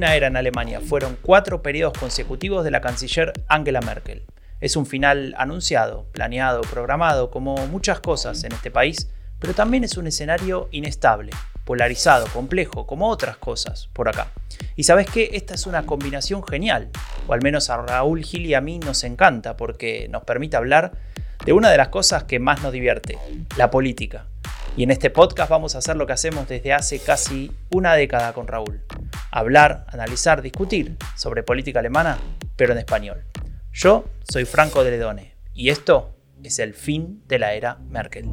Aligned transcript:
una 0.00 0.16
era 0.16 0.28
en 0.28 0.36
Alemania 0.38 0.80
fueron 0.80 1.18
cuatro 1.20 1.60
periodos 1.60 1.92
consecutivos 1.98 2.64
de 2.64 2.70
la 2.70 2.80
canciller 2.80 3.34
Angela 3.48 3.82
Merkel. 3.82 4.22
Es 4.58 4.74
un 4.74 4.86
final 4.86 5.34
anunciado, 5.36 6.06
planeado, 6.12 6.62
programado, 6.62 7.30
como 7.30 7.54
muchas 7.66 8.00
cosas 8.00 8.42
en 8.44 8.52
este 8.52 8.70
país, 8.70 9.10
pero 9.38 9.52
también 9.52 9.84
es 9.84 9.98
un 9.98 10.06
escenario 10.06 10.70
inestable, 10.70 11.32
polarizado, 11.66 12.26
complejo, 12.32 12.86
como 12.86 13.08
otras 13.10 13.36
cosas 13.36 13.90
por 13.92 14.08
acá. 14.08 14.28
Y 14.74 14.84
sabes 14.84 15.06
que 15.06 15.32
esta 15.34 15.52
es 15.52 15.66
una 15.66 15.84
combinación 15.84 16.42
genial, 16.46 16.88
o 17.26 17.34
al 17.34 17.42
menos 17.42 17.68
a 17.68 17.76
Raúl 17.76 18.24
Gil 18.24 18.46
y 18.46 18.54
a 18.54 18.62
mí 18.62 18.78
nos 18.78 19.04
encanta 19.04 19.58
porque 19.58 20.08
nos 20.08 20.24
permite 20.24 20.56
hablar 20.56 20.92
de 21.44 21.52
una 21.52 21.68
de 21.68 21.76
las 21.76 21.88
cosas 21.88 22.24
que 22.24 22.38
más 22.38 22.62
nos 22.62 22.72
divierte, 22.72 23.18
la 23.58 23.70
política. 23.70 24.29
Y 24.76 24.84
en 24.84 24.90
este 24.90 25.10
podcast 25.10 25.50
vamos 25.50 25.74
a 25.74 25.78
hacer 25.78 25.96
lo 25.96 26.06
que 26.06 26.12
hacemos 26.12 26.48
desde 26.48 26.72
hace 26.72 27.00
casi 27.00 27.52
una 27.70 27.94
década 27.94 28.32
con 28.32 28.46
Raúl. 28.46 28.82
Hablar, 29.30 29.86
analizar, 29.88 30.42
discutir 30.42 30.96
sobre 31.16 31.42
política 31.42 31.80
alemana, 31.80 32.18
pero 32.56 32.72
en 32.72 32.78
español. 32.78 33.24
Yo 33.72 34.04
soy 34.22 34.44
Franco 34.44 34.84
de 34.84 34.92
Ledone 34.92 35.34
y 35.54 35.70
esto 35.70 36.16
es 36.42 36.58
el 36.58 36.74
fin 36.74 37.22
de 37.26 37.38
la 37.38 37.54
era 37.54 37.76
Merkel. 37.76 38.26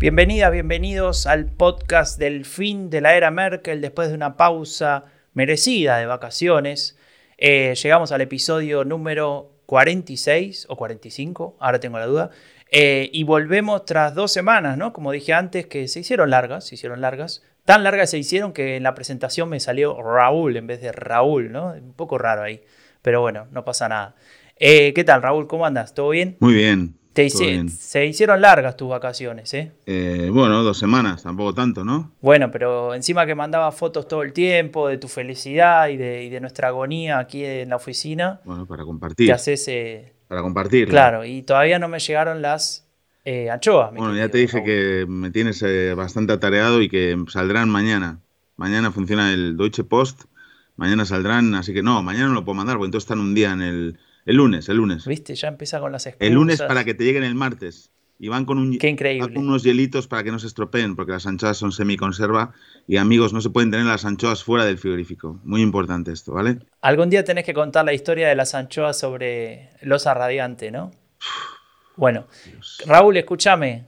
Bienvenidas, 0.00 0.50
bienvenidos 0.50 1.26
al 1.26 1.44
podcast 1.44 2.18
del 2.18 2.46
fin 2.46 2.88
de 2.88 3.02
la 3.02 3.16
era 3.16 3.30
Merkel 3.30 3.82
después 3.82 4.08
de 4.08 4.14
una 4.14 4.38
pausa 4.38 5.04
merecida 5.34 5.98
de 5.98 6.06
vacaciones. 6.06 6.96
Eh, 7.36 7.74
llegamos 7.74 8.10
al 8.10 8.22
episodio 8.22 8.82
número 8.84 9.52
46 9.66 10.68
o 10.70 10.76
45, 10.76 11.58
ahora 11.60 11.80
tengo 11.80 11.98
la 11.98 12.06
duda. 12.06 12.30
Eh, 12.70 13.10
y 13.12 13.24
volvemos 13.24 13.84
tras 13.84 14.14
dos 14.14 14.32
semanas, 14.32 14.78
¿no? 14.78 14.94
Como 14.94 15.12
dije 15.12 15.34
antes, 15.34 15.66
que 15.66 15.86
se 15.86 16.00
hicieron 16.00 16.30
largas, 16.30 16.66
se 16.66 16.76
hicieron 16.76 17.02
largas. 17.02 17.42
Tan 17.66 17.84
largas 17.84 18.08
se 18.08 18.16
hicieron 18.16 18.54
que 18.54 18.76
en 18.76 18.84
la 18.84 18.94
presentación 18.94 19.50
me 19.50 19.60
salió 19.60 20.02
Raúl 20.02 20.56
en 20.56 20.66
vez 20.66 20.80
de 20.80 20.92
Raúl, 20.92 21.52
¿no? 21.52 21.72
Un 21.72 21.92
poco 21.92 22.16
raro 22.16 22.42
ahí. 22.42 22.62
Pero 23.02 23.20
bueno, 23.20 23.48
no 23.50 23.66
pasa 23.66 23.86
nada. 23.90 24.16
Eh, 24.56 24.94
¿Qué 24.94 25.04
tal, 25.04 25.20
Raúl? 25.20 25.46
¿Cómo 25.46 25.66
andas? 25.66 25.92
¿Todo 25.92 26.08
bien? 26.08 26.38
Muy 26.40 26.54
bien, 26.54 26.94
se 27.14 28.06
hicieron 28.06 28.40
largas 28.40 28.76
tus 28.76 28.88
vacaciones, 28.88 29.52
¿eh? 29.54 29.72
¿eh? 29.86 30.30
Bueno, 30.32 30.62
dos 30.62 30.78
semanas, 30.78 31.22
tampoco 31.22 31.54
tanto, 31.54 31.84
¿no? 31.84 32.12
Bueno, 32.20 32.50
pero 32.50 32.94
encima 32.94 33.26
que 33.26 33.34
mandaba 33.34 33.72
fotos 33.72 34.06
todo 34.06 34.22
el 34.22 34.32
tiempo 34.32 34.88
de 34.88 34.98
tu 34.98 35.08
felicidad 35.08 35.88
y 35.88 35.96
de, 35.96 36.40
nuestra 36.40 36.68
agonía 36.68 37.18
aquí 37.18 37.44
en 37.44 37.70
la 37.70 37.76
oficina. 37.76 38.40
Bueno, 38.44 38.66
para 38.66 38.84
compartir. 38.84 39.26
¿Qué 39.26 39.32
haces? 39.32 39.66
Eh, 39.68 40.12
para 40.28 40.42
compartir. 40.42 40.88
Claro, 40.88 41.24
y 41.24 41.42
todavía 41.42 41.78
no 41.78 41.88
me 41.88 41.98
llegaron 41.98 42.42
las 42.42 42.86
eh, 43.24 43.50
anchoas. 43.50 43.92
Bueno, 43.92 44.14
ya 44.14 44.28
te 44.28 44.38
dije 44.38 44.62
que 44.62 45.04
me 45.08 45.30
tienes 45.30 45.64
bastante 45.96 46.32
atareado 46.32 46.80
y 46.80 46.88
que 46.88 47.16
saldrán 47.28 47.68
mañana. 47.68 48.20
Mañana 48.56 48.92
funciona 48.92 49.32
el 49.32 49.56
Deutsche 49.56 49.84
Post, 49.84 50.24
mañana 50.76 51.04
saldrán, 51.04 51.54
así 51.54 51.74
que 51.74 51.82
no, 51.82 52.02
mañana 52.02 52.28
no 52.28 52.34
lo 52.34 52.44
puedo 52.44 52.56
mandar, 52.56 52.76
porque 52.76 52.86
entonces 52.86 53.06
están 53.06 53.20
un 53.20 53.34
día 53.34 53.52
en 53.52 53.62
el 53.62 53.98
el 54.26 54.36
lunes, 54.36 54.68
el 54.68 54.76
lunes. 54.76 55.06
¿Viste? 55.06 55.34
Ya 55.34 55.48
empieza 55.48 55.80
con 55.80 55.92
las 55.92 56.06
excusas. 56.06 56.26
El 56.28 56.34
lunes 56.34 56.62
para 56.62 56.84
que 56.84 56.94
te 56.94 57.04
lleguen 57.04 57.24
el 57.24 57.34
martes. 57.34 57.90
Y 58.22 58.28
van 58.28 58.44
con, 58.44 58.58
un, 58.58 58.78
Qué 58.78 58.88
increíble. 58.88 59.38
unos 59.38 59.62
hielitos 59.62 60.06
para 60.06 60.22
que 60.22 60.30
no 60.30 60.38
se 60.38 60.46
estropeen, 60.46 60.94
porque 60.94 61.12
las 61.12 61.26
anchoas 61.26 61.56
son 61.56 61.72
semiconserva 61.72 62.52
y 62.86 62.98
amigos, 62.98 63.32
no 63.32 63.40
se 63.40 63.48
pueden 63.48 63.70
tener 63.70 63.86
las 63.86 64.04
anchoas 64.04 64.44
fuera 64.44 64.66
del 64.66 64.76
frigorífico. 64.76 65.40
Muy 65.42 65.62
importante 65.62 66.12
esto, 66.12 66.34
¿vale? 66.34 66.58
Algún 66.82 67.08
día 67.08 67.24
tenés 67.24 67.46
que 67.46 67.54
contar 67.54 67.86
la 67.86 67.94
historia 67.94 68.28
de 68.28 68.34
las 68.34 68.54
anchoas 68.54 68.98
sobre 68.98 69.70
losa 69.80 70.12
radiante, 70.12 70.70
¿no? 70.70 70.90
Bueno, 71.96 72.26
Raúl, 72.84 73.16
escúchame. 73.16 73.86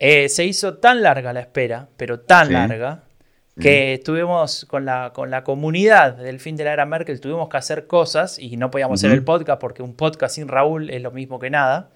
Eh, 0.00 0.28
se 0.28 0.44
hizo 0.46 0.78
tan 0.78 1.02
larga 1.02 1.32
la 1.32 1.40
espera, 1.40 1.88
pero 1.96 2.20
tan 2.20 2.52
larga, 2.52 3.04
que 3.60 3.94
estuvimos 3.94 4.66
con 4.68 4.84
la, 4.84 5.12
con 5.14 5.30
la 5.30 5.44
comunidad 5.44 6.16
del 6.16 6.40
fin 6.40 6.56
de 6.56 6.64
la 6.64 6.72
era 6.72 6.86
Merkel, 6.86 7.20
tuvimos 7.20 7.48
que 7.48 7.56
hacer 7.56 7.86
cosas 7.86 8.38
y 8.38 8.56
no 8.56 8.70
podíamos 8.70 9.00
hacer 9.00 9.12
el 9.12 9.22
podcast 9.22 9.60
porque 9.60 9.82
un 9.82 9.94
podcast 9.94 10.34
sin 10.34 10.48
Raúl 10.48 10.90
es 10.90 11.02
lo 11.02 11.10
mismo 11.10 11.38
que 11.38 11.50
nada. 11.50 11.90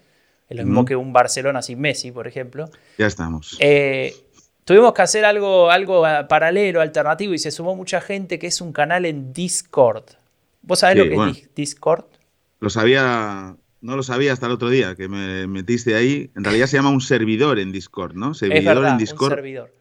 Es 0.49 0.57
lo 0.57 0.63
mismo 0.63 0.85
que 0.85 0.95
un 0.95 1.11
Barcelona 1.11 1.61
sin 1.61 1.79
Messi, 1.79 2.11
por 2.11 2.27
ejemplo. 2.27 2.69
Ya 2.97 3.07
estamos. 3.07 3.57
Eh, 3.59 4.13
tuvimos 4.63 4.93
que 4.93 5.01
hacer 5.01 5.25
algo, 5.25 5.71
algo 5.71 6.05
ah, 6.05 6.27
paralelo, 6.27 6.81
alternativo, 6.81 7.33
y 7.33 7.39
se 7.39 7.49
sumó 7.49 7.75
mucha 7.75 7.99
gente 7.99 8.37
que 8.37 8.47
es 8.47 8.61
un 8.61 8.71
canal 8.71 9.05
en 9.05 9.33
Discord. 9.33 10.03
¿Vos 10.61 10.79
sabés 10.79 10.97
lo 10.97 11.03
que 11.05 11.31
es 11.31 11.55
Discord? 11.55 12.05
Lo 12.59 12.69
sabía, 12.69 13.55
no 13.81 13.95
lo 13.95 14.03
sabía 14.03 14.33
hasta 14.33 14.45
el 14.45 14.51
otro 14.51 14.69
día, 14.69 14.95
que 14.95 15.07
me 15.07 15.47
metiste 15.47 15.95
ahí. 15.95 16.29
En 16.35 16.43
realidad 16.43 16.67
se 16.67 16.77
llama 16.77 16.89
un 16.89 17.01
servidor 17.01 17.57
en 17.57 17.71
Discord, 17.71 18.13
¿no? 18.13 18.35
Servidor 18.35 18.85
en 18.85 18.97
Discord. 18.97 19.31
Un 19.31 19.37
servidor. 19.37 19.73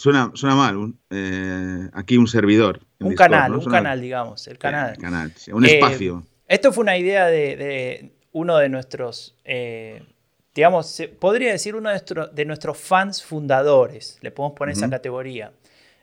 Suena, 0.00 0.30
suena 0.32 0.56
mal, 0.56 0.94
eh, 1.10 1.90
aquí 1.92 2.16
un 2.16 2.26
servidor. 2.26 2.80
Un 3.00 3.14
canal, 3.14 3.54
un 3.54 3.66
canal, 3.66 4.00
digamos, 4.00 4.46
el 4.46 4.56
canal. 4.56 4.96
canal 4.96 5.30
un 5.52 5.66
eh, 5.66 5.74
espacio. 5.74 6.24
Esto 6.48 6.72
fue 6.72 6.80
una 6.84 6.96
idea 6.96 7.26
de, 7.26 8.10
uno 8.32 8.56
de 8.56 8.70
nuestros, 8.70 9.36
eh, 9.44 10.02
digamos, 10.54 11.02
podría 11.18 11.52
decir 11.52 11.76
uno 11.76 11.90
de, 11.90 12.44
nuestros 12.46 12.78
fans 12.78 13.22
fundadores, 13.22 14.16
le 14.22 14.30
podemos 14.30 14.56
poner 14.56 14.74
esa 14.74 14.88
categoría, 14.88 15.52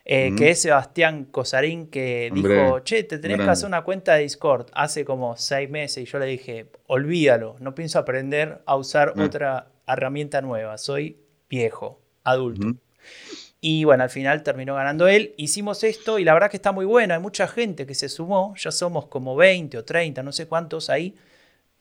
que 0.05 0.51
es 0.51 0.61
Sebastián 0.61 1.25
Cosarín, 1.25 1.87
que 1.87 2.29
dijo, 2.31 2.81
che, 2.81 3.03
te 3.03 3.17
tenés 3.17 3.39
que 3.39 3.49
hacer 3.49 3.65
una 3.65 3.81
cuenta 3.81 4.13
de 4.13 4.21
Discord 4.21 4.67
hace 4.73 5.05
como 5.05 5.35
seis 5.37 5.71
meses, 5.71 6.03
y 6.03 6.05
yo 6.05 6.19
le 6.19 6.27
dije, 6.27 6.69
olvídalo, 6.85 7.55
no 7.61 7.73
pienso 7.73 7.97
aprender 7.97 8.61
a 8.67 8.75
usar 8.75 9.19
otra 9.19 9.69
herramienta 9.87 10.39
nueva, 10.41 10.77
soy 10.77 11.17
viejo, 11.49 11.99
adulto. 12.23 12.75
Y 13.69 13.83
bueno, 13.83 14.03
al 14.03 14.09
final 14.09 14.43
terminó 14.43 14.75
ganando 14.75 15.09
él. 15.09 15.33
Hicimos 15.35 15.83
esto 15.83 16.19
y 16.19 16.23
la 16.23 16.33
verdad 16.33 16.49
que 16.49 16.55
está 16.55 16.71
muy 16.71 16.85
bueno. 16.85 17.13
Hay 17.13 17.19
mucha 17.19 17.49
gente 17.49 17.85
que 17.85 17.95
se 17.95 18.07
sumó. 18.07 18.55
Ya 18.55 18.71
somos 18.71 19.07
como 19.07 19.35
20 19.35 19.77
o 19.77 19.83
30, 19.83 20.23
no 20.23 20.31
sé 20.31 20.47
cuántos 20.47 20.89
ahí, 20.89 21.17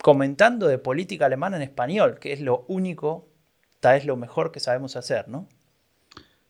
comentando 0.02 0.66
de 0.66 0.78
política 0.78 1.26
alemana 1.26 1.54
en 1.54 1.62
español, 1.62 2.18
que 2.18 2.32
es 2.32 2.40
lo 2.40 2.64
único, 2.66 3.28
tal 3.78 3.94
vez 3.94 4.04
lo 4.04 4.16
mejor 4.16 4.50
que 4.50 4.58
sabemos 4.58 4.96
hacer, 4.96 5.28
¿no? 5.28 5.46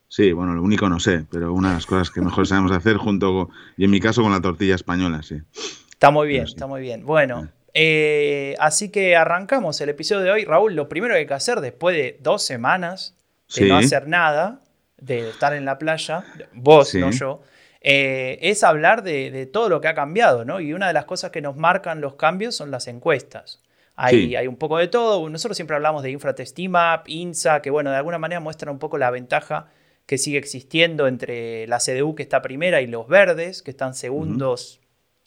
Sí, 0.08 0.32
bueno, 0.32 0.54
lo 0.54 0.62
único 0.62 0.88
no 0.88 1.00
sé, 1.00 1.26
pero 1.30 1.52
una 1.52 1.68
de 1.68 1.74
las 1.74 1.84
cosas 1.84 2.10
que 2.10 2.22
mejor 2.22 2.46
sabemos 2.46 2.72
hacer 2.72 2.96
junto, 2.96 3.30
con, 3.34 3.48
y 3.76 3.84
en 3.84 3.90
mi 3.90 4.00
caso, 4.00 4.22
con 4.22 4.32
la 4.32 4.40
tortilla 4.40 4.74
española, 4.74 5.22
sí. 5.22 5.42
Está 5.90 6.10
muy 6.10 6.28
bien, 6.28 6.44
está 6.44 6.66
muy 6.66 6.80
bien. 6.80 7.04
Bueno, 7.04 7.50
eh, 7.74 8.54
así 8.58 8.88
que 8.88 9.16
arrancamos 9.16 9.82
el 9.82 9.90
episodio 9.90 10.22
de 10.22 10.30
hoy. 10.30 10.44
Raúl, 10.46 10.74
lo 10.74 10.88
primero 10.88 11.12
que 11.12 11.18
hay 11.18 11.26
que 11.26 11.34
hacer 11.34 11.60
después 11.60 11.94
de 11.94 12.18
dos 12.22 12.42
semanas 12.42 13.14
de 13.54 13.68
no 13.68 13.76
hacer 13.76 14.08
nada 14.08 14.62
de 15.06 15.30
estar 15.30 15.54
en 15.54 15.64
la 15.64 15.78
playa, 15.78 16.24
vos, 16.52 16.94
no 16.94 17.10
yo, 17.12 17.40
eh, 17.80 18.38
es 18.42 18.64
hablar 18.64 19.02
de, 19.02 19.46
todo 19.46 19.68
lo 19.68 19.80
que 19.80 19.88
ha 19.88 19.94
cambiado, 19.94 20.44
¿no? 20.44 20.60
Y 20.60 20.72
una 20.72 20.88
de 20.88 20.92
las 20.92 21.04
cosas 21.04 21.30
que 21.30 21.40
nos 21.40 21.56
marcan 21.56 22.00
los 22.00 22.14
cambios 22.14 22.56
son 22.56 22.70
las 22.70 22.88
encuestas. 22.88 23.62
Hay, 23.94 24.36
hay 24.36 24.46
un 24.46 24.56
poco 24.56 24.76
de 24.76 24.88
todo. 24.88 25.26
Nosotros 25.30 25.56
siempre 25.56 25.76
hablamos 25.76 26.02
de 26.02 26.10
Infratestimap, 26.10 27.08
INSA, 27.08 27.62
que 27.62 27.70
bueno, 27.70 27.90
de 27.90 27.96
alguna 27.96 28.18
manera 28.18 28.40
muestran 28.40 28.72
un 28.72 28.78
poco 28.78 28.98
la 28.98 29.10
ventaja 29.10 29.68
que 30.04 30.18
sigue 30.18 30.38
existiendo 30.38 31.06
entre 31.08 31.66
la 31.66 31.78
CDU 31.78 32.14
que 32.14 32.22
está 32.22 32.42
primera 32.42 32.80
y 32.80 32.86
los 32.86 33.08
verdes, 33.08 33.62
que 33.62 33.70
están 33.70 33.94
segundos 33.94 34.80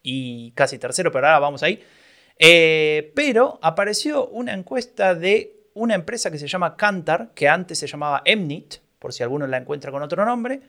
y 0.03 0.51
casi 0.51 0.77
tercero, 0.77 1.11
pero 1.11 1.27
ahora 1.27 1.39
vamos 1.39 1.63
ahí. 1.63 1.83
Eh, 2.37 3.11
pero 3.15 3.59
apareció 3.61 4.27
una 4.27 4.53
encuesta 4.53 5.15
de 5.15 5.59
una 5.73 5.95
empresa 5.95 6.29
que 6.29 6.37
se 6.37 6.47
llama 6.47 6.77
Kantar, 6.77 7.31
que 7.33 7.47
antes 7.47 7.79
se 7.79 7.87
llamaba 7.87 8.21
Emnit, 8.25 8.75
por 8.99 9.13
si 9.13 9.23
alguno 9.23 9.47
la 9.47 9.57
encuentra 9.57 9.91
con 9.91 10.03
otro 10.03 10.25
nombre, 10.25 10.61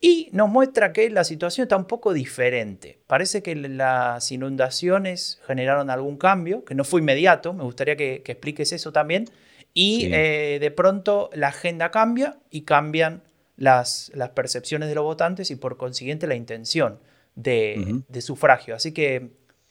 y 0.00 0.28
nos 0.32 0.48
muestra 0.48 0.92
que 0.92 1.08
la 1.10 1.22
situación 1.22 1.64
está 1.64 1.76
un 1.76 1.84
poco 1.86 2.12
diferente. 2.12 2.98
Parece 3.06 3.42
que 3.42 3.54
las 3.54 4.32
inundaciones 4.32 5.40
generaron 5.46 5.90
algún 5.90 6.16
cambio, 6.16 6.64
que 6.64 6.74
no 6.74 6.84
fue 6.84 7.00
inmediato, 7.00 7.52
me 7.52 7.62
gustaría 7.62 7.96
que, 7.96 8.22
expliques 8.26 8.72
eso 8.72 8.92
también, 8.92 9.26
y 9.72 10.06
eh, 10.12 10.58
de 10.60 10.70
pronto 10.72 11.30
la 11.34 11.48
agenda 11.48 11.90
cambia 11.90 12.38
y 12.50 12.62
cambian 12.62 13.22
las, 13.56 14.10
las, 14.14 14.30
percepciones 14.30 14.88
de 14.88 14.96
los 14.96 15.04
votantes 15.04 15.50
y 15.50 15.56
por 15.56 15.76
consiguiente 15.76 16.26
la 16.26 16.34
intención 16.34 16.98
de, 17.36 18.02
de 18.08 18.20
sufragio. 18.20 18.74
Así 18.74 18.92
que, 18.92 19.30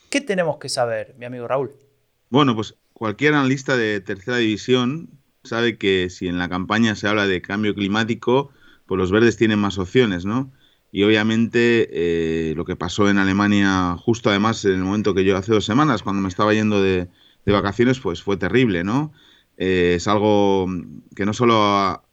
¿qué 0.09 0.21
tenemos 0.21 0.57
que 0.57 0.69
saber, 0.69 1.13
mi 1.19 1.25
amigo 1.25 1.47
Raúl? 1.47 1.75
Bueno, 2.29 2.55
pues 2.55 2.75
cualquier 2.93 3.33
analista 3.33 3.75
de 3.75 3.99
tercera 3.99 4.37
división 4.37 5.09
sabe 5.43 5.77
que 5.77 6.09
si 6.09 6.27
en 6.27 6.37
la 6.37 6.49
campaña 6.49 6.95
se 6.95 7.07
habla 7.07 7.27
de 7.27 7.41
cambio 7.41 7.75
climático, 7.75 8.51
pues 8.85 8.99
los 8.99 9.11
verdes 9.11 9.37
tienen 9.37 9.59
más 9.59 9.77
opciones, 9.77 10.25
¿no? 10.25 10.51
Y 10.91 11.03
obviamente 11.03 11.89
eh, 11.91 12.53
lo 12.55 12.65
que 12.65 12.75
pasó 12.75 13.09
en 13.09 13.17
Alemania, 13.17 13.95
justo 13.97 14.29
además 14.29 14.65
en 14.65 14.73
el 14.73 14.83
momento 14.83 15.13
que 15.13 15.23
yo 15.23 15.37
hace 15.37 15.53
dos 15.53 15.65
semanas, 15.65 16.03
cuando 16.03 16.21
me 16.21 16.27
estaba 16.27 16.53
yendo 16.53 16.81
de, 16.81 17.09
vacaciones, 17.45 17.99
pues 17.99 18.21
fue 18.21 18.37
terrible, 18.37 18.83
¿no? 18.83 19.13
Eh, 19.57 19.93
es 19.95 20.07
algo 20.07 20.67
que 21.15 21.25
no 21.25 21.33
solo 21.33 22.03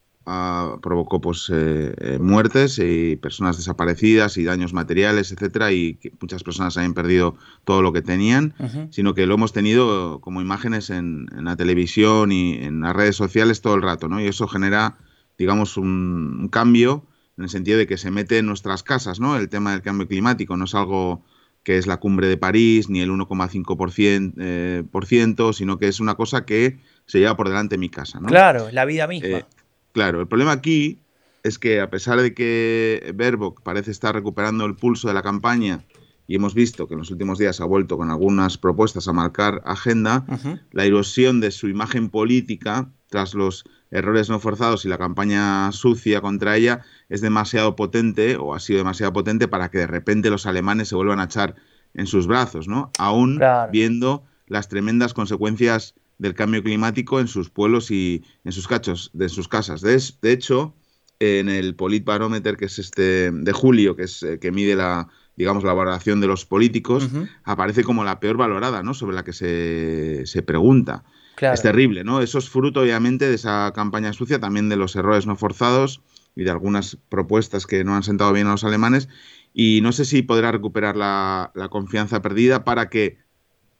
provocó 0.83 1.21
pues, 1.21 1.51
eh, 1.53 1.95
eh, 1.99 2.19
muertes 2.21 2.79
y 2.79 3.17
personas 3.17 3.57
desaparecidas 3.57 4.37
y 4.37 4.45
daños 4.45 4.73
materiales, 4.73 5.33
etcétera, 5.33 5.73
y 5.73 5.99
muchas 6.21 6.43
personas 6.43 6.77
hayan 6.77 6.95
perdido 6.95 7.37
todo 7.65 7.83
lo 7.83 7.93
que 7.93 8.03
tenían, 8.03 8.55
sino 8.91 9.15
que 9.15 9.27
lo 9.27 9.35
hemos 9.35 9.53
tenido 9.53 10.21
como 10.21 10.41
imágenes 10.41 10.91
en, 10.91 11.27
la 11.33 11.57
televisión 11.57 12.33
y 12.33 12.55
en 12.55 12.81
las 12.81 12.95
redes 12.95 13.17
sociales 13.17 13.61
todo 13.61 13.75
el 13.75 13.83
rato, 13.83 14.09
¿no? 14.09 14.21
Y 14.21 14.27
eso 14.27 14.49
genera, 14.49 14.99
digamos, 15.39 15.77
un, 15.77 16.49
cambio 16.51 17.05
en 17.37 17.45
el 17.45 17.51
sentido 17.51 17.79
de 17.79 17.87
que 17.87 17.97
se 17.97 18.11
mete 18.11 18.39
en 18.39 18.47
nuestras 18.47 18.83
casas, 18.83 19.21
¿no? 19.21 19.37
El 19.37 19.49
tema 19.49 19.73
del 19.73 19.83
cambio 19.83 20.09
climático 20.09 20.57
no 20.57 20.65
es 20.65 20.75
algo 20.75 21.25
que 21.63 21.79
es 21.79 21.87
la 21.87 21.99
cumbre 21.99 22.29
de 22.29 22.37
París, 22.37 22.89
ni 22.89 23.01
el 23.01 23.11
1,5%, 23.11 24.35
eh, 24.39 24.85
por 24.91 25.07
ciento, 25.07 25.53
sino 25.53 25.79
que 25.79 25.89
es 25.89 26.01
una 26.01 26.15
cosa 26.15 26.45
que 26.45 26.79
se 27.07 27.19
lleva 27.19 27.37
por 27.37 27.49
delante 27.49 27.79
mi 27.79 27.89
casa. 27.89 28.21
¿no? 28.21 28.29
Claro, 28.29 28.69
la 28.73 28.85
vida 28.85 29.07
misma. 29.07 29.29
Eh, 29.29 29.45
claro, 29.93 30.21
el 30.21 30.29
problema 30.29 30.53
aquí 30.53 31.01
es 31.43 31.59
que 31.59 31.81
a 31.81 31.91
pesar 31.91 32.21
de 32.21 32.35
que 32.35 33.15
Baerbock 33.17 33.63
parece 33.63 33.91
estar 33.91 34.15
recuperando 34.15 34.65
el 34.65 34.75
pulso 34.75 35.09
de 35.09 35.15
la 35.15 35.23
campaña 35.23 35.85
y 36.27 36.35
hemos 36.35 36.55
visto 36.55 36.87
que 36.87 36.95
en 36.95 36.99
los 37.01 37.11
últimos 37.11 37.39
días 37.39 37.61
ha 37.61 37.65
vuelto 37.65 37.97
con 37.97 38.11
algunas 38.11 38.59
propuestas 38.59 39.09
a 39.09 39.15
marcar 39.15 39.63
agenda, 39.65 40.27
la 40.73 40.85
erosión 40.85 41.41
de 41.41 41.51
su 41.51 41.69
imagen 41.69 42.11
política 42.11 42.91
tras 43.09 43.33
los 43.33 43.65
errores 43.91 44.29
no 44.29 44.39
forzados 44.39 44.85
y 44.85 44.89
la 44.89 44.99
campaña 44.99 45.73
sucia 45.73 46.21
contra 46.21 46.57
ella 46.57 46.83
es 47.09 47.23
demasiado 47.23 47.77
potente 47.77 48.37
o 48.37 48.55
ha 48.55 48.61
sido 48.61 48.79
demasiado 48.79 49.15
potente 49.15 49.49
para 49.49 49.71
que 49.71 49.79
de 49.79 49.87
repente 49.87 50.29
los 50.29 50.45
alemanes 50.45 50.89
se 50.89 50.97
vuelvan 50.97 51.21
a 51.21 51.25
echar 51.25 51.55
en 51.95 52.07
sus 52.07 52.27
brazos, 52.27 52.69
¿no? 52.69 52.91
Aún 52.99 53.41
viendo 53.73 54.25
las 54.47 54.69
tremendas 54.69 55.15
consecuencias 55.15 55.95
del 56.19 56.35
cambio 56.35 56.63
climático 56.63 57.21
en 57.21 57.29
sus 57.29 57.51
pueblos 57.51 57.91
y 57.91 58.25
en 58.45 58.53
sus 58.53 58.69
cachos, 58.69 59.11
de 59.15 59.29
sus 59.29 59.49
casas. 59.49 59.81
De, 59.81 60.33
hecho, 60.33 60.75
en 61.21 61.49
el 61.49 61.75
Politbarometer, 61.75 62.57
que 62.57 62.67
es 62.67 62.79
este 62.79 63.31
de 63.31 63.53
julio, 63.53 63.97
que 63.97 64.05
es 64.05 64.23
eh, 64.23 64.39
que 64.39 64.53
mide 64.53 64.77
la 64.77 65.09
digamos 65.37 65.63
la 65.63 65.73
valoración 65.73 66.21
de 66.21 66.27
los 66.27 66.45
políticos, 66.45 67.09
aparece 67.45 67.85
como 67.85 68.03
la 68.03 68.19
peor 68.19 68.37
valorada, 68.37 68.83
¿no? 68.83 68.93
Sobre 68.93 69.15
la 69.15 69.23
que 69.23 69.33
se, 69.33 70.27
se 70.27 70.43
pregunta. 70.43 71.05
Es 71.41 71.63
terrible, 71.63 72.03
¿no? 72.03 72.21
Eso 72.21 72.39
es 72.39 72.49
fruto, 72.49 72.81
obviamente, 72.81 73.29
de 73.29 73.37
esa 73.37 73.73
campaña 73.73 74.13
sucia, 74.13 74.41
también 74.41 74.69
de 74.69 74.75
los 74.75 74.97
errores 74.97 75.27
no 75.27 75.37
forzados 75.37 76.03
y 76.35 76.43
de 76.43 76.51
algunas 76.51 76.99
propuestas 77.09 77.67
que 77.67 77.85
no 77.85 77.95
han 77.95 78.03
sentado 78.03 78.33
bien 78.33 78.49
a 78.49 78.53
los 78.53 78.65
alemanes. 78.65 79.09
Y 79.55 79.81
no 79.83 79.93
sé 79.93 80.05
si 80.05 80.23
podrá 80.23 80.51
recuperar 80.51 80.97
la, 80.97 81.53
confianza 81.71 82.21
perdida 82.21 82.65
para 82.65 82.89
que, 82.89 83.19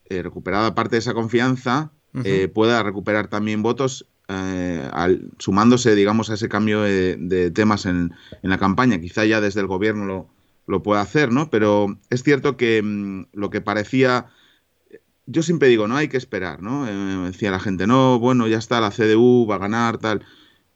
eh, 0.05 0.23
recuperada 0.23 0.77
parte 0.77 0.97
de 0.97 1.01
esa 1.01 1.15
confianza, 1.15 1.93
eh, 2.25 2.49
pueda 2.49 2.83
recuperar 2.83 3.29
también 3.29 3.63
votos 3.63 4.07
eh, 4.29 4.91
sumándose, 5.39 5.95
digamos, 5.95 6.31
a 6.31 6.35
ese 6.35 6.49
cambio 6.49 6.83
de, 6.83 7.51
temas 7.55 7.87
en, 7.87 8.13
la 8.43 8.59
campaña. 8.59 9.01
Quizá 9.01 9.25
ya 9.25 9.41
desde 9.41 9.61
el 9.61 9.67
gobierno 9.67 10.05
lo, 10.05 10.29
lo 10.67 10.83
pueda 10.83 11.01
hacer, 11.01 11.33
¿no? 11.33 11.51
Pero 11.51 11.99
es 12.11 12.23
cierto 12.23 12.57
que 12.57 12.83
mm, 12.83 13.27
lo 13.33 13.51
que 13.51 13.61
parecía... 13.61 14.27
Yo 15.27 15.43
siempre 15.43 15.69
digo, 15.69 15.89
no 15.89 15.97
hay 15.97 16.09
que 16.09 16.17
esperar, 16.17 16.63
¿no? 16.63 16.87
Eh, 16.89 17.27
decía 17.27 17.51
la 17.51 17.61
gente, 17.61 17.87
no, 17.87 18.19
bueno, 18.19 18.49
ya 18.49 18.59
está, 18.59 18.81
la 18.81 18.91
CDU 18.91 19.47
va 19.47 19.57
a 19.57 19.59
ganar, 19.59 19.99
tal. 19.99 20.25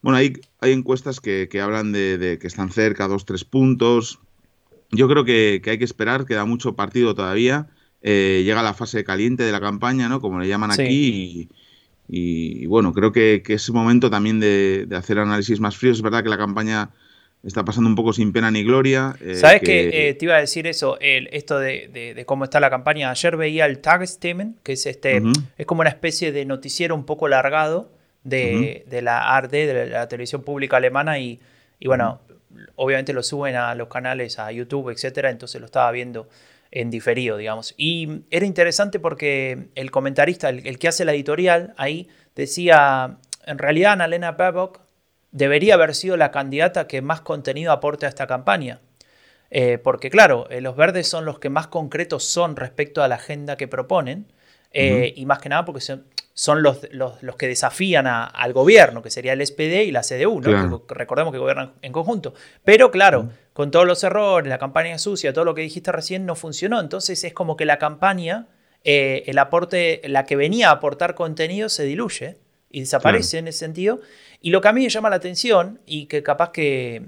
Bueno, 0.02 0.19
hay, 0.19 0.34
hay 0.61 0.73
encuestas 0.73 1.20
que, 1.20 1.49
hablan 1.62 1.93
de, 1.93 2.38
que 2.40 2.46
están 2.46 2.70
cerca, 2.70 3.08
dos, 3.08 3.25
tres 3.25 3.44
puntos. 3.44 4.19
Yo 4.90 5.08
creo 5.08 5.25
que, 5.25 5.61
que 5.64 5.70
hay 5.70 5.79
que 5.79 5.84
esperar, 5.84 6.26
queda 6.26 6.44
mucho 6.44 6.75
partido 6.75 7.14
todavía. 7.14 7.70
Eh, 8.03 8.43
llega 8.45 8.63
la 8.63 8.75
fase 8.75 9.05
caliente 9.05 9.45
de 9.45 9.53
la 9.53 9.61
campaña, 9.61 10.09
¿no? 10.09 10.21
Como 10.21 10.41
le 10.41 10.49
llaman 10.49 10.73
aquí, 10.73 11.49
y, 12.09 12.67
bueno, 12.67 12.93
creo 12.93 13.13
que, 13.13 13.43
es 13.47 13.71
momento 13.71 14.11
también 14.11 14.41
de, 14.41 14.87
hacer 14.95 15.19
análisis 15.19 15.61
más 15.61 15.77
fríos. 15.77 15.99
Es 15.99 16.03
verdad 16.03 16.23
que 16.23 16.29
la 16.29 16.37
campaña 16.37 16.91
está 17.43 17.65
pasando 17.65 17.89
un 17.89 17.97
poco 17.97 18.13
sin 18.13 18.33
pena 18.33 18.51
ni 18.51 18.65
gloria. 18.65 19.17
Eh, 19.21 19.37
¿Sabes 19.37 19.63
que, 19.63 20.09
eh, 20.09 20.15
te 20.15 20.25
iba 20.27 20.35
a 20.35 20.41
decir 20.41 20.67
eso? 20.67 20.99
El, 21.01 21.29
esto 21.33 21.59
de, 21.59 22.23
cómo 22.27 22.45
está 22.45 22.61
la 22.61 22.71
campaña. 22.71 23.11
Ayer 23.11 23.37
veía 23.37 23.67
el 23.67 23.79
Tagesthemen, 23.79 24.57
que 24.63 24.73
es 24.73 24.85
este, 24.85 25.23
es 25.57 25.67
como 25.67 25.81
una 25.81 25.91
especie 25.91 26.33
de 26.33 26.45
noticiero 26.45 26.95
un 26.95 27.07
poco 27.07 27.29
largado 27.29 27.91
de, 28.25 28.85
la 29.03 29.35
ARD, 29.37 29.51
de 29.51 29.87
la, 29.87 30.09
televisión 30.09 30.43
pública 30.43 30.77
alemana, 30.77 31.19
y, 31.19 31.41
y 31.79 31.89
bueno, 31.89 32.21
obviamente 32.77 33.13
lo 33.13 33.23
suben 33.23 33.57
a 33.57 33.75
los 33.75 33.89
canales, 33.89 34.39
a 34.39 34.53
YouTube, 34.53 34.91
etcétera, 34.91 35.31
entonces 35.31 35.61
lo 35.61 35.67
estaba 35.67 35.91
viendo 35.93 36.29
en 36.73 36.91
diferido, 36.91 37.37
digamos. 37.37 37.75
Y 37.77 38.23
era 38.31 38.47
interesante 38.47 38.99
porque 38.99 39.69
el 39.75 39.91
comentarista, 39.91 40.49
el, 40.49 40.79
que 40.79 40.89
hace 40.89 41.05
la 41.05 41.13
editorial, 41.13 41.75
ahí 41.77 42.09
decía, 42.35 43.19
en 43.45 43.59
realidad 43.59 43.93
Annalena 43.93 44.33
Baerbock 44.33 44.81
debería 45.31 45.75
haber 45.75 45.95
sido 45.95 46.17
la 46.17 46.31
candidata 46.31 46.89
que 46.89 47.03
más 47.03 47.21
contenido 47.21 47.73
aporte 47.73 48.07
a 48.07 48.09
esta 48.09 48.27
campaña. 48.27 48.81
Eh, 49.51 49.77
porque 49.77 50.09
claro, 50.09 50.49
eh, 50.49 50.63
los 50.63 50.75
verdes 50.75 51.07
son 51.07 51.27
los 51.27 51.39
que 51.39 51.51
más 51.51 51.67
concretos 51.67 52.25
son 52.25 52.57
respecto 52.57 53.03
a 53.03 53.09
la 53.09 53.17
agenda 53.17 53.57
que 53.59 53.69
proponen, 53.69 54.33
eh, 54.71 55.13
y 55.15 55.27
más 55.27 55.41
que 55.41 55.51
nada 55.51 55.67
porque 55.67 55.83
son, 55.83 56.07
son 56.34 56.62
los, 56.62 56.88
los, 56.93 57.37
que 57.37 57.46
desafían 57.46 58.06
al 58.06 58.52
gobierno, 58.52 59.02
que 59.02 59.11
sería 59.11 59.34
el 59.34 59.46
SPD 59.46 59.84
y 59.84 59.90
la 59.90 60.00
CDU, 60.00 60.40
¿no? 60.40 60.82
recordemos 60.88 61.32
que 61.32 61.38
gobiernan 61.38 61.75
en 61.82 61.93
conjunto. 61.93 62.34
Pero 62.64 62.90
claro, 62.90 63.29
con 63.52 63.70
todos 63.70 63.87
los 63.87 64.02
errores, 64.02 64.49
la 64.49 64.58
campaña 64.58 64.99
sucia, 64.99 65.32
todo 65.32 65.44
lo 65.44 65.55
que 65.55 65.62
dijiste 65.62 65.93
recién 65.93 66.25
no 66.25 66.34
funcionó. 66.34 66.81
Entonces 66.81 67.23
es 67.25 67.34
como 67.34 67.56
que 67.56 67.67
la 67.67 67.79
campaña, 67.79 68.49
eh, 68.82 69.25
el 69.26 69.38
aporte, 69.38 70.00
la 70.05 70.25
que 70.25 70.37
venía 70.37 70.70
a 70.70 70.73
aportar 70.73 71.14
contenido 71.14 71.69
se 71.69 71.84
diluye 71.84 72.38
y 72.70 72.81
desaparece 72.81 73.38
en 73.38 73.49
ese 73.49 73.58
sentido. 73.58 74.00
Y 74.40 74.50
lo 74.50 74.62
que 74.62 74.69
a 74.69 74.73
mí 74.73 74.82
me 74.82 74.88
llama 74.88 75.11
la 75.11 75.17
atención, 75.17 75.81
y 75.84 76.06
que 76.06 76.23
capaz 76.23 76.50
que, 76.50 77.02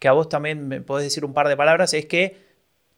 que 0.00 0.08
a 0.08 0.12
vos 0.12 0.28
también 0.28 0.66
me 0.66 0.80
podés 0.80 1.04
decir 1.04 1.24
un 1.24 1.32
par 1.32 1.48
de 1.48 1.56
palabras, 1.56 1.94
es 1.94 2.06
que 2.06 2.43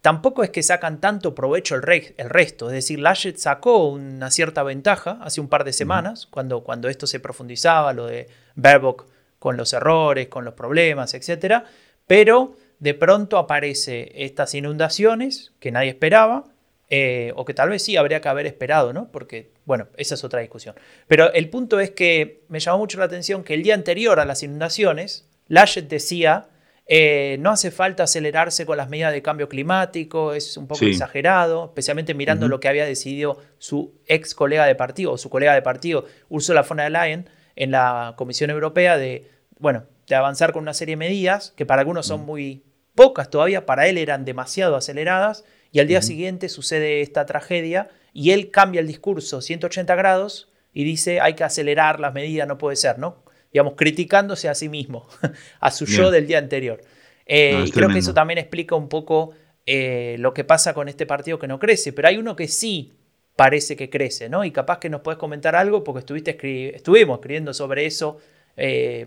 tampoco 0.01 0.43
es 0.43 0.51
que 0.51 0.63
sacan 0.63 1.01
tanto 1.01 1.35
provecho 1.35 1.75
el, 1.75 2.15
el 2.17 2.31
resto. 2.31 2.67
Es 2.69 2.73
decir, 2.73 2.99
Laschet 2.99 3.37
sacó 3.37 3.89
una 3.89 4.31
cierta 4.31 4.63
ventaja 4.63 5.19
hace 5.23 5.41
un 5.41 5.49
par 5.49 5.65
de 5.65 5.73
semanas, 5.73 6.27
cuando, 6.27 6.63
cuando 6.63 6.89
esto 6.89 7.07
se 7.07 7.21
profundizaba, 7.21 7.93
lo 7.93 8.07
de 8.07 8.29
Baerbock 8.55 9.07
con 9.39 9.57
los 9.57 9.73
errores, 9.73 10.29
con 10.29 10.45
los 10.45 10.55
problemas, 10.55 11.15
etc. 11.15 11.65
Pero 12.07 12.57
de 12.79 12.95
pronto 12.95 13.39
aparece 13.39 14.13
estas 14.25 14.55
inundaciones 14.55 15.53
que 15.61 15.71
nadie 15.71 15.91
esperaba, 15.91 16.45
eh, 16.89 17.33
o 17.35 17.45
que 17.45 17.55
tal 17.55 17.71
vez 17.71 17.83
sí 17.83 17.97
habría 17.97 18.21
que 18.21 18.29
haber 18.29 18.47
esperado, 18.47 18.93
¿no? 18.93 19.11
Porque, 19.11 19.51
bueno, 19.65 19.89
esa 19.97 20.15
es 20.15 20.23
otra 20.23 20.41
discusión. 20.41 20.77
Pero 21.09 21.33
el 21.33 21.51
punto 21.51 21.81
es 21.81 21.91
que 21.91 22.45
me 22.49 22.61
llamó 22.61 22.79
mucho 22.79 22.99
la 22.99 23.07
atención 23.07 23.43
que 23.43 23.55
el 23.55 23.65
día 23.65 23.75
anterior 23.75 24.21
a 24.21 24.25
las 24.25 24.45
inundaciones, 24.45 25.29
Laschet 25.49 25.89
decía 25.89 26.49
eh, 26.89 27.37
no 27.41 27.51
hace 27.51 27.73
falta 27.73 28.05
acelerarse 28.05 28.65
con 28.65 28.77
las 28.77 28.89
medidas 28.89 29.13
de 29.13 29.21
cambio 29.21 29.49
climático, 29.49 30.35
es 30.35 30.57
un 30.57 30.69
poco 30.69 30.85
exagerado, 30.85 31.67
especialmente 31.67 32.15
mirando 32.15 32.47
lo 32.47 32.61
que 32.61 32.69
había 32.69 32.87
decidido 32.87 33.39
su 33.59 33.95
ex 34.07 34.35
colega 34.35 34.67
de 34.67 34.77
partido, 34.77 35.13
o 35.13 35.19
su 35.19 35.29
colega 35.29 35.55
de 35.55 35.63
partido, 35.63 36.05
Ursula 36.29 36.63
von 36.63 36.77
der 36.79 36.93
Leyen, 36.93 37.29
en 37.57 37.73
la 37.73 38.15
Comisión 38.17 38.51
Europea, 38.51 38.99
de, 38.99 39.29
bueno, 39.59 39.85
de 40.07 40.15
avanzar 40.15 40.53
con 40.53 40.63
una 40.63 40.75
serie 40.75 40.93
de 40.93 40.99
medidas 40.99 41.53
que 41.57 41.67
para 41.67 41.81
algunos 41.81 42.07
son 42.07 42.25
muy 42.25 42.63
pocas 42.95 43.31
todavía, 43.31 43.67
para 43.67 43.89
él 43.89 43.99
eran 43.99 44.25
demasiado 44.25 44.77
aceleradas, 44.77 45.45
y 45.73 45.81
al 45.81 45.89
día 45.89 46.03
siguiente 46.03 46.49
sucede 46.49 47.01
esta 47.01 47.27
tragedia 47.27 47.89
y 48.13 48.31
él 48.31 48.51
cambia 48.51 48.81
el 48.81 48.87
discurso 48.87 49.43
180 49.43 49.95
grados 49.95 50.49
y 50.73 50.85
dice 50.85 51.21
hay 51.21 51.35
que 51.35 51.45
acelerar 51.45 52.01
las 52.01 52.15
medidas, 52.15 52.49
no 52.49 52.57
puede 52.57 52.77
ser, 52.77 52.99
¿no? 52.99 53.26
Digamos, 53.53 53.75
criticándose 53.77 54.49
a 54.49 54.55
sí 54.55 54.69
mismo, 54.69 55.09
a 55.61 55.71
su 55.71 55.87
yo 55.87 56.11
del 56.11 56.27
día 56.27 56.39
anterior. 56.39 56.81
Eh, 57.27 57.65
y 57.67 57.71
creo 57.71 57.89
que 57.89 57.99
eso 57.99 58.15
también 58.15 58.39
explica 58.39 58.77
un 58.77 58.89
poco 58.89 59.33
eh, 59.67 60.17
lo 60.21 60.33
que 60.33 60.45
pasa 60.45 60.75
con 60.75 60.89
este 60.89 61.07
partido 61.07 61.39
que 61.39 61.49
no 61.49 61.59
crece, 61.59 61.93
pero 61.93 62.09
hay 62.09 62.19
uno 62.19 62.37
que 62.37 62.49
sí 62.49 62.93
parece 63.35 63.77
que 63.77 63.91
crece, 63.91 64.29
¿no? 64.29 64.45
Y 64.45 64.53
capaz 64.53 64.79
que 64.79 64.89
nos 64.89 65.01
puedes 65.01 65.19
comentar 65.19 65.57
algo 65.57 65.85
porque 65.85 66.01
estuviste 66.01 66.39
estuvimos 66.75 67.17
escribiendo 67.19 67.53
sobre 67.53 67.85
eso, 67.87 68.19
eh, 68.57 69.07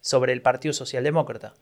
sobre 0.00 0.32
el 0.32 0.42
Partido 0.42 0.72
Socialdemócrata. 0.72 1.54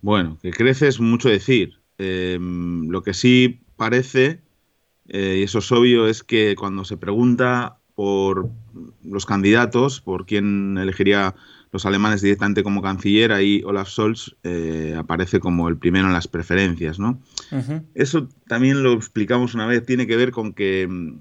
Bueno, 0.00 0.38
que 0.42 0.50
crece 0.50 0.88
es 0.88 1.00
mucho 1.00 1.28
decir. 1.28 1.78
lo 1.98 3.02
que 3.02 3.14
sí 3.14 3.60
parece, 3.76 4.40
y 5.08 5.42
eso 5.42 5.58
es 5.58 5.72
obvio, 5.72 6.06
es 6.06 6.22
que 6.22 6.54
cuando 6.54 6.84
se 6.84 6.96
pregunta 6.96 7.77
por 7.98 8.48
los 9.02 9.26
candidatos, 9.26 10.00
por 10.00 10.24
quién 10.24 10.78
elegiría 10.78 11.34
los 11.72 11.84
alemanes 11.84 12.22
directamente 12.22 12.62
como 12.62 12.80
canciller, 12.80 13.32
ahí 13.32 13.60
Olaf 13.66 13.88
Scholz 13.88 14.36
eh, 14.44 14.94
aparece 14.96 15.40
como 15.40 15.68
el 15.68 15.78
primero 15.78 16.06
en 16.06 16.12
las 16.12 16.28
preferencias, 16.28 17.00
¿no? 17.00 17.20
Eso 17.96 18.28
también 18.46 18.84
lo 18.84 18.92
explicamos 18.92 19.54
una 19.54 19.66
vez, 19.66 19.84
tiene 19.84 20.06
que 20.06 20.16
ver 20.16 20.30
con 20.30 20.52
que 20.52 20.86
mm, 20.88 21.18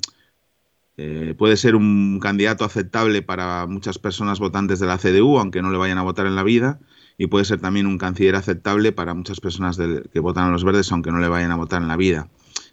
eh, 0.97 1.33
puede 1.35 1.57
ser 1.57 1.75
un 1.75 2.19
candidato 2.21 2.63
aceptable 2.63 3.23
para 3.23 3.65
muchas 3.65 3.97
personas 3.97 4.37
votantes 4.37 4.77
de 4.77 4.85
la 4.85 4.99
CDU, 4.99 5.39
aunque 5.39 5.63
no 5.63 5.71
le 5.71 5.79
vayan 5.79 5.97
a 5.97 6.03
votar 6.03 6.27
en 6.27 6.35
la 6.35 6.43
vida, 6.43 6.79
y 7.17 7.25
puede 7.25 7.45
ser 7.45 7.59
también 7.59 7.87
un 7.87 7.97
canciller 7.97 8.35
aceptable 8.35 8.91
para 8.91 9.15
muchas 9.15 9.39
personas 9.39 9.79
que 10.13 10.19
votan 10.19 10.43
a 10.43 10.51
los 10.51 10.63
verdes, 10.63 10.91
aunque 10.91 11.11
no 11.11 11.17
le 11.17 11.27
vayan 11.27 11.49
a 11.49 11.55
votar 11.55 11.81
en 11.81 11.87
la 11.87 11.97
vida. 11.97 12.29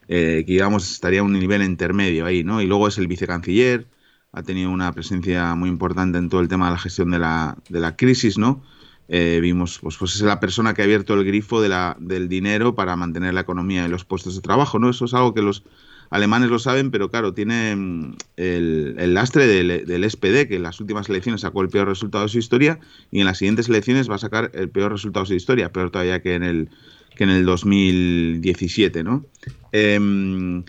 Eh, 0.09 0.45
que 0.47 0.53
digamos 0.53 0.91
estaría 0.91 1.21
a 1.21 1.23
un 1.23 1.33
nivel 1.33 1.63
intermedio 1.63 2.27
ahí, 2.27 2.45
¿no? 2.45 2.61
Y 2.61 2.67
luego 2.67 2.89
es 2.89 2.99
el 2.99 3.07
vicecanciller, 3.07 3.87
ha 4.33 4.43
tenido 4.43 4.71
una 4.71 4.93
presencia 4.93 5.55
muy 5.55 5.69
importante 5.69 6.19
en 6.19 6.29
todo 6.29 6.41
el 6.41 6.49
tema 6.49 6.67
de 6.67 6.73
la 6.73 6.79
gestión 6.79 7.11
de 7.11 7.19
la, 7.19 7.57
de 7.69 7.81
la 7.81 7.97
crisis, 7.97 8.37
¿no? 8.39 8.63
eh, 9.09 9.39
vimos, 9.43 9.79
pues, 9.81 9.97
pues 9.99 10.15
es 10.15 10.23
la 10.23 10.41
persona 10.41 10.75
que 10.75 10.83
ha 10.83 10.85
abierto 10.85 11.15
el 11.15 11.25
grifo 11.25 11.61
de 11.61 11.75
del 11.99 12.29
dinero 12.29 12.75
para 12.75 12.97
mantener 12.97 13.35
la 13.35 13.41
economía 13.41 13.85
y 13.85 13.89
los 13.89 14.05
puestos 14.05 14.35
de 14.37 14.41
trabajo, 14.41 14.79
¿no? 14.79 14.91
Eso 14.91 15.05
es 15.05 15.15
algo 15.15 15.35
que 15.35 15.43
los 15.43 15.65
alemanes 16.11 16.51
lo 16.51 16.59
saben, 16.59 16.91
pero 16.91 17.11
claro, 17.11 17.35
tiene 17.35 17.75
mm, 17.77 18.17
el, 18.37 19.15
lastre 19.15 19.47
del, 19.47 20.11
SPD, 20.11 20.49
que 20.49 20.57
en 20.57 20.63
las 20.63 20.81
últimas 20.81 21.09
elecciones 21.09 21.43
sacó 21.43 21.63
el 21.63 21.69
peor 21.69 21.89
resultado 21.89 22.25
de 22.25 22.31
su 22.31 22.39
historia 22.39 22.79
y 23.11 23.21
en 23.21 23.27
las 23.27 23.39
siguientes 23.39 23.69
elecciones 23.69 24.09
va 24.09 24.15
a 24.15 24.19
sacar 24.19 24.51
el 24.55 24.71
peor 24.71 24.93
resultado 24.93 25.25
de 25.25 25.29
su 25.29 25.35
historia, 25.35 25.73
peor 25.73 25.91
todavía 25.91 26.23
que 26.23 26.35
en 26.35 26.43
el, 26.43 26.71
que 27.17 27.25
en 27.25 27.31
el 27.31 27.45
2017, 27.45 29.05
¿no? 29.05 29.25
Em, 29.73 30.65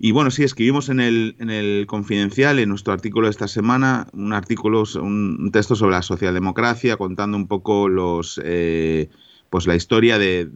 y 0.00 0.12
bueno, 0.12 0.30
sí, 0.30 0.44
escribimos 0.44 0.88
en 0.90 1.00
el, 1.00 1.34
en 1.40 1.50
el 1.50 1.86
Confidencial, 1.86 2.60
en 2.60 2.68
nuestro 2.68 2.92
artículo 2.92 3.26
de 3.26 3.32
esta 3.32 3.48
semana, 3.48 4.06
un 4.12 4.32
artículo, 4.32 4.84
un, 5.02 5.50
texto 5.52 5.74
sobre 5.74 5.96
la 5.96 6.02
socialdemocracia, 6.02 6.96
contando 6.96 7.36
un 7.36 7.48
poco 7.48 7.88
los, 7.88 8.40
eh, 8.44 9.08
pues 9.50 9.66
la 9.66 9.74
historia 9.74 10.18
de, 10.18 10.48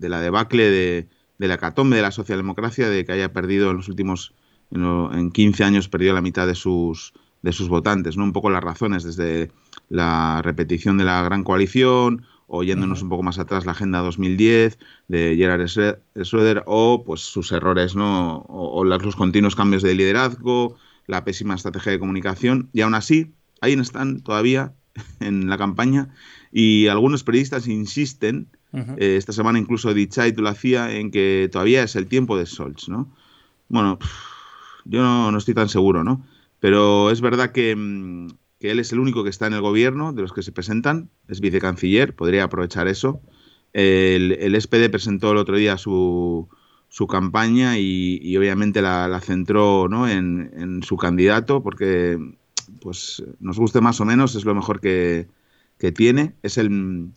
la 0.00 0.20
debacle 0.20 0.70
de, 0.70 1.08
la 1.38 1.58
catombe 1.58 1.96
de 1.96 2.02
la 2.02 2.10
socialdemocracia, 2.10 2.88
de 2.88 3.04
que 3.04 3.12
haya 3.12 3.34
perdido 3.34 3.70
en 3.70 3.76
los 3.76 3.88
últimos, 3.88 4.32
en, 4.70 5.30
15 5.30 5.64
años, 5.64 5.90
perdido 5.90 6.14
la 6.14 6.22
mitad 6.22 6.46
de 6.46 6.54
sus, 6.54 7.12
de 7.42 7.52
sus 7.52 7.68
votantes, 7.68 8.16
¿no? 8.16 8.24
Un 8.24 8.32
poco 8.32 8.48
las 8.48 8.64
razones, 8.64 9.04
desde 9.04 9.50
la 9.90 10.40
repetición 10.42 10.96
de 10.96 11.04
la 11.04 11.22
gran 11.22 11.44
coalición, 11.44 12.24
o 12.46 12.62
yéndonos 12.62 13.02
un 13.02 13.08
poco 13.08 13.22
más 13.22 13.38
atrás 13.38 13.66
la 13.66 13.72
Agenda 13.72 14.00
2010 14.00 14.78
de 15.08 15.36
Gerard 15.36 15.66
Schroeder 15.66 16.62
o 16.66 17.04
pues 17.04 17.20
sus 17.20 17.52
errores, 17.52 17.96
¿no? 17.96 18.44
O, 18.48 18.84
los 18.84 19.16
continuos 19.16 19.56
cambios 19.56 19.82
de 19.82 19.94
liderazgo, 19.94 20.76
la 21.06 21.24
pésima 21.24 21.54
estrategia 21.54 21.92
de 21.92 21.98
comunicación 21.98 22.68
y 22.72 22.82
aún 22.82 22.94
así 22.94 23.32
ahí 23.60 23.72
están 23.74 24.20
todavía 24.20 24.74
en 25.20 25.48
la 25.48 25.58
campaña 25.58 26.14
y 26.52 26.86
algunos 26.88 27.24
periodistas 27.24 27.66
insisten, 27.66 28.48
eh, 28.72 29.16
esta 29.16 29.32
semana 29.32 29.58
incluso 29.58 29.94
Dichait 29.94 30.38
lo 30.38 30.48
hacía, 30.48 30.92
en 30.92 31.10
que 31.10 31.48
todavía 31.50 31.82
es 31.82 31.96
el 31.96 32.06
tiempo 32.06 32.36
de 32.36 32.46
Scholz, 32.46 32.88
¿no? 32.88 33.08
Bueno, 33.68 33.98
yo 34.84 35.02
no, 35.02 35.30
no 35.32 35.38
estoy 35.38 35.54
tan 35.54 35.68
seguro, 35.68 36.04
¿no? 36.04 36.24
Pero 36.60 37.10
es 37.10 37.20
verdad 37.20 37.52
que 37.52 37.74
mm, 37.76 38.28
que 38.64 38.70
él 38.70 38.78
es 38.78 38.92
el 38.92 38.98
único 38.98 39.22
que 39.22 39.28
está 39.28 39.46
en 39.46 39.52
el 39.52 39.60
gobierno 39.60 40.14
de 40.14 40.22
los 40.22 40.32
que 40.32 40.42
se 40.42 40.50
presentan, 40.50 41.10
es 41.28 41.40
vicecanciller, 41.40 42.16
podría 42.16 42.44
aprovechar 42.44 42.88
eso. 42.88 43.20
El, 43.74 44.58
SPD 44.58 44.88
presentó 44.88 45.32
el 45.32 45.36
otro 45.36 45.58
día 45.58 45.76
su, 45.76 46.48
su 46.88 47.06
campaña 47.06 47.76
y, 47.78 48.34
obviamente 48.38 48.80
la, 48.80 49.20
centró 49.20 49.86
¿no? 49.90 50.08
en, 50.08 50.80
su 50.82 50.96
candidato 50.96 51.62
porque 51.62 52.18
pues 52.80 53.22
nos 53.38 53.58
guste 53.58 53.82
más 53.82 54.00
o 54.00 54.06
menos, 54.06 54.34
es 54.34 54.46
lo 54.46 54.54
mejor 54.54 54.80
que, 54.80 55.28
tiene. 55.94 56.32
Es 56.42 56.56
el, 56.56 57.12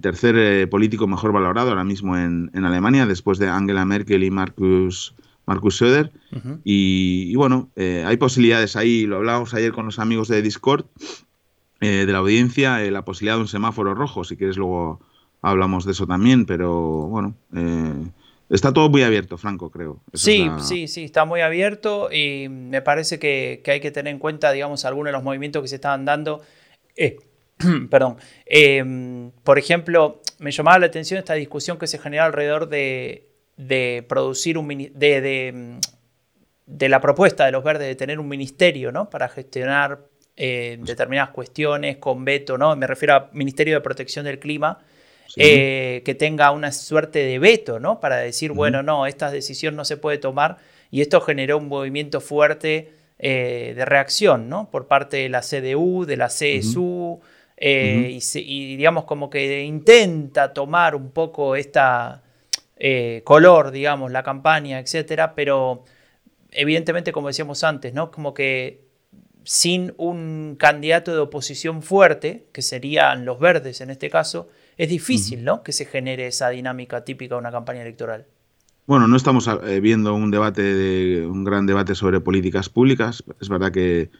tercer 0.00 0.36
eh, 0.38 0.68
político 0.68 1.08
mejor 1.08 1.32
valorado 1.32 1.70
ahora 1.70 1.82
mismo 1.82 2.16
en, 2.16 2.52
en, 2.54 2.64
Alemania, 2.64 3.04
después 3.04 3.38
de 3.38 3.48
Angela 3.48 3.84
Merkel 3.84 4.22
y 4.22 4.30
Marcus 4.30 5.12
Marcus 5.48 5.78
Söder. 5.78 6.12
y, 6.62 7.34
bueno, 7.34 7.70
eh, 7.74 8.04
hay 8.06 8.18
posibilidades 8.18 8.76
ahí, 8.76 9.06
lo 9.06 9.16
hablábamos 9.16 9.54
ayer 9.54 9.72
con 9.72 9.86
los 9.86 9.98
amigos 9.98 10.28
de 10.28 10.42
Discord, 10.42 10.84
eh, 11.80 12.04
de 12.04 12.12
la 12.12 12.18
audiencia, 12.18 12.84
eh, 12.84 12.90
la 12.90 13.02
posibilidad 13.06 13.36
de 13.36 13.40
un 13.40 13.48
semáforo 13.48 13.94
rojo, 13.94 14.24
si 14.24 14.36
quieres 14.36 14.58
luego 14.58 15.00
hablamos 15.40 15.86
de 15.86 15.92
eso 15.92 16.06
también, 16.06 16.44
pero 16.44 17.06
bueno, 17.06 17.34
está 18.50 18.74
todo 18.74 18.90
muy 18.90 19.02
abierto, 19.04 19.38
Franco, 19.38 19.70
creo. 19.70 20.02
sí, 20.12 20.50
sí, 20.58 20.86
sí, 20.86 21.04
está 21.04 21.24
muy 21.24 21.40
abierto 21.40 22.12
y 22.12 22.50
me 22.50 22.82
parece 22.82 23.18
que, 23.18 23.62
hay 23.66 23.80
que 23.80 23.90
tener 23.90 24.12
en 24.12 24.18
cuenta, 24.18 24.52
digamos, 24.52 24.84
algunos 24.84 25.08
de 25.08 25.12
los 25.12 25.22
movimientos 25.22 25.62
que 25.62 25.68
se 25.68 25.76
estaban 25.76 26.04
dando. 26.04 26.42
perdón. 27.90 28.18
por 29.44 29.58
ejemplo, 29.58 30.20
me 30.40 30.50
llamaba 30.50 30.78
la 30.78 30.86
atención 30.86 31.18
esta 31.18 31.34
discusión 31.34 31.78
que 31.78 31.86
se 31.86 31.98
generó 31.98 32.24
alrededor 32.24 32.68
de 32.68 33.28
de 33.58 34.06
producir 34.08 34.56
un 34.56 34.68
de, 34.68 35.78
de, 36.64 36.88
la 36.88 37.00
propuesta 37.00 37.44
de 37.44 37.52
los 37.52 37.64
verdes 37.64 37.88
de 37.88 37.96
tener 37.96 38.20
un 38.20 38.28
ministerio 38.28 38.92
¿no? 38.92 39.10
para 39.10 39.28
gestionar 39.28 39.98
eh, 40.36 40.78
determinadas 40.80 41.30
cuestiones 41.30 41.96
con 41.98 42.24
veto, 42.24 42.56
¿no? 42.56 42.74
me 42.76 42.86
refiero 42.86 43.14
a 43.14 43.30
Ministerio 43.32 43.74
de 43.74 43.80
Protección 43.80 44.24
del 44.24 44.38
Clima, 44.38 44.78
eh, 45.36 46.02
que 46.04 46.14
tenga 46.14 46.52
una 46.52 46.70
suerte 46.72 47.18
de 47.18 47.38
veto 47.40 47.80
¿no? 47.80 47.98
para 47.98 48.18
decir, 48.18 48.52
bueno, 48.52 48.82
no, 48.82 49.06
esta 49.06 49.30
decisión 49.30 49.74
no 49.74 49.84
se 49.84 49.96
puede 49.96 50.18
tomar 50.18 50.58
y 50.92 51.00
esto 51.00 51.20
generó 51.20 51.58
un 51.58 51.66
movimiento 51.66 52.20
fuerte 52.20 52.92
eh, 53.18 53.72
de 53.76 53.84
reacción 53.84 54.48
¿no? 54.48 54.70
por 54.70 54.86
parte 54.86 55.16
de 55.16 55.28
la 55.28 55.40
CDU, 55.40 56.04
de 56.06 56.16
la 56.16 56.28
CSU. 56.28 57.20
y, 57.60 58.20
y, 58.34 58.76
digamos 58.76 59.02
como 59.04 59.28
que 59.28 59.64
intenta 59.64 60.54
tomar 60.54 60.94
un 60.94 61.10
poco 61.10 61.56
esta, 61.56 62.22
eh, 62.78 63.22
color, 63.24 63.70
digamos, 63.70 64.12
la 64.12 64.22
campaña, 64.22 64.78
etcétera, 64.78 65.34
pero 65.34 65.84
evidentemente, 66.50 67.12
como 67.12 67.28
decíamos 67.28 67.64
antes, 67.64 67.92
¿no? 67.94 68.10
Como 68.10 68.34
que 68.34 68.86
sin 69.44 69.94
un 69.96 70.56
candidato 70.58 71.12
de 71.12 71.20
oposición 71.20 71.82
fuerte, 71.82 72.48
que 72.52 72.62
serían 72.62 73.24
los 73.24 73.40
verdes 73.40 73.80
en 73.80 73.90
este 73.90 74.10
caso, 74.10 74.48
es 74.76 74.88
difícil, 74.88 75.42
¿no? 75.42 75.62
Que 75.62 75.72
se 75.72 75.86
genere 75.86 76.26
esa 76.26 76.50
dinámica 76.50 77.04
típica 77.04 77.34
de 77.34 77.40
una 77.40 77.50
campaña 77.50 77.82
electoral. 77.82 78.26
Bueno, 78.86 79.06
no 79.06 79.16
estamos 79.16 79.48
eh, 79.66 79.80
viendo 79.80 80.14
un 80.14 80.30
debate, 80.30 80.62
de, 80.62 81.26
un 81.26 81.44
gran 81.44 81.66
debate 81.66 81.94
sobre 81.94 82.20
políticas 82.20 82.68
públicas. 82.68 83.24
Es 83.40 83.48
verdad 83.48 83.72
que, 83.72 84.10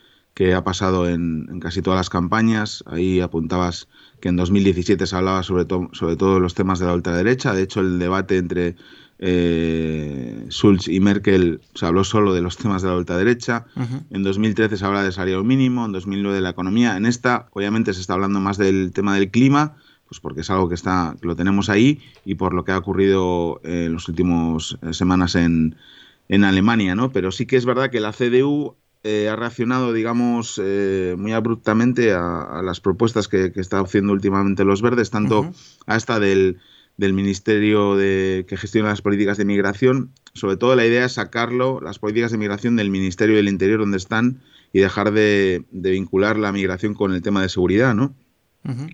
ha 0.55 0.63
pasado 0.65 1.09
en, 1.09 1.59
casi 1.61 1.83
todas 1.83 1.99
las 1.99 2.11
campañas. 2.11 2.85
Ahí 2.87 3.21
apuntabas 3.21 3.89
que 4.21 4.29
en 4.29 4.37
2017 4.37 5.07
se 5.07 5.17
hablaba 5.17 5.43
sobre, 5.43 5.67
sobre 5.93 6.17
todo 6.17 6.41
los 6.41 6.55
temas 6.55 6.79
de 6.79 6.87
la 6.87 6.95
ultraderecha. 6.95 7.53
De 7.55 7.63
hecho, 7.63 7.81
el 7.81 7.99
debate 7.99 8.37
entre 8.37 8.77
eh, 9.19 10.47
Schulz 10.49 10.87
y 10.87 11.01
Merkel 11.01 11.61
se 11.75 11.87
habló 11.87 12.05
solo 12.05 12.33
de 12.33 12.43
los 12.43 12.57
temas 12.57 12.83
de 12.83 12.89
la 12.89 12.97
ultraderecha. 12.97 13.67
En 14.11 14.23
2013 14.23 14.77
se 14.77 14.85
habla 14.85 15.03
de 15.03 15.13
salario 15.13 15.43
mínimo, 15.43 15.85
en 15.85 15.93
2009 15.93 16.37
de 16.37 16.43
la 16.43 16.51
economía. 16.51 16.97
En 16.97 17.07
esta, 17.07 17.49
obviamente, 17.53 17.93
se 17.93 18.01
está 18.01 18.15
hablando 18.15 18.41
más 18.41 18.59
del 18.59 18.93
tema 18.93 19.15
del 19.15 19.31
clima, 19.31 19.77
pues 20.07 20.21
porque 20.21 20.43
es 20.43 20.51
algo 20.51 20.69
que 20.69 20.75
está 20.75 21.17
lo 21.21 21.37
tenemos 21.37 21.69
ahí 21.69 22.01
y 22.25 22.37
por 22.37 22.55
lo 22.55 22.65
que 22.65 22.73
ha 22.73 22.79
ocurrido 22.79 23.61
en 23.65 23.95
las 23.95 24.09
últimas 24.09 24.79
semanas 24.93 25.35
en, 25.35 25.77
en 26.29 26.45
Alemania, 26.45 26.95
¿no? 26.95 27.11
Pero 27.11 27.33
sí 27.33 27.45
que 27.45 27.57
es 27.57 27.67
verdad 27.67 27.91
que 27.91 28.01
la 28.01 28.13
CDU 28.13 28.77
eh, 29.11 29.27
ha 29.31 29.37
reaccionado, 29.37 29.95
digamos, 29.95 30.61
eh, 30.63 31.15
muy 31.17 31.33
abruptamente 31.33 32.13
a, 32.13 32.61
las 32.63 32.81
propuestas 32.81 33.27
que, 33.27 33.53
que 33.53 33.61
está 33.61 33.81
haciendo 33.81 34.13
últimamente 34.13 34.67
los 34.67 34.83
verdes, 34.83 35.09
tanto 35.09 35.51
a 35.87 35.97
esta 35.97 36.21
del, 36.21 36.59
Ministerio 36.99 37.97
de, 37.97 38.45
que 38.47 38.59
gestiona 38.59 38.91
las 38.91 39.01
políticas 39.01 39.39
de 39.39 39.47
migración. 39.47 40.11
Sobre 40.35 40.59
todo 40.59 40.77
la 40.77 40.85
idea 40.85 41.07
es 41.07 41.13
sacarlo, 41.13 41.81
las 41.81 41.99
políticas 41.99 42.33
de 42.33 42.37
migración 42.37 42.77
del 42.77 42.91
Ministerio 42.91 43.37
del 43.37 43.49
Interior 43.49 43.81
donde 43.81 43.97
están 43.97 44.43
y 44.75 44.81
dejar 44.81 45.13
de, 45.13 45.65
de 45.71 45.91
vincular 45.93 46.37
la 46.37 46.53
migración 46.53 46.93
con 46.93 47.15
el 47.15 47.23
tema 47.23 47.41
de 47.41 47.49
seguridad, 47.49 47.95
¿no? 47.95 48.15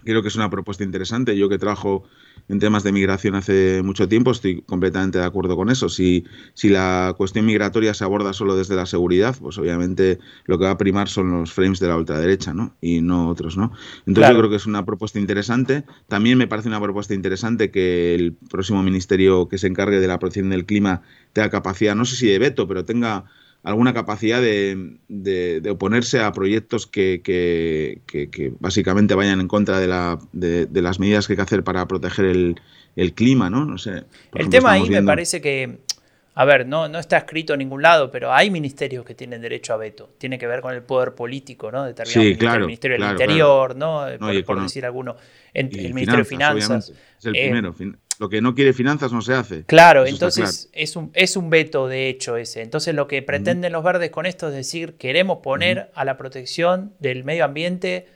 Creo 0.04 0.23
que 0.23 0.28
es 0.28 0.37
una 0.37 0.50
propuesta 0.50 0.85
interesante. 0.85 1.37
Yo 1.37 1.49
que 1.49 1.59
trabajo 1.59 2.04
en 2.49 2.59
temas 2.59 2.83
de 2.83 2.93
migración 2.93 3.35
hace 3.35 3.83
mucho 3.83 4.09
tiempo 4.09 4.31
estoy 4.31 4.63
completamente 4.63 5.19
de 5.19 5.25
acuerdo 5.25 5.57
con 5.57 5.71
eso. 5.71 5.89
Si, 5.89 6.25
si 6.53 6.69
la 6.69 7.15
cuestión 7.17 7.47
migratoria 7.47 7.95
se 7.95 8.05
aborda 8.05 8.33
solo 8.33 8.57
desde 8.57 8.77
la 8.77 8.87
seguridad, 8.87 9.35
pues 9.41 9.57
obviamente 9.59 10.19
lo 10.45 10.59
que 10.59 10.65
va 10.65 10.73
a 10.73 10.79
primar 10.79 11.09
son 11.09 11.31
los 11.31 11.53
frames 11.53 11.81
de 11.81 11.89
la 11.89 11.97
ultraderecha, 11.97 12.53
¿no? 12.53 12.75
Y 12.81 13.01
no 13.01 13.29
otros, 13.29 13.57
¿no? 13.57 13.73
Entonces 14.07 14.33
yo 14.33 14.39
creo 14.39 14.51
que 14.51 14.57
es 14.57 14.67
una 14.67 14.85
propuesta 14.85 15.19
interesante. 15.19 15.85
También 16.09 16.37
me 16.39 16.47
parece 16.47 16.69
una 16.69 16.81
propuesta 16.81 17.15
interesante 17.15 17.71
que 17.71 18.15
el 18.15 18.35
próximo 18.35 18.83
ministerio 18.83 19.49
que 19.49 19.59
se 19.59 19.67
encargue 19.67 20.01
de 20.01 20.09
la 20.09 20.19
protección 20.19 20.51
del 20.51 20.67
clima 20.67 21.03
tenga 21.33 21.51
capacidad, 21.51 21.95
no 21.95 22.05
sé 22.05 22.17
si 22.17 22.27
de 22.27 22.39
veto, 22.39 22.69
pero 22.69 22.85
tenga 22.85 23.25
alguna 23.64 23.94
capacidad 23.94 24.42
de, 24.42 24.99
de, 25.09 25.71
oponerse 25.71 26.21
a 26.21 26.30
proyectos 26.33 26.87
que, 26.87 27.23
que, 27.25 28.02
que, 28.06 28.52
básicamente 28.61 29.14
vayan 29.14 29.40
en 29.40 29.49
contra 29.49 29.80
de, 29.80 29.88
la, 29.88 30.18
de, 30.33 30.68
las 30.83 31.00
medidas 31.00 31.26
que 31.26 31.33
hay 31.33 31.37
que 31.38 31.42
hacer 31.42 31.64
para 31.64 31.88
proteger 31.88 32.26
el, 32.26 32.61
el 32.94 33.14
clima, 33.14 33.49
¿no? 33.49 33.64
No 33.64 33.78
sé. 33.78 34.04
El 34.35 34.50
tema 34.50 34.73
ahí 34.73 34.88
me 34.90 35.02
parece 35.02 35.40
que, 35.40 35.78
a 36.35 36.44
ver, 36.44 36.66
no, 36.66 36.88
no 36.88 36.99
está 36.99 37.16
escrito 37.16 37.54
en 37.54 37.61
ningún 37.61 37.80
lado, 37.80 38.11
pero 38.11 38.35
hay 38.35 38.50
ministerios 38.50 39.02
que 39.02 39.14
tienen 39.14 39.40
derecho 39.40 39.73
a 39.73 39.78
veto. 39.78 40.11
Tiene 40.18 40.38
que 40.38 40.47
ver 40.47 40.61
con 40.61 40.75
el 40.75 40.83
poder 40.83 41.14
político, 41.14 41.73
¿no? 41.73 41.87
sí, 42.04 42.37
claro, 42.37 42.61
el 42.61 42.66
Ministerio 42.66 42.99
del 42.99 43.12
Interior, 43.12 43.75
¿no? 43.76 44.04
Por, 44.44 44.62
decir 44.62 44.85
alguno. 44.85 45.16
el 45.54 45.71
Ministerio 45.94 46.18
de 46.18 46.25
Finanzas. 46.26 46.92
Es 47.18 47.25
el 47.25 47.37
eh, 47.37 47.44
primero 47.44 47.75
lo 48.18 48.28
que 48.28 48.40
no 48.40 48.54
quiere 48.54 48.73
finanzas 48.73 49.12
no 49.12 49.23
se 49.23 49.35
hace. 49.35 49.64
Claro, 49.64 50.06
entonces 50.06 50.71
Es, 50.73 50.97
un, 50.97 51.11
es 51.14 51.37
un 51.37 51.50
veto 51.50 51.88
de 51.88 52.09
hecho 52.09 52.37
ese. 52.37 52.62
Entonces 52.62 52.94
lo 52.94 53.09
que 53.09 53.23
pretenden 53.23 53.73
los 53.73 53.83
verdes 53.85 54.11
con 54.11 54.26
esto 54.26 54.49
es 54.49 54.54
decir, 54.54 54.94
queremos 54.94 55.38
poner 55.42 55.90
a 55.94 56.04
la 56.04 56.16
protección 56.16 56.94
del 57.00 57.25
medio 57.25 57.44
ambiente 57.44 58.06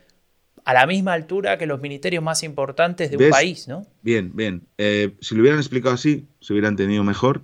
a 0.65 0.73
la 0.73 0.85
misma 0.85 1.13
altura 1.13 1.57
que 1.57 1.65
los 1.65 1.81
ministerios 1.81 2.23
más 2.23 2.43
importantes 2.43 3.09
de 3.09 3.17
un 3.17 3.29
país, 3.29 3.67
¿no? 3.67 3.87
Bien, 4.01 4.31
bien. 4.35 4.67
Eh, 4.77 5.15
si 5.19 5.35
lo 5.35 5.41
hubieran 5.41 5.59
explicado 5.59 5.95
así, 5.95 6.27
se 6.41 6.53
hubieran 6.53 6.73
entendido 6.73 7.03
mejor. 7.03 7.41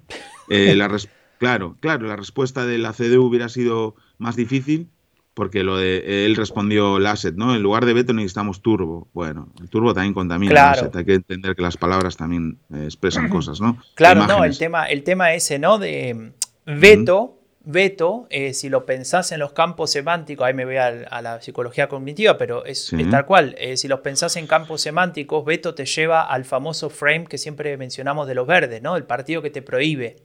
Eh, 0.50 0.76
la 0.76 0.96
claro, 1.40 1.76
claro, 1.80 2.08
la 2.08 2.16
respuesta 2.16 2.66
de 2.66 2.78
la 2.78 2.94
CDU 2.94 3.26
hubiera 3.26 3.50
sido 3.50 3.96
más 4.18 4.36
difícil, 4.36 4.90
porque 5.36 5.64
lo 5.64 5.78
de 5.78 6.26
él 6.26 6.36
respondió 6.38 6.98
Lasset, 6.98 7.36
¿no? 7.36 7.54
En 7.54 7.62
lugar 7.62 7.86
de 7.86 7.94
veto 7.94 8.14
necesitamos 8.14 8.62
turbo. 8.62 9.10
Bueno, 9.14 9.50
el 9.62 9.70
turbo 9.70 9.94
también 9.94 10.14
contamina 10.14 10.52
claro. 10.52 10.90
Hay 10.94 11.06
que 11.06 11.16
entender 11.16 11.56
que 11.56 11.62
las 11.62 11.76
palabras 11.76 12.16
también 12.16 12.58
eh, 12.74 12.86
expresan 12.86 13.28
cosas, 13.30 13.60
¿no? 13.60 13.78
Claro, 13.96 14.26
no, 14.26 14.46
el 14.46 14.58
tema, 14.58 14.86
el 14.86 15.04
tema 15.04 15.34
ese, 15.34 15.60
¿no? 15.60 15.78
De 15.78 16.32
veto, 16.66 17.38
veto, 17.66 18.28
eh, 18.30 18.54
si 18.54 18.70
lo 18.70 18.86
pensás 18.86 19.34
en 19.34 19.40
los 19.40 19.52
campos 19.52 19.92
semánticos, 19.92 20.48
ahí 20.48 20.54
me 20.54 20.64
voy 20.64 20.78
a, 20.78 21.22
la 21.22 21.42
psicología 21.42 21.90
cognitiva, 21.90 22.38
pero 22.38 22.64
es, 22.64 22.94
tal 23.12 23.26
cual. 23.26 23.56
Eh, 23.58 23.76
si 23.76 23.90
los 23.90 24.00
pensás 24.00 24.38
en 24.38 24.48
campos 24.48 24.82
semánticos, 24.82 25.44
veto 25.44 25.76
te 25.76 25.86
lleva 25.86 26.22
al 26.22 26.46
famoso 26.46 26.90
frame 26.90 27.26
que 27.26 27.38
siempre 27.38 27.76
mencionamos 27.76 28.26
de 28.26 28.36
los 28.36 28.48
verdes, 28.48 28.82
¿no? 28.82 28.96
El 28.96 29.04
partido 29.04 29.42
que 29.42 29.50
te 29.50 29.62
prohíbe. 29.62 30.16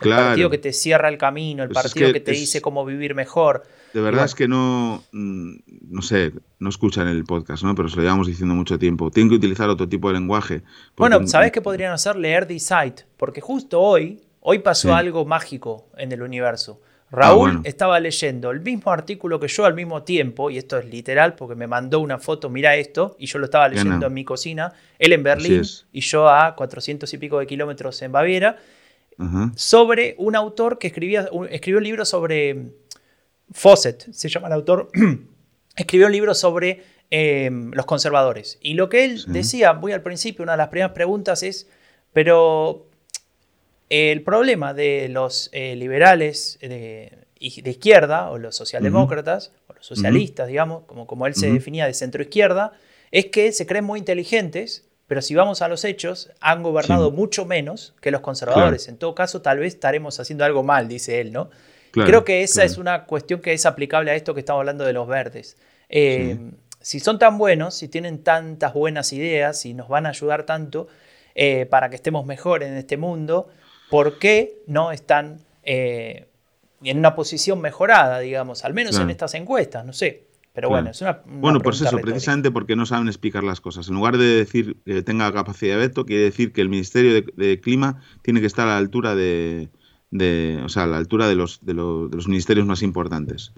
El 0.00 0.10
partido 0.10 0.50
que 0.50 0.58
te 0.58 0.72
cierra 0.72 1.08
el 1.08 1.16
camino, 1.16 1.62
el 1.62 1.70
pues 1.70 1.84
partido 1.84 2.12
que, 2.12 2.20
te 2.20 2.32
dice 2.32 2.60
cómo 2.60 2.84
vivir 2.84 3.14
mejor. 3.14 3.62
De 3.96 4.02
verdad 4.02 4.26
es 4.26 4.34
que 4.34 4.46
no, 4.46 5.02
mm, 5.12 5.54
no 5.88 6.02
sé, 6.02 6.30
no 6.58 6.68
escuchan 6.68 7.08
el 7.08 7.24
podcast, 7.24 7.62
¿no? 7.62 7.74
Pero 7.74 7.88
se 7.88 7.96
lo 7.96 8.02
llevamos 8.02 8.26
diciendo 8.26 8.54
mucho 8.54 8.78
tiempo. 8.78 9.10
Tienen 9.10 9.30
que 9.30 9.36
utilizar 9.36 9.70
otro 9.70 9.88
tipo 9.88 10.08
de 10.08 10.18
lenguaje. 10.20 10.60
Bueno, 10.98 11.26
¿sabes 11.26 11.50
qué 11.50 11.62
podrían 11.62 11.94
hacer? 11.94 12.14
Leer 12.14 12.44
The 12.44 12.60
Site. 12.60 13.04
Porque 13.16 13.40
justo 13.40 13.80
hoy, 13.80 14.20
hoy 14.40 14.58
pasó 14.58 14.94
algo 14.94 15.24
mágico 15.24 15.86
en 15.96 16.12
el 16.12 16.20
universo. 16.20 16.78
Raúl 17.10 17.52
ah, 17.56 17.60
estaba 17.64 17.98
leyendo 17.98 18.50
el 18.50 18.60
mismo 18.60 18.90
artículo 18.90 19.40
que 19.40 19.48
yo 19.48 19.64
al 19.64 19.72
mismo 19.72 20.02
tiempo, 20.02 20.50
y 20.50 20.58
esto 20.58 20.76
es 20.76 20.84
literal 20.84 21.34
porque 21.34 21.54
me 21.54 21.66
mandó 21.66 22.00
una 22.00 22.18
foto, 22.18 22.50
mira 22.50 22.76
esto, 22.76 23.16
y 23.18 23.24
yo 23.24 23.38
lo 23.38 23.46
estaba 23.46 23.66
leyendo 23.66 24.08
en 24.08 24.12
mi 24.12 24.26
cocina, 24.26 24.74
él 24.98 25.14
en 25.14 25.22
Berlín 25.22 25.62
y 25.90 26.00
yo 26.02 26.28
a 26.28 26.54
400 26.54 27.10
y 27.14 27.16
pico 27.16 27.38
de 27.38 27.46
kilómetros 27.46 28.02
en 28.02 28.12
Baviera, 28.12 28.58
sobre 29.54 30.16
un 30.18 30.36
autor 30.36 30.78
que 30.78 30.88
escribía, 30.88 31.30
escribió 31.48 31.78
un 31.78 31.84
libro 31.84 32.04
sobre 32.04 32.74
Fawcett, 33.52 34.12
se 34.12 34.28
llama 34.28 34.48
el 34.48 34.54
autor, 34.54 34.90
escribió 35.76 36.06
un 36.06 36.12
libro 36.12 36.34
sobre 36.34 36.82
em, 37.10 37.70
los 37.72 37.86
conservadores. 37.86 38.58
Y 38.60 38.74
lo 38.74 38.88
que 38.88 39.04
él 39.04 39.24
decía, 39.28 39.72
muy 39.72 39.92
al 39.92 40.02
principio, 40.02 40.42
una 40.42 40.52
de 40.52 40.58
las 40.58 40.68
primeras 40.68 40.92
preguntas 40.92 41.42
es, 41.42 41.68
pero 42.12 42.86
el 43.88 44.22
problema 44.22 44.74
de 44.74 45.08
los 45.08 45.48
eh, 45.52 45.76
liberales 45.76 46.58
de, 46.60 47.26
de, 47.38 47.70
izquierda, 47.70 48.30
o 48.30 48.38
los 48.38 48.56
socialdemócratas, 48.56 49.52
o 49.68 49.74
los 49.74 49.86
socialistas, 49.86 50.48
digamos, 50.48 50.84
como, 50.86 51.06
como 51.06 51.26
él 51.26 51.34
se 51.34 51.50
definía 51.52 51.86
de 51.86 51.94
centro 51.94 52.22
izquierda, 52.22 52.72
es 53.12 53.26
que 53.26 53.52
se 53.52 53.66
creen 53.66 53.84
muy 53.84 54.00
inteligentes 54.00 54.86
pero 55.06 55.22
si 55.22 55.34
vamos 55.34 55.62
a 55.62 55.68
los 55.68 55.84
hechos, 55.84 56.30
han 56.40 56.62
gobernado 56.62 57.12
mucho 57.12 57.44
menos 57.44 57.94
que 58.00 58.10
los 58.10 58.22
conservadores. 58.22 58.88
En 58.88 58.96
todo 58.96 59.14
caso, 59.14 59.40
tal 59.40 59.58
vez 59.58 59.74
estaremos 59.74 60.18
haciendo 60.18 60.44
algo 60.44 60.64
mal, 60.64 60.88
dice 60.88 61.20
él, 61.20 61.32
¿no? 61.32 61.50
Creo 62.04 62.24
que 62.24 62.42
esa 62.42 62.64
es 62.64 62.78
una 62.78 63.04
cuestión 63.04 63.40
que 63.40 63.52
es 63.52 63.64
aplicable 63.66 64.10
a 64.10 64.14
esto 64.14 64.34
que 64.34 64.40
estamos 64.40 64.60
hablando 64.60 64.84
de 64.84 64.92
los 64.92 65.06
verdes. 65.08 65.56
Eh, 65.88 66.38
si 66.80 67.00
son 67.00 67.18
tan 67.18 67.38
buenos, 67.38 67.74
si 67.74 67.88
tienen 67.88 68.22
tantas 68.22 68.74
buenas 68.74 69.12
ideas 69.12 69.64
y 69.66 69.74
nos 69.74 69.88
van 69.88 70.06
a 70.06 70.10
ayudar 70.10 70.44
tanto 70.44 70.88
eh, 71.34 71.66
para 71.66 71.90
que 71.90 71.96
estemos 71.96 72.24
mejor 72.26 72.62
en 72.62 72.74
este 72.74 72.96
mundo, 72.96 73.48
¿por 73.90 74.18
qué 74.18 74.62
no 74.66 74.92
están 74.92 75.40
eh, 75.62 76.28
en 76.82 76.98
una 76.98 77.14
posición 77.14 77.60
mejorada, 77.60 78.20
digamos, 78.20 78.64
al 78.64 78.74
menos 78.74 78.98
en 78.98 79.10
estas 79.10 79.34
encuestas? 79.34 79.84
No 79.84 79.92
sé. 79.92 80.26
Pero 80.56 80.70
bueno, 80.70 80.88
es 80.88 81.02
una. 81.02 81.20
bueno, 81.26 81.60
pues 81.60 81.82
eso, 81.82 81.98
precisamente 81.98 82.50
porque 82.50 82.76
no 82.76 82.86
saben 82.86 83.08
explicar 83.08 83.44
las 83.44 83.60
cosas. 83.60 83.88
En 83.88 83.94
lugar 83.94 84.16
de 84.16 84.24
decir 84.24 84.78
que 84.86 85.02
tenga 85.02 85.30
capacidad 85.30 85.74
de 85.74 85.80
veto, 85.80 86.06
quiere 86.06 86.22
decir 86.22 86.54
que 86.54 86.62
el 86.62 86.70
Ministerio 86.70 87.12
de, 87.36 87.60
Clima 87.60 88.00
tiene 88.22 88.40
que 88.40 88.46
estar 88.46 88.66
a 88.66 88.70
la 88.70 88.78
altura 88.78 89.14
de, 89.14 89.68
o 90.12 90.68
sea, 90.68 90.84
a 90.84 90.86
la 90.86 90.96
altura 90.96 91.28
de 91.28 91.34
los, 91.34 91.64
de 91.64 91.74
los, 91.74 92.28
ministerios 92.28 92.66
más 92.66 92.82
importantes. 92.82 93.52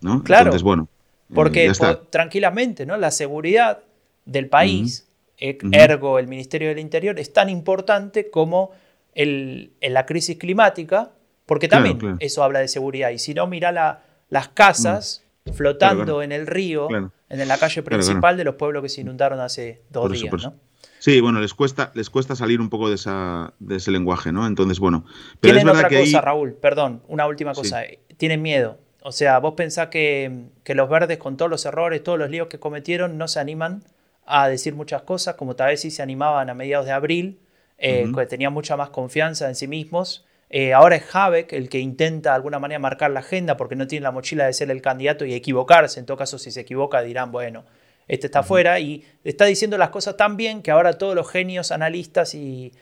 ¿no? 0.00 0.22
Claro. 0.22 0.46
Entonces, 0.46 0.62
bueno. 0.62 0.88
Eh, 1.30 1.34
porque 1.34 1.72
tranquilamente, 2.10 2.86
¿no? 2.86 2.96
La 2.96 3.10
seguridad 3.10 3.80
del 4.24 4.48
país, 4.48 5.06
e, 5.36 5.58
ergo 5.72 6.18
el 6.18 6.26
Ministerio 6.26 6.68
del 6.68 6.78
Interior, 6.78 7.18
es 7.18 7.32
tan 7.32 7.50
importante 7.50 8.30
como 8.30 8.70
el, 9.14 9.72
la 9.80 10.06
crisis 10.06 10.38
climática, 10.38 11.10
porque 11.46 11.68
también 11.68 12.16
eso 12.20 12.42
habla 12.42 12.60
de 12.60 12.68
seguridad. 12.68 13.10
Y 13.10 13.18
si 13.18 13.34
no, 13.34 13.46
mira 13.46 13.72
la, 13.72 14.02
las 14.30 14.48
casas. 14.48 15.22
Mm 15.24 15.28
flotando 15.52 16.22
en 16.22 16.32
el 16.32 16.46
río, 16.46 16.88
en 17.28 17.48
la 17.48 17.58
calle 17.58 17.82
principal 17.82 18.36
de 18.36 18.44
los 18.44 18.54
pueblos 18.56 18.82
que 18.82 18.88
se 18.88 19.00
inundaron 19.00 19.40
hace 19.40 19.82
dos 19.90 20.10
días, 20.12 20.32
¿no? 20.42 20.54
Sí, 20.98 21.20
bueno, 21.20 21.40
les 21.40 21.54
cuesta, 21.54 21.92
les 21.94 22.10
cuesta 22.10 22.34
salir 22.34 22.60
un 22.60 22.70
poco 22.70 22.88
de, 22.88 22.96
esa, 22.96 23.54
de 23.58 23.76
ese 23.76 23.90
lenguaje, 23.90 24.32
¿no? 24.32 24.46
Entonces, 24.46 24.78
bueno. 24.78 25.04
Pero 25.40 25.54
Tienen 25.54 25.68
otra 25.68 25.88
cosa, 25.88 26.20
Raúl, 26.20 26.54
perdón, 26.54 27.02
una 27.08 27.26
última 27.26 27.54
cosa. 27.54 27.82
Tienen 28.16 28.42
miedo. 28.42 28.78
O 29.02 29.12
sea, 29.12 29.38
vos 29.38 29.54
pensás 29.54 29.88
que, 29.88 30.48
los 30.66 30.88
verdes, 30.88 31.18
con 31.18 31.36
todos 31.36 31.50
los 31.50 31.64
errores, 31.64 32.02
todos 32.02 32.18
los 32.18 32.30
líos 32.30 32.48
que 32.48 32.58
cometieron, 32.58 33.16
no 33.16 33.28
se 33.28 33.40
animan 33.40 33.84
a 34.26 34.48
decir 34.48 34.74
muchas 34.74 35.02
cosas, 35.02 35.36
como 35.36 35.56
tal 35.56 35.68
vez 35.68 35.80
sí 35.80 35.90
se 35.90 36.02
animaban 36.02 36.50
a 36.50 36.54
mediados 36.54 36.86
de 36.86 36.92
abril, 36.92 37.38
eh, 37.78 38.10
que 38.14 38.26
tenían 38.26 38.52
mucha 38.52 38.76
más 38.76 38.90
confianza 38.90 39.48
en 39.48 39.54
sí 39.54 39.68
mismos 39.68 40.24
eh, 40.50 40.72
ahora 40.72 40.96
es 40.96 41.14
Habeck 41.14 41.52
el 41.52 41.68
que 41.68 41.78
intenta 41.78 42.30
de 42.30 42.36
alguna 42.36 42.58
manera 42.58 42.78
marcar 42.78 43.10
la 43.10 43.20
agenda 43.20 43.56
porque 43.56 43.76
no 43.76 43.86
tiene 43.86 44.04
la 44.04 44.12
mochila 44.12 44.46
de 44.46 44.52
ser 44.54 44.70
el 44.70 44.80
candidato 44.80 45.24
y 45.24 45.34
equivocarse. 45.34 46.00
En 46.00 46.06
todo 46.06 46.16
caso, 46.16 46.38
si 46.38 46.50
se 46.50 46.60
equivoca, 46.60 47.02
dirán, 47.02 47.30
bueno, 47.32 47.64
este 48.08 48.26
está 48.26 48.42
fuera. 48.42 48.80
Y 48.80 49.04
está 49.24 49.44
diciendo 49.44 49.78
las 49.78 49.90
cosas 49.90 50.16
tan 50.16 50.36
bien 50.36 50.62
que 50.62 50.70
ahora 50.70 50.94
todos 50.94 51.14
los 51.14 51.30
genios 51.30 51.70
analistas 51.70 52.34
y, 52.34 52.72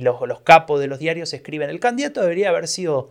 los, 0.00 0.40
capos 0.42 0.80
de 0.80 0.86
los 0.86 0.98
diarios 0.98 1.32
escriben, 1.32 1.70
el 1.70 1.80
candidato 1.80 2.20
debería 2.20 2.50
haber 2.50 2.68
sido 2.68 3.10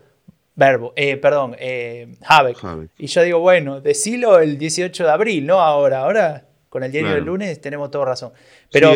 Verbo, 0.55 0.93
eh, 0.95 1.17
perdón, 1.17 1.55
eh, 1.59 2.15
Habeck. 2.21 2.57
Y 2.97 3.07
yo 3.07 3.21
digo, 3.21 3.39
bueno, 3.39 3.79
decilo 3.79 4.39
el 4.39 4.57
18 4.57 5.03
de 5.03 5.11
abril, 5.11 5.45
no 5.45 5.61
ahora. 5.61 5.99
Ahora, 5.99 6.47
con 6.69 6.83
el 6.83 6.91
diario 6.91 7.11
del 7.11 7.25
lunes, 7.25 7.61
tenemos 7.61 7.91
toda 7.91 8.05
razón. 8.05 8.31
Pero 8.71 8.91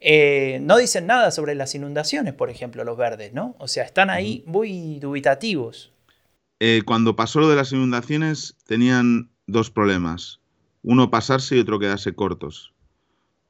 eh, 0.00 0.58
no 0.62 0.78
dicen 0.78 1.06
nada 1.06 1.30
sobre 1.30 1.54
las 1.54 1.74
inundaciones, 1.74 2.32
por 2.32 2.48
ejemplo, 2.48 2.84
los 2.84 2.96
verdes, 2.96 3.34
¿no? 3.34 3.54
O 3.58 3.68
sea, 3.68 3.84
están 3.84 4.08
ahí 4.08 4.42
muy 4.46 4.98
dubitativos. 4.98 5.92
Eh, 6.58 6.82
cuando 6.86 7.16
pasó 7.16 7.40
lo 7.40 7.50
de 7.50 7.56
las 7.56 7.72
inundaciones, 7.72 8.56
tenían 8.66 9.30
dos 9.46 9.70
problemas. 9.70 10.39
Uno 10.82 11.10
pasarse 11.10 11.56
y 11.56 11.60
otro 11.60 11.78
quedarse 11.78 12.14
cortos. 12.14 12.72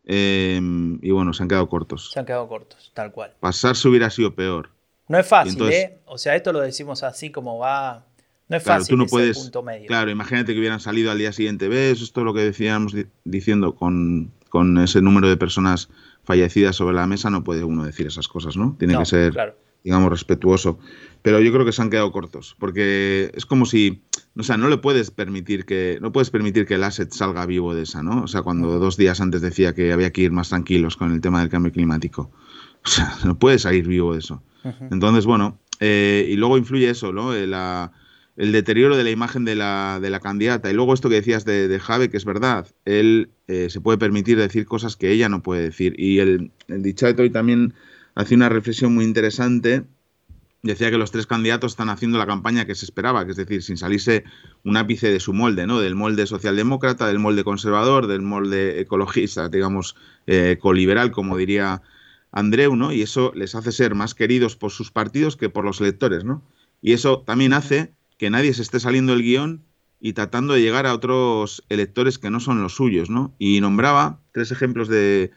Em, 0.04 0.98
y 1.02 1.10
bueno, 1.10 1.32
se 1.32 1.42
han 1.42 1.48
quedado 1.48 1.68
cortos. 1.68 2.10
Se 2.12 2.18
han 2.18 2.26
quedado 2.26 2.48
cortos, 2.48 2.90
tal 2.94 3.12
cual. 3.12 3.34
Pasarse 3.40 3.88
hubiera 3.88 4.10
sido 4.10 4.34
peor. 4.34 4.70
No 5.08 5.18
es 5.18 5.26
fácil, 5.26 5.62
¿eh? 5.70 5.98
O 6.06 6.18
sea, 6.18 6.36
esto 6.36 6.52
lo 6.52 6.60
decimos 6.60 7.02
así 7.02 7.30
como 7.30 7.58
va. 7.58 8.06
No 8.48 8.56
es 8.56 8.62
fácil. 8.62 8.94
Tú 8.94 8.96
no 8.96 9.06
puedes, 9.06 9.38
punto 9.38 9.62
medio. 9.62 9.86
Claro, 9.86 10.10
imagínate 10.10 10.52
que 10.52 10.58
hubieran 10.58 10.80
salido 10.80 11.10
al 11.10 11.18
día 11.18 11.32
siguiente. 11.32 11.68
¿Ves? 11.68 12.00
Esto 12.00 12.20
es 12.20 12.24
lo 12.24 12.34
que 12.34 12.42
decíamos 12.42 12.94
diciendo 13.24 13.74
con, 13.74 14.32
con 14.48 14.78
ese 14.78 15.00
número 15.02 15.28
de 15.28 15.36
personas 15.36 15.88
fallecidas 16.24 16.76
sobre 16.76 16.94
la 16.94 17.06
mesa, 17.06 17.30
no 17.30 17.42
puede 17.42 17.64
uno 17.64 17.84
decir 17.84 18.06
esas 18.06 18.28
cosas, 18.28 18.56
¿no? 18.56 18.76
Tiene 18.78 18.96
que 18.96 19.04
ser, 19.04 19.56
digamos, 19.84 20.10
respetuoso. 20.10 20.78
Pero 21.22 21.40
yo 21.40 21.52
creo 21.52 21.66
que 21.66 21.72
se 21.72 21.82
han 21.82 21.90
quedado 21.90 22.12
cortos, 22.12 22.56
porque 22.58 23.30
es 23.34 23.44
como 23.44 23.66
si, 23.66 24.02
o 24.36 24.42
sea, 24.42 24.56
no 24.56 24.68
le 24.68 24.78
puedes 24.78 25.10
permitir 25.10 25.66
que, 25.66 25.98
no 26.00 26.12
puedes 26.12 26.30
permitir 26.30 26.66
que 26.66 26.74
el 26.74 26.84
asset 26.84 27.12
salga 27.12 27.44
vivo 27.44 27.74
de 27.74 27.82
esa, 27.82 28.02
¿no? 28.02 28.22
O 28.22 28.26
sea, 28.26 28.42
cuando 28.42 28.78
dos 28.78 28.96
días 28.96 29.20
antes 29.20 29.42
decía 29.42 29.74
que 29.74 29.92
había 29.92 30.12
que 30.12 30.22
ir 30.22 30.32
más 30.32 30.48
tranquilos 30.48 30.96
con 30.96 31.12
el 31.12 31.20
tema 31.20 31.40
del 31.40 31.50
cambio 31.50 31.72
climático. 31.72 32.30
O 32.84 32.88
sea, 32.88 33.14
no 33.24 33.38
puede 33.38 33.58
salir 33.58 33.86
vivo 33.86 34.14
de 34.14 34.20
eso. 34.20 34.42
Entonces, 34.90 35.24
bueno, 35.24 35.58
eh, 35.80 36.26
y 36.28 36.36
luego 36.36 36.58
influye 36.58 36.90
eso, 36.90 37.12
¿no? 37.12 37.34
Eh, 37.34 37.46
la, 37.46 37.92
el 38.36 38.52
deterioro 38.52 38.96
de 38.96 39.04
la 39.04 39.10
imagen 39.10 39.44
de 39.44 39.54
la, 39.54 39.98
de 40.00 40.10
la 40.10 40.20
candidata. 40.20 40.70
Y 40.70 40.74
luego 40.74 40.94
esto 40.94 41.08
que 41.08 41.16
decías 41.16 41.44
de, 41.44 41.68
de 41.68 41.80
Jave, 41.80 42.10
que 42.10 42.16
es 42.16 42.24
verdad, 42.24 42.66
él 42.84 43.30
eh, 43.48 43.68
se 43.70 43.80
puede 43.80 43.98
permitir 43.98 44.38
decir 44.38 44.64
cosas 44.66 44.96
que 44.96 45.10
ella 45.10 45.28
no 45.28 45.42
puede 45.42 45.62
decir. 45.62 45.94
Y 45.98 46.18
el, 46.18 46.50
el 46.68 46.82
Dichat 46.82 47.18
hoy 47.18 47.30
también 47.30 47.74
hacía 48.14 48.36
una 48.36 48.48
reflexión 48.48 48.94
muy 48.94 49.04
interesante. 49.04 49.84
Decía 50.62 50.90
que 50.90 50.98
los 50.98 51.10
tres 51.10 51.26
candidatos 51.26 51.72
están 51.72 51.88
haciendo 51.88 52.18
la 52.18 52.26
campaña 52.26 52.66
que 52.66 52.74
se 52.74 52.84
esperaba, 52.84 53.24
que 53.24 53.30
es 53.30 53.36
decir, 53.36 53.62
sin 53.62 53.78
salirse 53.78 54.24
un 54.62 54.76
ápice 54.76 55.10
de 55.10 55.18
su 55.18 55.32
molde, 55.32 55.66
¿no? 55.66 55.80
Del 55.80 55.94
molde 55.94 56.26
socialdemócrata, 56.26 57.06
del 57.06 57.18
molde 57.18 57.44
conservador, 57.44 58.06
del 58.06 58.20
molde 58.20 58.80
ecologista, 58.80 59.48
digamos, 59.48 59.96
eh, 60.26 60.58
coliberal, 60.60 61.12
como 61.12 61.38
diría 61.38 61.80
Andreu, 62.30 62.76
¿no? 62.76 62.92
Y 62.92 63.00
eso 63.00 63.32
les 63.34 63.54
hace 63.54 63.72
ser 63.72 63.94
más 63.94 64.14
queridos 64.14 64.56
por 64.56 64.70
sus 64.70 64.90
partidos 64.90 65.36
que 65.36 65.48
por 65.48 65.64
los 65.64 65.80
electores, 65.80 66.24
¿no? 66.24 66.42
Y 66.82 66.92
eso 66.92 67.22
también 67.26 67.54
hace 67.54 67.94
que 68.18 68.28
nadie 68.28 68.52
se 68.52 68.62
esté 68.62 68.80
saliendo 68.80 69.12
del 69.12 69.22
guion 69.22 69.64
y 69.98 70.12
tratando 70.12 70.52
de 70.54 70.60
llegar 70.60 70.86
a 70.86 70.94
otros 70.94 71.64
electores 71.70 72.18
que 72.18 72.30
no 72.30 72.38
son 72.38 72.62
los 72.62 72.74
suyos, 72.74 73.08
¿no? 73.08 73.34
Y 73.38 73.60
nombraba 73.62 74.20
tres 74.32 74.52
ejemplos 74.52 74.88
de, 74.88 75.30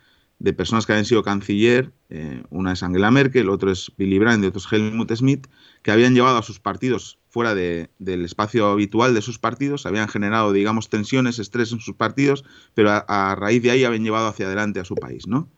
personas 0.51 0.85
que 0.85 0.91
habían 0.91 1.05
sido 1.05 1.23
canciller, 1.23 1.93
eh, 2.09 2.43
una 2.49 2.73
es 2.73 2.83
Angela 2.83 3.11
Merkel, 3.11 3.47
otro 3.47 3.71
es 3.71 3.93
Billy 3.97 4.19
Brandt 4.19 4.43
y 4.43 4.47
otro 4.47 4.59
es 4.59 4.67
Helmut 4.69 5.13
Schmidt, 5.13 5.47
que 5.83 5.91
habían 5.91 6.13
llevado 6.13 6.37
a 6.37 6.43
sus 6.43 6.59
partidos 6.59 7.17
fuera 7.33 7.55
del 7.55 8.25
espacio 8.25 8.67
habitual 8.67 9.15
de 9.15 9.23
sus 9.23 9.39
partidos, 9.39 9.87
habían 9.87 10.07
generado, 10.07 10.53
digamos, 10.53 10.89
tensiones, 10.89 11.39
estrés 11.39 11.71
en 11.71 11.79
sus 11.79 11.95
partidos, 11.95 12.45
pero 12.75 12.91
a, 12.91 13.35
raíz 13.35 13.63
de 13.63 13.71
ahí 13.71 13.83
habían 13.85 14.03
llevado 14.03 14.27
hacia 14.27 14.45
adelante 14.45 14.79
a 14.79 14.85
su 14.85 14.93
país, 14.93 15.25
¿no? 15.25 15.49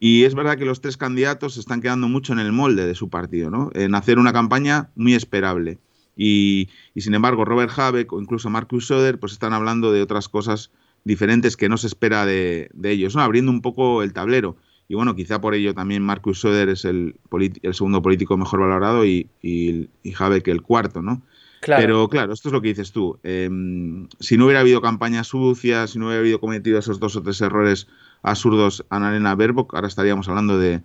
Y 0.00 0.24
es 0.24 0.34
verdad 0.34 0.58
que 0.58 0.64
los 0.64 0.80
tres 0.80 0.96
candidatos 0.96 1.54
se 1.54 1.60
están 1.60 1.80
quedando 1.80 2.08
mucho 2.08 2.32
en 2.32 2.40
el 2.40 2.50
molde 2.50 2.84
de 2.84 2.96
su 2.96 3.10
partido, 3.10 3.48
¿no? 3.48 3.70
En 3.74 3.94
hacer 3.94 4.18
una 4.18 4.32
campaña 4.32 4.90
muy 4.96 5.14
esperable 5.14 5.78
Y, 6.16 6.68
sin 6.96 7.14
embargo, 7.14 7.44
Robert 7.44 7.70
Habeck 7.76 8.12
o 8.12 8.20
incluso 8.20 8.50
Marcus 8.50 8.88
Söder 8.88 9.20
pues 9.20 9.32
están 9.32 9.52
hablando 9.52 9.92
de 9.92 10.02
otras 10.02 10.28
cosas 10.28 10.72
diferentes 11.08 11.56
que 11.56 11.70
no 11.70 11.78
se 11.78 11.86
espera 11.86 12.26
de, 12.26 12.70
ellos, 12.84 13.16
¿no? 13.16 13.22
abriendo 13.22 13.50
un 13.50 13.62
poco 13.62 14.02
el 14.02 14.12
tablero. 14.12 14.56
Y 14.88 14.94
bueno, 14.94 15.16
quizá 15.16 15.40
por 15.40 15.54
ello 15.54 15.74
también 15.74 16.02
Marcus 16.02 16.40
Söder 16.40 16.68
es 16.68 16.84
el, 16.84 17.16
el 17.62 17.74
segundo 17.74 18.02
político 18.02 18.36
mejor 18.36 18.60
valorado 18.60 19.06
y, 19.06 19.30
y, 19.42 19.88
y 20.02 20.14
Habeck 20.18 20.48
el 20.48 20.60
cuarto, 20.60 21.00
¿no? 21.00 21.22
Pero 21.60 22.08
claro, 22.08 22.34
esto 22.34 22.50
es 22.50 22.52
lo 22.52 22.60
que 22.60 22.68
dices 22.68 22.92
tú. 22.92 23.18
Em, 23.22 24.06
si 24.20 24.36
no 24.36 24.44
hubiera 24.44 24.60
habido 24.60 24.82
campañas 24.82 25.28
sucias, 25.28 25.90
si 25.90 25.98
no 25.98 26.06
hubiera 26.06 26.20
habido 26.20 26.40
cometido 26.40 26.78
esos 26.78 27.00
dos 27.00 27.16
o 27.16 27.22
tres 27.22 27.40
errores 27.40 27.88
absurdos 28.22 28.84
Arena 28.90 29.34
Baerbock, 29.34 29.74
ahora 29.74 29.88
estaríamos 29.88 30.28
hablando 30.28 30.58
de, 30.58 30.82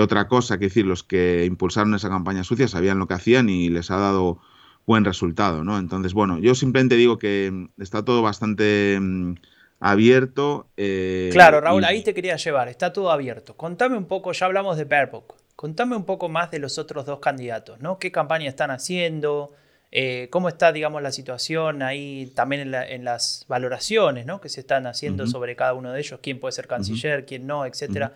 otra 0.00 0.26
cosa. 0.26 0.58
Que 0.58 0.66
decir, 0.66 0.84
los 0.84 1.04
que 1.04 1.44
impulsaron 1.46 1.94
esa 1.94 2.08
campaña 2.08 2.44
sucia 2.44 2.68
sabían 2.68 2.98
lo 2.98 3.06
que 3.06 3.14
hacían 3.14 3.48
y 3.48 3.70
les 3.70 3.90
ha 3.90 3.96
dado 3.96 4.40
buen 4.86 5.04
resultado, 5.04 5.62
¿no? 5.62 5.78
Entonces, 5.78 6.12
bueno, 6.12 6.38
yo 6.38 6.54
simplemente 6.54 6.96
digo 6.96 7.18
que 7.18 7.46
em, 7.46 7.68
está 7.78 8.04
todo 8.04 8.20
bastante 8.20 8.94
em, 8.94 9.36
abierto. 9.80 10.68
Eh, 10.76 11.30
claro, 11.32 11.60
Raúl, 11.60 11.84
ahí 11.84 12.02
te 12.02 12.14
quería 12.14 12.36
llevar, 12.36 12.68
está 12.68 12.92
todo 12.92 13.10
abierto. 13.10 13.56
Contame 13.56 13.96
un 13.96 14.04
poco, 14.04 14.32
ya 14.32 14.46
hablamos 14.46 14.76
de 14.76 14.84
Baerbock, 14.84 15.34
contame 15.56 15.96
un 15.96 16.04
poco 16.04 16.28
más 16.28 16.50
de 16.50 16.58
los 16.58 16.78
otros 16.78 17.06
dos 17.06 17.18
candidatos, 17.18 17.80
¿no? 17.80 17.98
¿Qué 17.98 18.12
campaña 18.12 18.48
están 18.48 18.70
haciendo? 18.70 19.52
Eh, 19.90 20.28
¿Cómo 20.30 20.48
está, 20.48 20.70
digamos, 20.70 21.02
la 21.02 21.10
situación 21.10 21.82
ahí 21.82 22.30
también 22.36 22.72
en, 22.72 23.04
las 23.04 23.44
valoraciones 23.48 24.24
¿no? 24.24 24.40
que 24.40 24.48
se 24.48 24.60
están 24.60 24.86
haciendo 24.86 25.26
sobre 25.26 25.56
cada 25.56 25.74
uno 25.74 25.92
de 25.92 25.98
ellos? 25.98 26.20
¿Quién 26.22 26.38
puede 26.38 26.52
ser 26.52 26.68
canciller, 26.68 27.26
quién 27.26 27.44
no, 27.44 27.66
etcétera? 27.66 28.12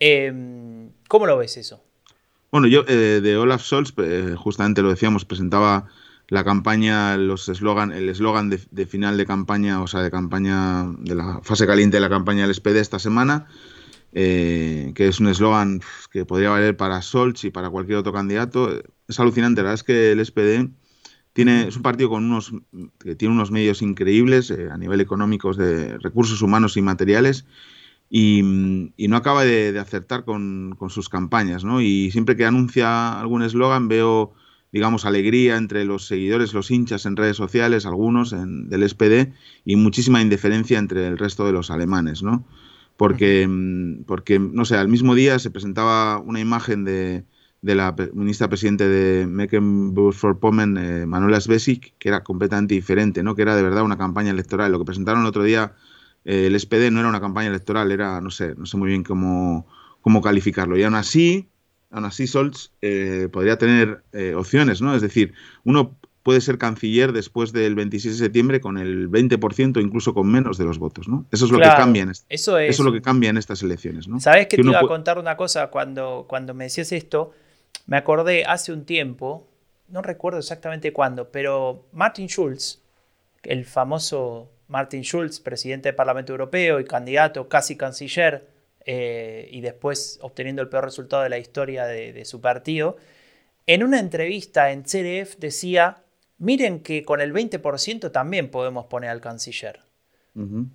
Em, 0.00 0.88
¿Cómo 1.08 1.26
lo 1.26 1.36
ves 1.36 1.58
eso? 1.58 1.84
Bueno, 2.50 2.68
yo 2.68 2.84
eh, 2.88 3.20
de 3.22 3.36
Olaf 3.36 3.62
Scholz, 3.62 3.92
justamente 4.36 4.80
lo 4.80 4.88
decíamos, 4.88 5.26
presentaba 5.26 5.88
la 6.28 6.44
campaña, 6.44 7.16
los 7.16 7.48
eslogan, 7.48 7.92
el 7.92 8.08
eslogan 8.08 8.50
de, 8.50 8.86
final 8.86 9.16
de 9.16 9.26
campaña, 9.26 9.82
o 9.82 9.86
sea, 9.86 10.00
de 10.00 10.10
campaña, 10.10 10.86
de 10.98 11.14
la 11.14 11.40
fase 11.42 11.66
caliente 11.66 11.98
de 11.98 12.00
la 12.00 12.08
campaña 12.08 12.46
del 12.46 12.54
SPD 12.54 12.76
esta 12.78 12.98
semana, 12.98 13.46
que 14.12 14.94
es 14.96 15.20
un 15.20 15.28
eslogan 15.28 15.80
que 16.10 16.24
podría 16.24 16.50
valer 16.50 16.76
para 16.76 17.02
Scholz 17.02 17.44
y 17.44 17.50
para 17.50 17.70
cualquier 17.70 17.98
otro 17.98 18.12
candidato. 18.12 18.70
Es 19.08 19.20
alucinante, 19.20 19.60
la 19.60 19.70
verdad 19.70 19.74
es 19.74 19.82
que 19.82 20.12
el 20.12 20.24
SPD 20.24 20.70
tiene, 21.34 21.66
es 21.66 21.76
un 21.76 21.82
partido 21.82 22.08
con 22.08 22.24
unos, 22.24 22.52
que 22.98 23.16
tiene 23.16 23.34
unos 23.34 23.50
medios 23.50 23.82
increíbles 23.82 24.50
eh, 24.50 24.68
a 24.70 24.78
nivel 24.78 25.00
económicos 25.00 25.56
de 25.56 25.98
recursos 25.98 26.40
humanos 26.40 26.76
y 26.76 26.82
materiales 26.82 27.44
y, 28.08 28.40
no 28.42 29.16
acaba 29.16 29.44
de, 29.44 29.76
acertar 29.78 30.24
con, 30.24 30.76
sus 30.88 31.08
campañas. 31.08 31.64
¿no? 31.64 31.80
Y 31.80 32.12
siempre 32.12 32.36
que 32.36 32.46
anuncia 32.46 33.20
algún 33.20 33.42
eslogan 33.42 33.88
veo, 33.88 34.32
digamos, 34.74 35.06
alegría 35.06 35.56
entre 35.56 35.86
los 35.86 36.06
seguidores, 36.06 36.52
los 36.52 36.70
hinchas 36.70 37.06
en 37.06 37.16
redes 37.16 37.36
sociales, 37.36 37.86
algunos 37.86 38.34
en, 38.34 38.68
del 38.68 38.86
SPD, 38.86 39.32
y 39.64 39.76
muchísima 39.76 40.20
indiferencia 40.20 40.78
entre 40.78 41.06
el 41.06 41.16
resto 41.16 41.46
de 41.46 41.52
los 41.52 41.70
alemanes. 41.70 42.22
¿no? 42.22 42.44
Porque, 42.98 43.48
porque, 44.06 44.38
no 44.38 44.66
sé, 44.66 44.76
al 44.76 44.88
mismo 44.88 45.14
día 45.14 45.38
se 45.38 45.50
presentaba 45.50 46.18
una 46.18 46.40
imagen 46.40 46.84
de 46.84 47.24
de 47.64 47.74
la 47.74 47.96
ministra 48.12 48.46
presidente 48.50 48.86
de 48.86 49.26
Mecklenburg-Vorpommern, 49.26 50.76
eh, 50.76 51.06
Manuela 51.06 51.40
Svesik, 51.40 51.94
que 51.98 52.10
era 52.10 52.22
completamente 52.22 52.74
diferente, 52.74 53.22
¿no? 53.22 53.34
que 53.34 53.40
era 53.40 53.56
de 53.56 53.62
verdad 53.62 53.84
una 53.84 53.96
campaña 53.96 54.32
electoral. 54.32 54.70
Lo 54.70 54.78
que 54.78 54.84
presentaron 54.84 55.22
el 55.22 55.28
otro 55.28 55.44
día 55.44 55.72
eh, 56.26 56.46
el 56.46 56.60
SPD 56.60 56.90
no 56.90 57.00
era 57.00 57.08
una 57.08 57.22
campaña 57.22 57.48
electoral, 57.48 57.90
era, 57.90 58.20
no 58.20 58.30
sé, 58.30 58.54
no 58.56 58.66
sé 58.66 58.76
muy 58.76 58.88
bien 58.88 59.02
cómo, 59.02 59.66
cómo 60.02 60.20
calificarlo. 60.20 60.76
Y 60.76 60.82
aún 60.82 60.94
así, 60.94 61.48
aún 61.94 62.04
así 62.04 62.26
eh, 62.82 63.28
podría 63.32 63.56
tener 63.56 64.02
opciones, 64.36 64.82
¿no? 64.82 64.94
Es 64.94 65.02
decir, 65.02 65.32
uno 65.64 65.96
puede 66.24 66.40
ser 66.40 66.58
canciller 66.58 67.12
después 67.12 67.52
del 67.52 67.74
26 67.74 68.18
de 68.18 68.24
septiembre 68.24 68.60
con 68.60 68.78
el 68.78 69.10
20% 69.10 69.80
incluso 69.80 70.14
con 70.14 70.26
menos 70.26 70.56
de 70.58 70.64
los 70.64 70.78
votos, 70.78 71.06
¿no? 71.06 71.26
Eso 71.30 71.44
es 71.44 71.50
lo 71.52 71.58
que 71.58 71.64
cambia 71.64 72.02
en 72.02 72.10
eso, 72.10 72.58
es, 72.58 72.78
lo 72.80 72.92
que 72.92 73.02
cambia 73.02 73.30
en 73.30 73.36
estas 73.36 73.62
elecciones, 73.62 74.08
¿no? 74.08 74.18
¿Sabes 74.18 74.48
que, 74.48 74.56
te 74.56 74.62
iba 74.62 74.80
a 74.80 74.86
contar 74.88 75.18
una 75.18 75.36
cosa 75.36 75.68
cuando, 75.68 76.24
cuando 76.26 76.54
me 76.54 76.64
decías 76.64 76.90
esto? 76.92 77.32
Me 77.86 77.98
acordé 77.98 78.44
hace 78.46 78.72
un 78.72 78.86
tiempo, 78.86 79.46
no 79.88 80.00
recuerdo 80.00 80.38
exactamente 80.38 80.94
cuándo, 80.94 81.28
pero 81.30 81.84
Martin 81.92 82.26
Schulz, 82.26 82.80
el 83.42 83.66
famoso 83.66 84.48
Martin 84.68 85.02
Schulz, 85.04 85.40
presidente 85.40 85.90
del 85.90 85.96
Parlamento 85.96 86.32
Europeo 86.32 86.80
y 86.80 86.84
candidato 86.84 87.48
casi 87.50 87.76
canciller, 87.76 88.48
eh, 88.86 89.48
y 89.50 89.60
después 89.60 90.18
obteniendo 90.22 90.62
el 90.62 90.68
peor 90.68 90.84
resultado 90.84 91.22
de 91.22 91.28
la 91.28 91.38
historia 91.38 91.86
de, 91.86 92.24
su 92.24 92.40
partido, 92.40 92.96
en 93.66 93.82
una 93.82 93.98
entrevista 93.98 94.70
en 94.72 94.82
CDF 94.82 95.36
decía, 95.38 96.04
miren 96.38 96.80
que 96.80 97.02
con 97.04 97.20
el 97.20 97.32
20% 97.32 98.10
también 98.12 98.50
podemos 98.50 98.86
poner 98.86 99.10
al 99.10 99.20
canciller. 99.20 99.80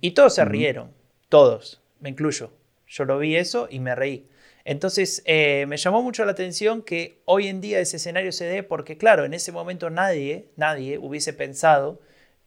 Y 0.00 0.12
todos 0.12 0.36
se 0.36 0.44
rieron, 0.46 0.90
todos, 1.28 1.82
me 2.00 2.08
incluyo. 2.08 2.50
Yo 2.86 3.04
lo 3.04 3.18
vi 3.18 3.36
eso 3.36 3.68
y 3.70 3.78
me 3.78 3.94
reí. 3.94 4.26
Entonces, 4.64 5.22
eh, 5.26 5.66
me 5.68 5.76
llamó 5.76 6.02
mucho 6.02 6.24
la 6.24 6.32
atención 6.32 6.82
que 6.82 7.20
hoy 7.26 7.48
en 7.48 7.60
día 7.60 7.78
ese 7.78 7.98
escenario 7.98 8.32
se 8.32 8.46
dé 8.46 8.62
porque, 8.62 8.96
claro, 8.96 9.24
en 9.24 9.34
ese 9.34 9.52
momento 9.52 9.90
nadie, 9.90 10.48
nadie 10.56 10.98
hubiese 10.98 11.32
pensado 11.32 12.00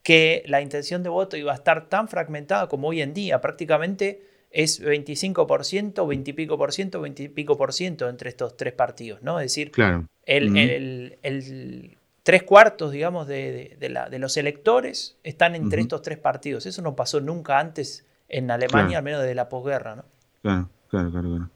que 0.04 0.44
la 0.48 0.62
intención 0.62 1.02
de 1.04 1.10
voto 1.10 1.38
iba 1.38 1.52
a 1.52 1.56
estar 1.56 1.90
tan 1.90 2.08
fragmentada 2.10 2.68
como 2.68 2.90
hoy 2.90 3.02
en 3.02 3.14
día. 3.14 3.42
Prácticamente 3.42 4.33
es 4.54 4.82
25%, 4.82 6.08
20 6.08 6.30
y 6.30 6.34
pico 6.34 6.58
por 6.58 6.72
ciento, 6.72 7.02
20 7.02 7.24
y 7.24 7.28
pico 7.28 7.58
por 7.58 7.74
ciento 7.74 8.08
entre 8.08 8.30
estos 8.30 8.56
tres 8.56 8.74
partidos, 8.74 9.24
¿no? 9.24 9.40
Es 9.40 9.46
decir, 9.46 9.72
claro. 9.72 10.08
el, 10.26 11.98
tres 12.22 12.44
cuartos, 12.44 12.92
digamos, 12.92 13.28
de, 13.28 13.76
los 14.20 14.38
electores 14.38 15.18
están 15.24 15.56
entre 15.56 15.82
estos 15.82 16.04
tres 16.04 16.20
partidos. 16.20 16.68
Eso 16.68 16.84
no 16.84 16.96
pasó 16.96 17.20
nunca 17.20 17.60
antes 17.60 18.06
en 18.30 18.52
Alemania, 18.52 19.00
al 19.00 19.04
menos 19.04 19.22
desde 19.22 19.36
la 19.36 19.50
posguerra, 19.50 19.96
¿no? 19.96 20.06
Claro, 20.44 20.70
claro, 20.88 21.12
claro. 21.12 21.30
claro. 21.30 21.50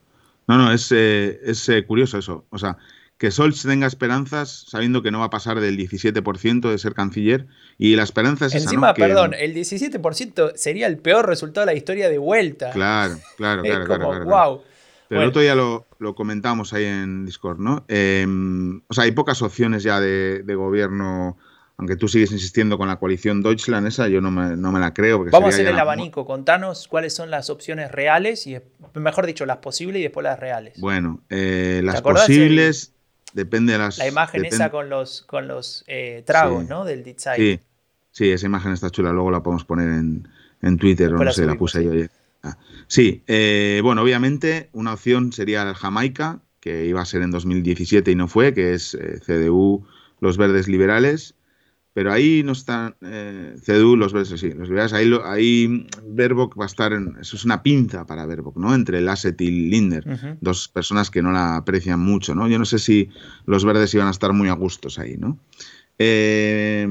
No, 0.48 0.58
no, 0.58 0.72
es, 0.72 0.92
eh, 0.92 1.40
es 1.44 1.70
eh, 1.70 1.86
curioso 1.86 2.18
eso. 2.18 2.46
O 2.50 2.58
sea, 2.58 2.78
que 3.18 3.32
Solz 3.32 3.64
tenga 3.64 3.88
esperanzas 3.88 4.66
sabiendo 4.68 5.02
que 5.02 5.12
no 5.12 5.20
va 5.20 5.26
a 5.26 5.30
pasar 5.30 5.60
del 5.60 5.78
17% 5.78 6.70
de 6.70 6.78
ser 6.78 6.94
canciller. 6.94 7.48
Y 7.78 7.96
la 7.96 8.04
esperanza 8.04 8.46
es 8.46 8.56
Encima, 8.56 8.94
perdón, 8.94 9.34
el 9.34 9.56
17% 9.56 10.54
sería 10.56 10.88
el 10.88 10.98
peor 10.98 11.28
resultado 11.28 11.66
de 11.66 11.74
la 11.74 11.78
historia 11.78 12.10
de 12.10 12.18
vuelta. 12.18 12.72
Claro, 12.72 13.16
claro, 13.38 13.64
claro. 13.64 13.86
claro, 13.86 14.26
wow. 14.26 14.62
Pero 15.10 15.22
el 15.22 15.30
otro 15.30 15.42
día 15.42 15.56
lo, 15.56 15.88
lo, 16.00 16.16
comentamos 16.16 16.74
ahí 16.74 16.84
en 16.84 17.26
Discord, 17.26 17.60
¿no? 17.60 17.86
Em, 17.88 18.82
o 18.88 18.94
sea, 18.94 19.06
hay 19.06 19.12
pocas 19.12 19.42
opciones 19.42 19.84
ya 19.84 20.02
de, 20.02 20.44
de 20.44 20.56
gobierno 20.56 21.38
aunque 21.78 21.96
tú 21.96 22.08
sigues 22.08 22.32
insistiendo 22.32 22.78
con 22.78 22.88
la 22.88 22.98
coalición 22.98 23.44
Deutschland, 23.44 23.88
esa 23.88 24.08
yo 24.08 24.20
no 24.20 24.32
me, 24.32 24.58
no 24.58 24.72
me 24.72 24.80
la 24.80 24.96
creo. 24.96 25.24
Vamos 25.26 25.52
a 25.52 25.54
hacer 25.54 25.68
el 25.68 25.78
abanico, 25.78 26.26
contanos 26.26 26.88
cuáles 26.88 27.14
son 27.14 27.30
las 27.30 27.52
opciones 27.52 27.92
reales, 27.92 28.48
y 28.48 28.58
mejor 28.96 29.28
dicho, 29.28 29.46
las 29.46 29.58
posibles 29.58 30.00
y 30.00 30.04
después 30.04 30.24
las 30.24 30.40
reales. 30.40 30.80
Bueno, 30.80 31.22
eh, 31.30 31.82
las 31.84 32.02
posibles 32.02 32.96
depende 33.34 33.74
de 33.74 33.80
las... 33.80 33.98
La 33.98 34.08
imagen 34.08 34.46
esa 34.46 34.72
con 34.72 34.90
los, 34.90 35.22
con 35.24 35.48
los 35.48 35.84
eh, 35.88 36.24
tragos, 36.26 36.68
¿no? 36.68 36.86
Del 36.86 37.04
design. 37.04 37.38
Sí, 37.38 37.60
sí, 38.12 38.32
esa 38.32 38.46
imagen 38.46 38.72
está 38.74 38.90
chula, 38.90 39.12
luego 39.12 39.32
la 39.32 39.44
podemos 39.44 39.66
poner 39.66 39.90
en, 39.90 40.28
en 40.62 40.78
Twitter, 40.78 41.14
o 41.14 41.24
no 41.24 41.32
sé, 41.32 41.46
la 41.46 41.56
puse 41.56 41.84
yo 41.84 41.92
ayer. 41.92 42.12
Ah, 42.44 42.58
sí, 42.88 43.24
eh, 43.28 43.82
bueno, 43.84 44.04
obviamente 44.04 44.70
una 44.74 44.94
opción 44.94 45.34
sería 45.34 45.74
Jamaica, 45.74 46.40
que 46.60 46.86
iba 46.86 47.02
a 47.02 47.06
ser 47.06 47.22
en 47.22 47.32
2017 47.32 48.12
y 48.12 48.16
no 48.16 48.28
fue, 48.28 48.54
que 48.54 48.74
es 48.74 48.98
CDU, 49.26 49.86
los 50.20 50.38
verdes 50.38 50.68
liberales. 50.68 51.36
Pero 51.98 52.14
ahí 52.14 52.44
no 52.44 52.52
están 52.52 52.96
eh, 53.02 53.56
CDU, 53.60 53.96
los 53.96 54.14
versos, 54.14 54.40
sí, 54.40 54.52
los 54.52 54.70
ahí, 54.94 55.12
ahí 55.26 55.88
Verbock 56.04 56.56
va 56.56 56.66
a 56.66 56.68
estar, 56.68 56.94
en, 56.94 57.18
eso 57.20 57.36
es 57.36 57.44
una 57.44 57.64
pinza 57.64 58.06
para 58.06 58.28
Verbock, 58.28 58.56
¿no? 58.58 58.76
Entre 58.76 59.02
Lasset 59.02 59.42
y 59.42 59.50
Linder, 59.50 60.38
dos 60.40 60.68
personas 60.68 61.10
que 61.10 61.24
no 61.24 61.32
la 61.32 61.56
aprecian 61.56 62.00
mucho, 62.00 62.36
¿no? 62.36 62.48
Yo 62.48 62.60
no 62.60 62.66
sé 62.66 62.78
si 62.78 63.10
los 63.48 63.66
verdes 63.66 63.96
iban 63.96 64.06
a 64.08 64.12
estar 64.12 64.32
muy 64.32 64.48
a 64.48 64.54
gustos 64.54 65.00
ahí, 65.00 65.18
¿no? 65.18 65.40
Eh, 65.98 66.88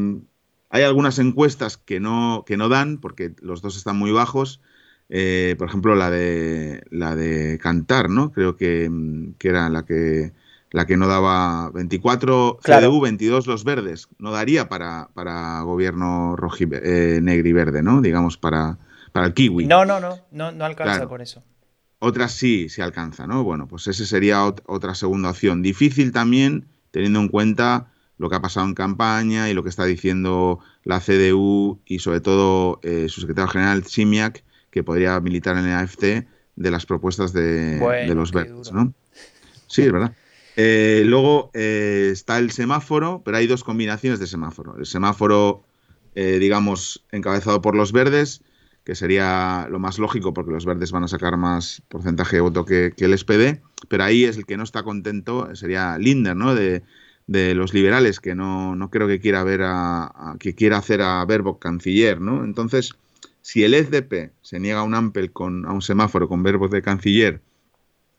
hay 0.70 0.82
algunas 0.82 1.20
encuestas 1.20 1.76
que 1.76 2.00
no, 2.00 2.42
que 2.44 2.56
no 2.56 2.68
dan, 2.68 2.98
porque 2.98 3.32
los 3.40 3.62
dos 3.62 3.76
están 3.76 3.96
muy 3.96 4.10
bajos. 4.10 4.60
Eh, 5.08 5.54
por 5.56 5.68
ejemplo, 5.68 5.94
la 5.94 6.10
de 6.10 6.82
la 6.90 7.14
de 7.14 7.60
Cantar, 7.62 8.10
¿no? 8.10 8.32
Creo 8.32 8.56
que, 8.56 8.90
que 9.38 9.48
era 9.50 9.70
la 9.70 9.84
que 9.84 10.32
la 10.76 10.84
que 10.84 10.98
no 10.98 11.08
daba 11.08 11.70
24 11.70 12.58
CDU, 12.62 13.00
22 13.00 13.46
los 13.46 13.64
verdes, 13.64 14.08
no 14.18 14.30
daría 14.30 14.68
para, 14.68 15.08
para 15.14 15.62
gobierno 15.62 16.36
rojo 16.36 16.58
eh, 16.60 17.18
negro 17.22 17.48
y 17.48 17.52
verde, 17.54 17.82
¿no? 17.82 18.02
Digamos, 18.02 18.36
para, 18.36 18.76
para 19.10 19.28
el 19.28 19.32
kiwi. 19.32 19.64
No, 19.64 19.86
no, 19.86 20.00
no, 20.00 20.18
no, 20.32 20.52
no 20.52 20.64
alcanza 20.66 21.06
con 21.06 21.22
eso. 21.22 21.42
Otras 21.98 22.32
sí, 22.32 22.68
sí 22.68 22.82
alcanza, 22.82 23.26
¿no? 23.26 23.42
Bueno, 23.42 23.66
pues 23.66 23.86
ese 23.86 24.04
sería 24.04 24.44
otra 24.44 24.94
segunda 24.94 25.30
opción. 25.30 25.62
Difícil 25.62 26.12
también, 26.12 26.66
teniendo 26.90 27.20
en 27.20 27.28
cuenta 27.28 27.90
lo 28.18 28.28
que 28.28 28.36
ha 28.36 28.42
pasado 28.42 28.66
en 28.66 28.74
campaña 28.74 29.48
y 29.48 29.54
lo 29.54 29.62
que 29.62 29.70
está 29.70 29.86
diciendo 29.86 30.58
la 30.84 31.00
CDU 31.00 31.80
y 31.86 32.00
sobre 32.00 32.20
todo 32.20 32.80
eh, 32.82 33.06
su 33.08 33.22
secretario 33.22 33.48
general 33.48 33.84
Simiak, 33.84 34.44
que 34.70 34.84
podría 34.84 35.18
militar 35.20 35.56
en 35.56 35.64
el 35.64 35.72
AFT, 35.72 36.04
de 36.56 36.70
las 36.70 36.84
propuestas 36.84 37.32
de, 37.32 37.78
de 37.78 38.14
los 38.14 38.30
verdes, 38.30 38.72
¿no? 38.72 38.92
Sí, 39.68 39.80
es 39.80 39.90
verdad. 39.90 40.12
Eh, 40.56 41.02
luego 41.04 41.50
eh, 41.52 42.08
está 42.10 42.38
el 42.38 42.50
semáforo, 42.50 43.22
pero 43.24 43.36
hay 43.36 43.46
dos 43.46 43.62
combinaciones 43.62 44.18
de 44.18 44.26
semáforo. 44.26 44.76
El 44.78 44.86
semáforo, 44.86 45.64
eh, 46.14 46.38
digamos, 46.38 47.04
encabezado 47.12 47.60
por 47.60 47.76
los 47.76 47.92
verdes, 47.92 48.42
que 48.82 48.94
sería 48.94 49.68
lo 49.70 49.78
más 49.78 49.98
lógico 49.98 50.32
porque 50.32 50.52
los 50.52 50.64
verdes 50.64 50.92
van 50.92 51.04
a 51.04 51.08
sacar 51.08 51.36
más 51.36 51.82
porcentaje 51.88 52.36
de 52.36 52.40
voto 52.40 52.64
que, 52.64 52.94
el 52.96 53.18
SPD, 53.18 53.60
pero 53.88 54.04
ahí 54.04 54.24
es 54.24 54.38
el 54.38 54.46
que 54.46 54.56
no 54.56 54.64
está 54.64 54.82
contento, 54.82 55.54
sería 55.54 55.98
Linder, 55.98 56.34
¿no? 56.34 56.54
De, 56.54 56.82
los 57.28 57.74
liberales, 57.74 58.20
que 58.20 58.36
no, 58.36 58.76
no, 58.76 58.88
creo 58.88 59.08
que 59.08 59.18
quiera 59.18 59.42
ver 59.42 59.62
a, 59.64 60.36
que 60.38 60.54
quiera 60.54 60.78
hacer 60.78 61.02
a 61.02 61.24
Verbo 61.24 61.58
canciller, 61.58 62.20
¿no? 62.20 62.44
Entonces, 62.44 62.92
si 63.42 63.64
el 63.64 63.74
FDP 63.74 64.30
se 64.42 64.60
niega 64.60 64.78
a 64.78 64.84
un 64.84 64.94
ampel 64.94 65.32
con, 65.32 65.66
a 65.66 65.72
un 65.72 65.82
semáforo 65.82 66.28
con 66.28 66.44
verbos 66.44 66.70
de 66.70 66.82
canciller, 66.82 67.42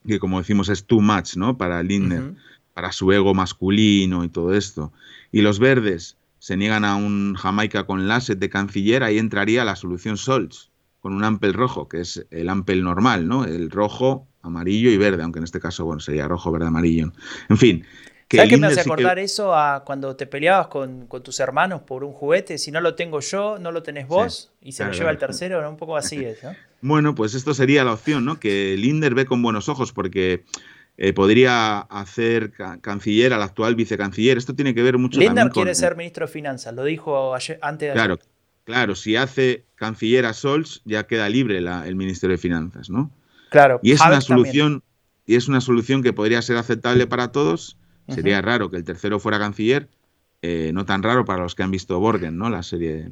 que 0.08 0.20
como 0.20 0.40
decimos 0.40 0.70
es 0.70 0.86
too 0.86 1.02
much, 1.02 1.36
¿no? 1.36 1.58
Para 1.58 1.84
Lindner, 1.84 2.34
para 2.74 2.92
su 2.92 3.12
ego 3.12 3.34
masculino 3.34 4.24
y 4.24 4.30
todo 4.30 4.54
esto. 4.54 4.92
Y 5.32 5.42
los 5.42 5.60
verdes 5.60 6.18
se 6.40 6.58
niegan 6.58 6.86
a 6.86 6.96
un 6.96 7.36
Jamaica 7.36 7.86
con 7.86 8.08
Lasset 8.08 8.40
de 8.40 8.50
canciller, 8.50 9.04
ahí 9.04 9.18
entraría 9.18 9.66
la 9.66 9.76
solución 9.76 10.18
Solz, 10.18 10.70
con 11.00 11.14
un 11.14 11.24
ampel 11.24 11.54
rojo, 11.54 11.88
que 11.88 12.02
es 12.02 12.26
el 12.32 12.50
ampel 12.50 12.84
normal, 12.84 13.28
¿no? 13.28 13.46
El 13.46 13.70
rojo, 13.70 14.28
amarillo 14.42 14.90
y 14.90 14.98
verde, 14.98 15.24
aunque 15.24 15.40
en 15.40 15.46
este 15.46 15.60
caso, 15.60 15.86
bueno, 15.86 16.00
sería 16.00 16.28
rojo, 16.28 16.52
verde, 16.52 16.68
amarillo. 16.68 17.12
En 17.50 17.58
fin, 17.58 17.86
¿Sabes 18.30 18.50
qué 18.50 18.58
me 18.58 18.68
hace 18.68 18.82
acordar 18.82 19.20
eso 19.20 19.56
a 19.56 19.84
cuando 19.86 20.16
te 20.16 20.28
peleabas 20.28 20.68
con, 20.68 21.08
tus 21.24 21.40
hermanos 21.40 21.82
por 21.82 22.04
un 22.04 22.12
juguete? 22.12 22.58
Si 22.58 22.72
no 22.72 22.82
lo 22.82 22.96
tengo 22.96 23.22
yo, 23.22 23.58
no 23.58 23.72
lo 23.72 23.84
tenés 23.84 24.08
vos 24.08 24.52
y 24.62 24.74
se 24.74 24.84
lo 24.84 24.92
lleva 24.92 25.12
el 25.12 25.18
tercero, 25.18 25.62
¿no? 25.62 25.70
Un 25.70 25.78
poco 25.78 25.96
así 25.96 26.24
es, 26.24 26.44
¿no? 26.44 26.54
Bueno, 26.80 27.16
pues 27.16 27.34
esto 27.34 27.56
sería 27.56 27.84
la 27.84 27.94
opción, 27.94 28.24
¿no? 28.24 28.40
Que 28.40 28.76
Linder 28.78 29.16
ve 29.16 29.26
con 29.26 29.42
buenos 29.42 29.68
ojos 29.68 29.94
porque 29.94 30.44
eh, 30.98 31.12
podría 31.12 31.80
hacer 31.80 32.52
canciller 32.82 33.34
al 33.34 33.42
actual 33.42 33.74
vicecanciller. 33.74 34.38
Esto 34.38 34.54
tiene 34.54 34.76
que 34.76 34.84
ver 34.84 35.00
mucho 35.00 35.20
Linder 35.20 35.50
quiere 35.50 35.74
ser 35.74 35.96
ministro 35.96 36.28
de 36.28 36.32
Finanzas, 36.32 36.76
lo 36.76 36.84
dijo 36.84 37.34
antes 37.62 37.90
de 37.90 37.94
Claro, 37.94 38.20
claro, 38.64 38.94
si 38.94 39.16
hace 39.16 39.66
canciller 39.74 40.28
a 40.28 40.34
Solz 40.34 40.82
ya 40.86 41.08
queda 41.08 41.30
libre 41.30 41.58
el 41.58 41.96
Ministerio 41.96 42.36
de 42.36 42.42
Finanzas, 42.42 42.92
¿no? 42.92 43.10
Claro. 43.50 43.80
Y 43.82 43.94
es 43.94 44.02
una 44.02 44.22
solución 44.22 44.84
y 45.26 45.36
es 45.36 45.48
una 45.48 45.62
solución 45.62 46.04
que 46.04 46.14
podría 46.14 46.44
ser 46.44 46.58
aceptable 46.58 47.08
para 47.08 47.32
todos 47.32 47.78
Sería 48.08 48.42
raro 48.42 48.70
que 48.70 48.78
el 48.78 48.84
tercero 48.84 49.20
fuera 49.20 49.40
canciller, 49.40 49.90
eh, 50.42 50.72
no 50.74 50.86
tan 50.86 51.04
raro 51.04 51.26
para 51.26 51.44
los 51.44 51.56
que 51.56 51.64
han 51.64 51.72
visto 51.72 52.00
Borgen, 52.00 52.38
¿no? 52.38 52.50
La 52.50 52.64
serie 52.64 53.12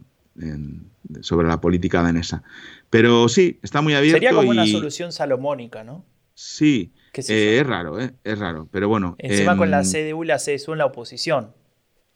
sobre 1.22 1.48
la 1.48 1.62
política 1.62 2.02
danesa. 2.02 2.44
Pero 2.90 3.30
sí, 3.30 3.60
está 3.64 3.82
muy 3.82 3.94
abierto. 3.94 4.18
Sería 4.18 4.34
como 4.34 4.50
una 4.50 4.68
solución 4.68 5.12
salomónica, 5.12 5.84
¿no? 5.84 6.06
Sí, 6.34 6.92
eh, 7.14 7.60
es 7.62 7.66
raro, 7.68 8.00
¿eh? 8.00 8.14
es 8.24 8.38
raro, 8.38 8.68
pero 8.70 8.90
bueno. 8.90 9.16
Encima 9.20 9.56
con 9.56 9.72
la 9.72 9.84
CDU 9.84 10.24
y 10.24 10.28
la 10.28 10.36
CSU 10.36 10.74
en 10.74 10.80
la 10.80 10.86
oposición. 10.86 11.54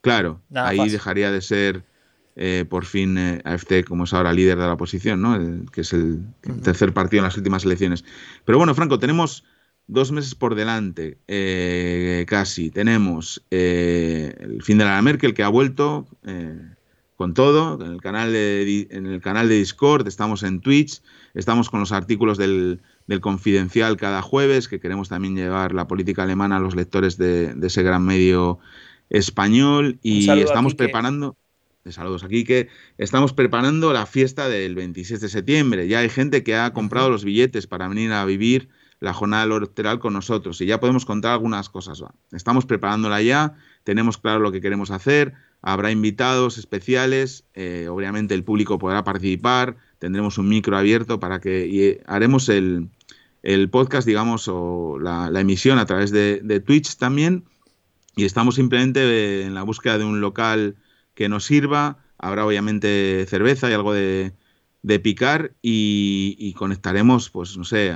Claro, 0.02 0.42
ahí 0.54 0.90
dejaría 0.90 1.32
de 1.32 1.42
ser 1.42 1.84
eh, 2.36 2.66
por 2.70 2.86
fin 2.86 3.18
AFT 3.44 3.86
como 3.88 4.04
es 4.04 4.14
ahora 4.14 4.34
líder 4.34 4.58
de 4.58 4.66
la 4.66 4.74
oposición, 4.74 5.22
¿no? 5.22 5.66
que 5.72 5.82
es 5.82 5.94
el 5.94 6.26
tercer 6.64 6.94
partido 6.94 7.20
en 7.22 7.26
las 7.26 7.38
últimas 7.38 7.64
elecciones. 7.64 8.04
Pero 8.44 8.58
bueno, 8.58 8.76
Franco, 8.76 9.00
tenemos 9.00 9.46
dos 9.90 10.12
meses 10.12 10.36
por 10.36 10.56
delante, 10.56 11.18
eh, 11.28 12.24
casi. 12.28 12.70
Tenemos 12.70 13.44
eh, 13.50 14.36
el 14.40 14.62
fin 14.62 14.78
de 14.78 14.86
la 14.86 15.02
Merkel 15.02 15.34
que 15.34 15.44
ha 15.44 15.50
vuelto 15.50 16.08
eh, 16.26 16.62
con 17.16 17.34
todo 17.34 17.84
en 17.84 17.94
el, 17.94 18.00
canal 18.00 18.32
de, 18.32 18.88
en 18.92 19.08
el 19.08 19.20
canal 19.20 19.50
de 19.50 19.56
Discord, 19.56 20.08
estamos 20.08 20.44
en 20.44 20.62
Twitch, 20.62 21.02
estamos 21.34 21.70
con 21.70 21.80
los 21.82 21.92
artículos 21.92 22.38
del, 22.38 22.82
Confidencial 23.22 23.98
cada 23.98 24.22
jueves, 24.22 24.68
que 24.68 24.80
queremos 24.80 25.10
también 25.10 25.36
llevar 25.36 25.74
la 25.74 25.88
política 25.88 26.22
alemana 26.22 26.58
a 26.58 26.60
los 26.60 26.76
lectores 26.76 27.18
de, 27.18 27.56
ese 27.64 27.82
gran 27.82 28.06
medio 28.06 28.60
español 29.10 29.98
y 30.04 30.30
estamos 30.30 30.76
preparando... 30.76 31.36
saludos 31.88 32.24
aquí 32.24 32.44
que 32.44 32.68
estamos 33.00 33.34
preparando 33.34 33.92
la 33.94 34.06
fiesta 34.06 34.48
del 34.48 34.76
26 34.76 35.22
de 35.22 35.30
septiembre. 35.30 35.88
Ya 35.88 36.00
hay 36.00 36.10
gente 36.10 36.44
que 36.44 36.56
ha 36.56 36.72
comprado 36.72 37.10
los 37.10 37.24
billetes 37.24 37.66
para 37.66 37.88
venir 37.88 38.12
a 38.12 38.24
vivir 38.26 38.70
la 39.00 39.14
jornada 39.14 39.44
electoral 39.44 40.00
con 40.00 40.14
nosotros 40.14 40.60
y 40.62 40.66
ya 40.66 40.80
podemos 40.80 41.06
contar 41.06 41.32
algunas 41.34 41.70
cosas. 41.70 42.04
Estamos 42.32 42.66
preparándola 42.66 43.22
ya, 43.22 43.56
tenemos 43.84 44.18
claro 44.18 44.40
lo 44.40 44.52
que 44.52 44.62
queremos 44.62 44.92
hacer, 44.92 45.34
habrá 45.62 45.92
invitados 45.92 46.58
especiales, 46.58 47.46
eh, 47.54 47.88
obviamente 47.90 48.34
el 48.36 48.44
público 48.44 48.78
podrá 48.78 49.04
participar, 49.04 49.78
tendremos 50.00 50.38
un 50.38 50.50
micro 50.50 50.78
abierto 50.78 51.20
para 51.20 51.40
que 51.40 51.68
y 51.68 51.98
haremos 52.08 52.50
el, 52.50 52.90
podcast, 53.72 54.06
digamos, 54.06 54.48
o 54.48 55.00
la, 55.00 55.30
emisión 55.40 55.80
a 55.80 55.86
través 55.86 56.12
de, 56.12 56.42
de, 56.44 56.60
Twitch 56.60 56.98
también 56.98 57.46
y 58.16 58.26
estamos 58.26 58.56
simplemente 58.56 59.44
en 59.44 59.54
la 59.54 59.64
búsqueda 59.64 59.98
de 59.98 60.04
un 60.04 60.20
local 60.20 60.76
que 61.14 61.30
nos 61.30 61.46
sirva. 61.46 62.00
Habrá 62.18 62.46
obviamente 62.46 63.26
cerveza 63.30 63.70
y 63.70 63.74
algo 63.74 63.94
de, 63.94 64.34
de 64.90 65.00
picar 65.00 65.52
y, 65.62 66.52
conectaremos, 66.54 67.30
pues 67.30 67.56
no 67.56 67.64
sé, 67.64 67.96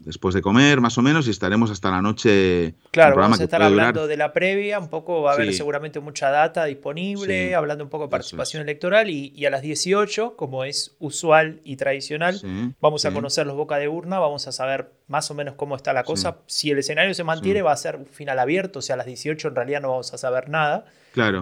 después 0.00 0.34
de 0.34 0.40
comer 0.40 0.80
más 0.80 0.96
o 0.96 1.02
menos 1.02 1.28
y 1.28 1.30
estaremos 1.30 1.70
hasta 1.70 1.90
la 1.90 2.00
noche. 2.00 2.74
Claro, 2.92 3.16
vamos 3.16 3.38
a 3.40 3.44
estar 3.44 3.62
hablando 3.62 4.06
de 4.06 4.16
la 4.16 4.32
previa, 4.32 4.78
un 4.78 4.88
poco 4.88 5.20
va 5.20 5.32
a 5.32 5.34
haber 5.34 5.52
seguramente 5.52 6.00
mucha 6.00 6.30
data 6.30 6.64
disponible, 6.64 7.54
hablando 7.54 7.84
un 7.84 7.90
poco 7.90 8.04
de 8.04 8.10
participación 8.10 8.62
electoral 8.62 9.10
y, 9.10 9.44
a 9.44 9.50
las 9.50 9.60
18, 9.60 10.34
como 10.34 10.64
es 10.64 10.96
usual 10.98 11.60
y 11.62 11.76
tradicional, 11.76 12.40
vamos 12.80 13.04
a 13.04 13.12
conocer 13.12 13.46
los 13.46 13.54
boca 13.54 13.76
de 13.76 13.88
urna, 13.88 14.18
vamos 14.18 14.48
a 14.48 14.52
saber 14.52 14.90
más 15.08 15.30
o 15.30 15.34
menos 15.34 15.56
cómo 15.56 15.76
está 15.76 15.92
la 15.92 16.04
cosa. 16.04 16.38
Si 16.46 16.70
el 16.70 16.78
escenario 16.78 17.12
se 17.12 17.22
mantiene, 17.22 17.60
va 17.60 17.72
a 17.72 17.76
ser 17.76 17.96
un 17.96 18.06
final 18.06 18.38
abierto, 18.38 18.78
o 18.78 18.82
sea, 18.82 18.94
a 18.94 18.96
las 18.96 19.06
18 19.06 19.48
en 19.48 19.54
realidad 19.54 19.82
no 19.82 19.90
vamos 19.90 20.14
a 20.14 20.18
saber 20.18 20.48
nada. 20.48 20.86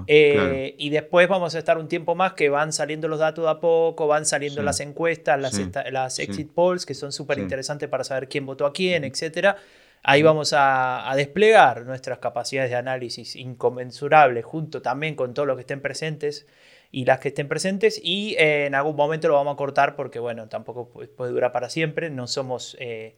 Eh, 0.06 0.32
claro, 0.32 0.74
Y 0.78 0.90
después 0.90 1.28
vamos 1.28 1.54
a 1.54 1.58
estar 1.58 1.78
un 1.78 1.88
tiempo 1.88 2.14
más 2.14 2.32
que 2.32 2.48
van 2.48 2.72
saliendo 2.72 3.08
los 3.08 3.18
datos 3.18 3.44
de 3.44 3.50
a 3.50 3.60
poco, 3.60 4.06
van 4.06 4.26
saliendo 4.26 4.62
las 4.62 4.80
encuestas, 4.80 5.40
las, 5.40 6.18
exit 6.18 6.50
polls, 6.52 6.86
que 6.86 6.94
son 6.94 7.12
súper 7.12 7.38
interesantes 7.38 7.88
para 7.88 8.04
saber 8.04 8.28
quién 8.28 8.46
votó 8.46 8.66
a 8.66 8.72
quién, 8.72 9.04
etc. 9.04 9.56
Ahí 10.02 10.22
vamos 10.22 10.54
a, 10.56 11.12
desplegar 11.16 11.84
nuestras 11.84 12.18
capacidades 12.18 12.70
de 12.70 12.76
análisis 12.76 13.36
inconmensurables, 13.36 14.44
junto 14.44 14.82
también 14.82 15.14
con 15.14 15.34
todos 15.34 15.46
los 15.46 15.56
que 15.56 15.62
estén 15.62 15.80
presentes 15.80 16.46
y 16.92 17.04
las 17.04 17.18
que 17.18 17.28
estén 17.28 17.48
presentes. 17.48 18.00
Y 18.02 18.34
eh, 18.38 18.66
en 18.66 18.74
algún 18.74 18.96
momento 18.96 19.28
lo 19.28 19.34
vamos 19.34 19.54
a 19.54 19.56
cortar 19.56 19.96
porque, 19.96 20.18
bueno, 20.18 20.48
tampoco 20.48 20.88
puede 20.88 21.32
durar 21.32 21.52
para 21.52 21.68
siempre. 21.68 22.10
No 22.10 22.26
somos. 22.26 22.76
Eh, 22.78 23.16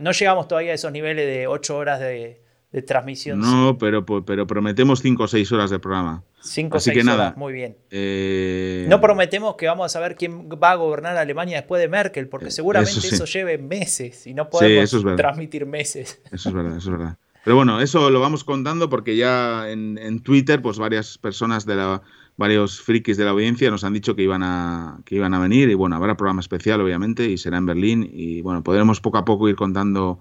no 0.00 0.12
llegamos 0.12 0.48
todavía 0.48 0.72
a 0.72 0.74
esos 0.74 0.92
niveles 0.92 1.26
de 1.26 1.46
8 1.46 1.76
horas 1.76 2.00
de 2.00 2.47
de 2.72 2.82
transmisión. 2.82 3.40
No, 3.40 3.78
pero, 3.78 4.04
pero 4.04 4.46
prometemos 4.46 5.00
5 5.00 5.22
o 5.22 5.28
6 5.28 5.52
horas 5.52 5.70
de 5.70 5.78
programa. 5.78 6.22
5 6.40 6.76
o 6.76 6.80
6 6.80 7.08
horas, 7.08 7.36
muy 7.36 7.52
bien. 7.52 7.76
Eh, 7.90 8.86
no 8.88 9.00
prometemos 9.00 9.56
que 9.56 9.66
vamos 9.66 9.86
a 9.86 9.88
saber 9.88 10.16
quién 10.16 10.48
va 10.50 10.72
a 10.72 10.74
gobernar 10.74 11.16
Alemania 11.16 11.56
después 11.56 11.80
de 11.80 11.88
Merkel, 11.88 12.28
porque 12.28 12.48
eh, 12.48 12.50
seguramente 12.50 13.08
eso, 13.08 13.24
lleve 13.24 13.58
meses 13.58 14.26
y 14.26 14.34
no 14.34 14.50
podemos 14.50 14.94
transmitir 15.16 15.66
meses. 15.66 16.20
Eso 16.30 16.50
es 16.50 16.54
verdad, 16.54 16.76
eso 16.76 16.92
es 16.92 16.98
verdad. 16.98 17.18
Pero 17.44 17.56
bueno, 17.56 17.80
eso 17.80 18.10
lo 18.10 18.20
vamos 18.20 18.44
contando 18.44 18.90
porque 18.90 19.16
ya 19.16 19.70
en, 19.70 20.20
Twitter, 20.20 20.60
pues 20.60 20.78
varias 20.78 21.16
personas 21.16 21.64
de 21.64 21.76
la, 21.76 22.02
varios 22.36 22.82
frikis 22.82 23.16
de 23.16 23.24
la 23.24 23.30
audiencia 23.30 23.70
nos 23.70 23.84
han 23.84 23.94
dicho 23.94 24.14
que 24.14 24.22
iban 24.22 24.42
a 24.42 25.00
que 25.06 25.14
iban 25.14 25.32
a 25.32 25.38
venir 25.38 25.70
y 25.70 25.74
bueno, 25.74 25.96
habrá 25.96 26.16
programa 26.16 26.40
especial 26.40 26.80
obviamente 26.82 27.24
y 27.30 27.38
será 27.38 27.56
en 27.56 27.64
Berlín 27.64 28.06
y 28.12 28.42
bueno, 28.42 28.62
podremos 28.62 29.00
poco 29.00 29.16
a 29.16 29.24
poco 29.24 29.48
ir 29.48 29.56
contando 29.56 30.20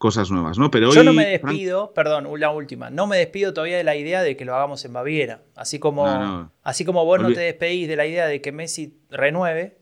cosas 0.00 0.30
nuevas, 0.30 0.56
¿no? 0.56 0.70
Pero 0.70 0.94
Yo 0.94 1.04
no 1.04 1.12
me 1.12 1.26
despido, 1.26 1.92
perdón, 1.92 2.26
la 2.40 2.50
última, 2.50 2.88
no 2.88 3.06
me 3.06 3.18
despido 3.18 3.52
todavía 3.52 3.76
de 3.76 3.84
la 3.84 3.96
idea 3.96 4.22
de 4.22 4.34
que 4.34 4.46
lo 4.46 4.54
hagamos 4.54 4.82
en 4.86 4.94
Baviera. 4.94 5.42
Así 5.54 5.78
como, 5.78 6.50
Así 6.62 6.86
como 6.86 7.04
vos 7.04 7.20
no 7.20 7.30
te 7.34 7.40
despedís 7.40 7.86
de 7.86 7.96
la 7.96 8.06
idea 8.06 8.26
de 8.26 8.40
que 8.40 8.50
Messi 8.50 8.96
renueve. 9.10 9.76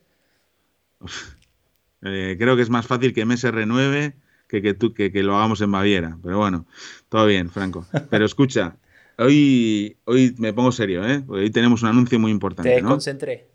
Eh, 2.02 2.34
creo 2.36 2.56
que 2.56 2.62
es 2.62 2.70
más 2.70 2.84
fácil 2.84 3.14
que 3.14 3.24
Messi 3.24 3.48
renueve 3.48 4.14
que 4.48 4.60
que, 4.60 4.74
tú, 4.74 4.92
que, 4.92 5.10
lo 5.22 5.36
hagamos 5.36 5.60
en 5.60 5.70
Baviera. 5.70 6.18
Pero 6.20 6.38
bueno, 6.38 6.66
todo 7.08 7.24
bien, 7.24 7.48
Franco. 7.48 7.86
Pero 8.10 8.24
escucha, 8.24 8.76
hoy, 9.18 9.98
hoy 10.04 10.34
me 10.38 10.52
pongo 10.52 10.72
serio, 10.72 11.08
¿eh? 11.08 11.22
Hoy 11.28 11.50
tenemos 11.50 11.82
un 11.82 11.90
anuncio 11.90 12.18
muy 12.18 12.32
importante. 12.32 12.74
Te 12.74 12.82
concentré. 12.82 13.46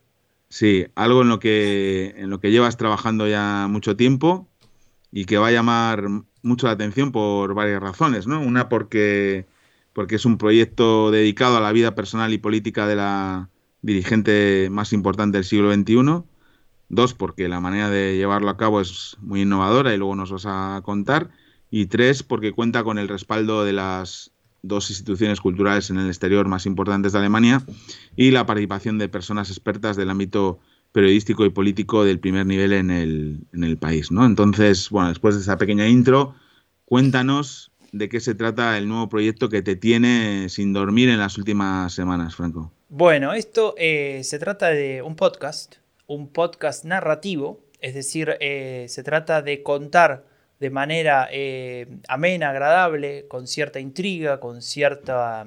Sí, 0.47 0.85
algo 0.95 1.23
en 1.23 1.27
lo 1.27 1.39
que 1.39 2.13
en 2.15 2.29
lo 2.29 2.39
que 2.39 2.51
llevas 2.51 2.77
trabajando 2.77 3.27
ya 3.27 3.67
mucho 3.69 3.97
tiempo 3.97 4.47
y 5.11 5.25
que 5.25 5.37
va 5.37 5.47
a 5.47 5.51
llamar 5.51 6.05
mucho 6.43 6.67
la 6.67 6.73
atención 6.73 7.11
por 7.11 7.53
varias 7.55 7.81
razones, 7.81 8.27
¿no? 8.27 8.39
Una 8.39 8.69
porque, 8.69 9.47
porque 9.93 10.15
es 10.15 10.25
un 10.25 10.37
proyecto 10.37 11.09
dedicado 11.09 11.57
a 11.57 11.61
la 11.61 11.71
vida 11.71 11.95
personal 11.95 12.31
y 12.33 12.37
política 12.37 12.85
de 12.85 12.95
la 12.95 13.49
dirigente 13.81 14.69
más 14.69 14.93
importante 14.93 15.37
del 15.37 15.45
siglo 15.45 15.73
XXI. 15.73 16.23
Dos, 16.89 17.13
porque 17.13 17.47
la 17.47 17.59
manera 17.59 17.89
de 17.89 18.17
llevarlo 18.17 18.49
a 18.49 18.57
cabo 18.57 18.81
es 18.81 19.17
muy 19.21 19.41
innovadora 19.41 19.93
y 19.93 19.97
luego 19.97 20.15
nos 20.15 20.31
vas 20.31 20.45
a 20.45 20.81
contar. 20.83 21.31
Y 21.71 21.87
tres, 21.87 22.21
porque 22.21 22.51
cuenta 22.51 22.83
con 22.83 22.99
el 22.99 23.07
respaldo 23.07 23.63
de 23.63 23.73
las 23.73 24.31
dos 24.61 24.89
instituciones 24.89 25.41
culturales 25.41 25.89
en 25.89 25.97
el 25.97 26.07
exterior 26.07 26.47
más 26.47 26.65
importantes 26.65 27.11
de 27.11 27.19
Alemania 27.19 27.63
y 28.15 28.31
la 28.31 28.45
participación 28.45 28.97
de 28.97 29.09
personas 29.09 29.49
expertas 29.49 29.97
del 29.97 30.09
ámbito 30.09 30.59
periodístico 30.93 31.43
y 31.43 31.49
político 31.49 32.05
del 32.05 32.19
primer 32.19 32.45
nivel 32.45 32.71
en 32.71 32.91
el, 32.91 33.39
en 33.51 33.63
el 33.65 33.77
país. 33.77 34.11
¿no? 34.11 34.25
Entonces, 34.25 34.89
bueno, 34.89 35.09
después 35.09 35.35
de 35.35 35.41
esa 35.41 35.57
pequeña 35.57 35.87
intro, 35.87 36.35
cuéntanos 36.85 37.71
de 37.91 38.09
qué 38.09 38.19
se 38.19 38.35
trata 38.35 38.77
el 38.77 38.87
nuevo 38.87 39.09
proyecto 39.09 39.49
que 39.49 39.61
te 39.61 39.75
tiene 39.75 40.47
sin 40.49 40.71
dormir 40.71 41.09
en 41.09 41.19
las 41.19 41.37
últimas 41.37 41.93
semanas, 41.93 42.35
Franco. 42.35 42.71
Bueno, 42.89 43.33
esto 43.33 43.73
eh, 43.77 44.21
se 44.23 44.37
trata 44.37 44.69
de 44.69 45.01
un 45.01 45.15
podcast, 45.15 45.75
un 46.05 46.27
podcast 46.27 46.85
narrativo, 46.85 47.59
es 47.81 47.95
decir, 47.95 48.37
eh, 48.39 48.85
se 48.87 49.03
trata 49.03 49.41
de 49.41 49.63
contar 49.63 50.25
de 50.59 50.69
manera 50.69 51.27
eh, 51.31 51.87
amena, 52.07 52.51
agradable, 52.51 53.25
con 53.27 53.47
cierta 53.47 53.79
intriga, 53.79 54.39
con 54.39 54.61
cierta 54.61 55.45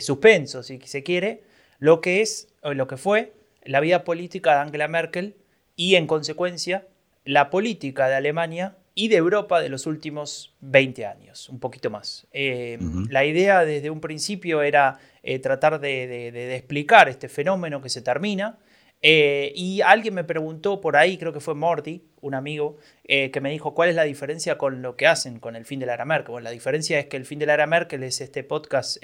suspenso, 0.00 0.62
si 0.62 0.78
se 0.84 1.02
quiere, 1.02 1.42
lo 1.80 2.00
que 2.00 2.22
es, 2.22 2.46
o 2.62 2.72
lo 2.72 2.86
que 2.86 2.96
fue, 2.96 3.32
la 3.64 3.80
vida 3.80 4.04
política 4.04 4.54
de 4.54 4.60
Angela 4.60 4.88
Merkel 4.88 5.36
y, 5.76 5.96
en 5.96 6.06
consecuencia, 6.06 6.86
la 7.24 7.50
política 7.50 8.08
de 8.08 8.16
Alemania 8.16 8.76
y 8.94 9.08
de 9.08 9.16
Europa 9.16 9.60
de 9.60 9.68
los 9.68 9.86
últimos 9.86 10.54
20 10.60 11.06
años, 11.06 11.48
un 11.48 11.60
poquito 11.60 11.90
más. 11.90 12.26
La 12.32 13.24
idea 13.24 13.64
desde 13.64 13.90
un 13.90 14.00
principio 14.00 14.62
era 14.62 14.98
eh, 15.22 15.38
tratar 15.38 15.80
de, 15.80 16.54
explicar 16.56 17.08
este 17.08 17.28
fenómeno 17.28 17.80
que 17.80 17.88
se 17.88 18.02
termina. 18.02 18.58
Eh, 19.02 19.52
y 19.56 19.80
alguien 19.80 20.12
me 20.12 20.24
preguntó 20.24 20.82
por 20.82 20.96
ahí, 20.96 21.16
creo 21.16 21.32
que 21.32 21.40
fue 21.40 21.54
Morty, 21.54 22.04
un 22.20 22.34
amigo, 22.34 22.76
eh, 23.04 23.30
que 23.30 23.40
me 23.40 23.50
dijo 23.50 23.72
cuál 23.72 23.88
es 23.88 23.94
la 23.94 24.04
diferencia 24.04 24.58
con 24.58 24.82
lo 24.82 24.94
que 24.96 25.06
hacen 25.06 25.40
con 25.40 25.56
el 25.56 25.64
fin 25.64 25.80
de 25.80 25.86
la 25.86 25.94
era 25.94 26.04
Merkel. 26.04 26.32
Bueno, 26.32 26.44
la 26.44 26.50
diferencia 26.50 26.98
es 26.98 27.06
que 27.06 27.16
el 27.16 27.24
fin 27.24 27.38
de 27.38 27.46
la 27.46 27.54
era 27.54 27.66
Merkel 27.66 28.02
es 28.02 28.20
este 28.20 28.44
podcast 28.44 29.02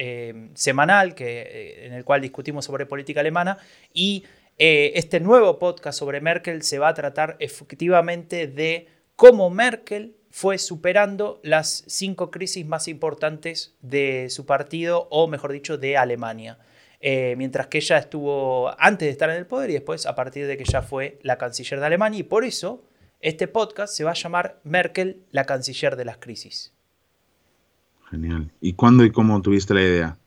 semanal 0.53 1.15
que, 1.15 1.87
en 1.87 1.95
el 1.95 2.05
cual 2.05 2.21
discutimos 2.21 2.67
sobre 2.67 2.85
política 2.85 3.21
alemana 3.21 3.57
y 3.95 4.25
este 4.59 5.21
nuevo 5.21 5.59
podcast 5.59 5.99
sobre 5.99 6.21
Merkel 6.21 6.63
se 6.63 6.79
va 6.79 6.89
a 6.89 6.95
tratar 6.95 7.37
efectivamente 7.41 8.47
de 8.47 8.89
cómo 9.17 9.51
Merkel 9.51 10.17
fue 10.31 10.59
superando 10.59 11.41
las 11.43 11.85
cinco 11.87 12.31
crisis 12.31 12.67
más 12.67 12.89
importantes 12.89 13.75
de 13.81 14.29
su 14.29 14.45
partido, 14.45 15.09
o 15.11 15.29
mejor 15.29 15.53
dicho, 15.53 15.79
de 15.79 15.97
Alemania. 15.97 16.59
Eh, 17.01 17.35
mientras 17.37 17.69
que 17.69 17.79
ella 17.79 17.99
estuvo 17.99 18.75
antes 18.79 19.07
de 19.07 19.13
estar 19.13 19.31
en 19.31 19.37
el 19.37 19.47
poder 19.47 19.71
y 19.71 19.75
después 19.75 20.07
a 20.07 20.15
partir 20.15 20.47
de 20.47 20.57
que 20.57 20.65
ya 20.65 20.83
fue 20.83 21.19
la 21.23 21.39
canciller 21.39 21.81
de 21.81 21.87
Alemania. 21.87 22.21
Y 22.21 22.23
por 22.23 22.45
eso 22.45 22.85
este 23.21 23.49
podcast 23.49 23.95
se 23.95 24.05
va 24.05 24.11
a 24.11 24.15
llamar 24.15 24.61
Merkel, 24.65 25.23
la 25.31 25.45
canciller 25.45 25.97
de 25.97 26.05
las 26.05 26.19
crisis. 26.19 26.73
Genial. 28.11 28.51
¿Y 28.61 28.75
cuándo 28.75 29.05
y 29.05 29.13
cómo 29.13 29.41
tuviste 29.41 29.73
la 29.73 29.83
idea? 29.83 30.19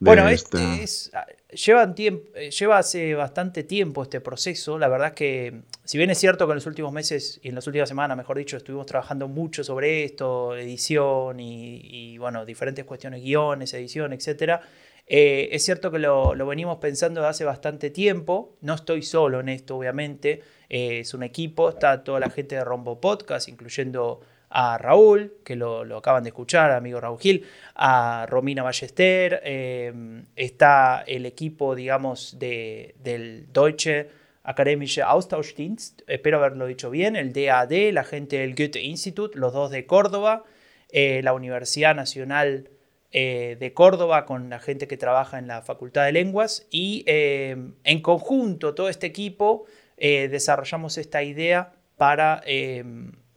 bueno, 0.00 0.28
este 0.28 0.82
es, 0.82 1.10
eh, 1.50 2.50
lleva 2.50 2.78
hace 2.78 3.14
bastante 3.14 3.62
tiempo 3.64 4.02
este 4.02 4.20
proceso. 4.20 4.78
La 4.78 4.88
verdad 4.88 5.08
es 5.08 5.14
que, 5.14 5.62
si 5.84 5.96
bien 5.96 6.10
es 6.10 6.18
cierto 6.18 6.46
que 6.46 6.52
en 6.52 6.56
los 6.56 6.66
últimos 6.66 6.92
meses 6.92 7.40
y 7.42 7.48
en 7.48 7.54
las 7.54 7.66
últimas 7.66 7.88
semanas, 7.88 8.16
mejor 8.16 8.36
dicho, 8.36 8.56
estuvimos 8.56 8.86
trabajando 8.86 9.28
mucho 9.28 9.64
sobre 9.64 10.04
esto, 10.04 10.54
edición 10.56 11.40
y, 11.40 12.18
bueno, 12.18 12.44
diferentes 12.44 12.84
cuestiones, 12.84 13.22
guiones, 13.22 13.72
edición, 13.72 14.12
etc. 14.12 14.60
Eh, 15.06 15.48
es 15.52 15.64
cierto 15.64 15.90
que 15.90 15.98
lo, 15.98 16.34
venimos 16.46 16.78
pensando 16.78 17.26
hace 17.26 17.44
bastante 17.44 17.88
tiempo. 17.88 18.56
No 18.60 18.74
estoy 18.74 19.02
solo 19.02 19.40
en 19.40 19.48
esto, 19.48 19.76
obviamente. 19.78 20.42
Eh, 20.68 21.00
es 21.00 21.14
un 21.14 21.22
equipo, 21.22 21.70
está 21.70 22.04
toda 22.04 22.20
la 22.20 22.28
gente 22.28 22.56
de 22.56 22.64
Rombo 22.64 23.00
Podcast, 23.00 23.48
incluyendo 23.48 24.20
a 24.50 24.78
Raúl, 24.78 25.34
que 25.44 25.56
lo, 25.56 25.96
acaban 25.96 26.22
de 26.22 26.30
escuchar, 26.30 26.70
amigo 26.70 27.00
Raúl 27.00 27.18
Gil, 27.18 27.46
a 27.74 28.26
Romina 28.28 28.62
Ballester, 28.62 29.40
eh, 29.44 30.22
está 30.36 31.04
el 31.06 31.26
equipo, 31.26 31.74
digamos, 31.74 32.38
de, 32.38 32.94
del 33.02 33.52
Deutsche 33.52 34.08
Akademische 34.42 35.02
Austauschdienst, 35.02 36.02
espero 36.06 36.38
haberlo 36.38 36.66
dicho 36.66 36.88
bien, 36.88 37.16
el 37.16 37.34
DAD, 37.34 37.92
la 37.92 38.04
gente 38.04 38.38
del 38.38 38.54
Goethe 38.54 38.80
Institut, 38.80 39.34
los 39.34 39.52
dos 39.52 39.70
de 39.70 39.84
Córdoba, 39.84 40.44
eh, 40.90 41.20
la 41.22 41.34
Universidad 41.34 41.94
Nacional 41.94 42.70
eh, 43.12 43.58
de 43.60 43.74
Córdoba 43.74 44.24
con 44.24 44.48
la 44.48 44.58
gente 44.58 44.88
que 44.88 44.96
trabaja 44.96 45.38
en 45.38 45.48
la 45.48 45.60
Facultad 45.60 46.06
de 46.06 46.12
Lenguas 46.12 46.66
y 46.70 47.04
en 47.06 48.00
conjunto 48.00 48.74
todo 48.74 48.88
este 48.88 49.06
equipo 49.06 49.66
desarrollamos 49.98 50.96
esta 50.96 51.22
idea 51.22 51.72
para 51.96 52.42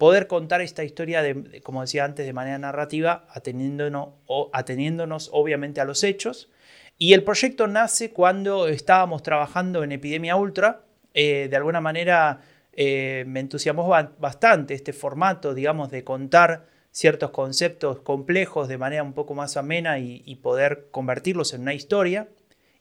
poder 0.02 0.26
contar 0.26 0.62
esta 0.62 0.84
historia, 0.84 1.22
de, 1.22 1.62
como 1.62 1.82
decía 1.82 2.06
antes, 2.06 2.26
de 2.26 2.34
manera 2.34 2.58
narrativa, 2.58 3.28
ateniéndonos, 3.30 4.10
ateniéndonos 4.52 5.30
obviamente 5.32 5.80
a 5.80 5.86
los 5.86 6.04
hechos. 6.04 6.50
Y 6.98 7.14
el 7.14 7.24
proyecto 7.24 7.68
nace 7.68 8.10
cuando 8.10 8.68
estábamos 8.68 9.22
trabajando 9.22 9.84
en 9.84 9.92
Epidemia 9.92 10.36
Ultra. 10.38 10.82
Eh, 11.14 11.50
de 11.52 11.56
alguna 11.56 11.82
manera 11.82 12.42
eh, 12.74 13.26
me 13.28 13.42
entusiasmó 13.42 13.88
bastante 14.18 14.74
este 14.74 14.92
formato, 14.92 15.54
digamos, 15.54 15.92
de 15.92 16.04
contar 16.04 16.66
ciertos 16.90 17.30
conceptos 17.30 18.00
complejos 18.00 18.68
de 18.68 18.80
manera 18.80 19.04
un 19.04 19.14
poco 19.14 19.36
más 19.36 19.56
amena 19.56 20.00
y, 20.00 20.36
poder 20.42 20.88
convertirlos 20.90 21.54
en 21.54 21.62
una 21.62 21.76
historia. 21.76 22.28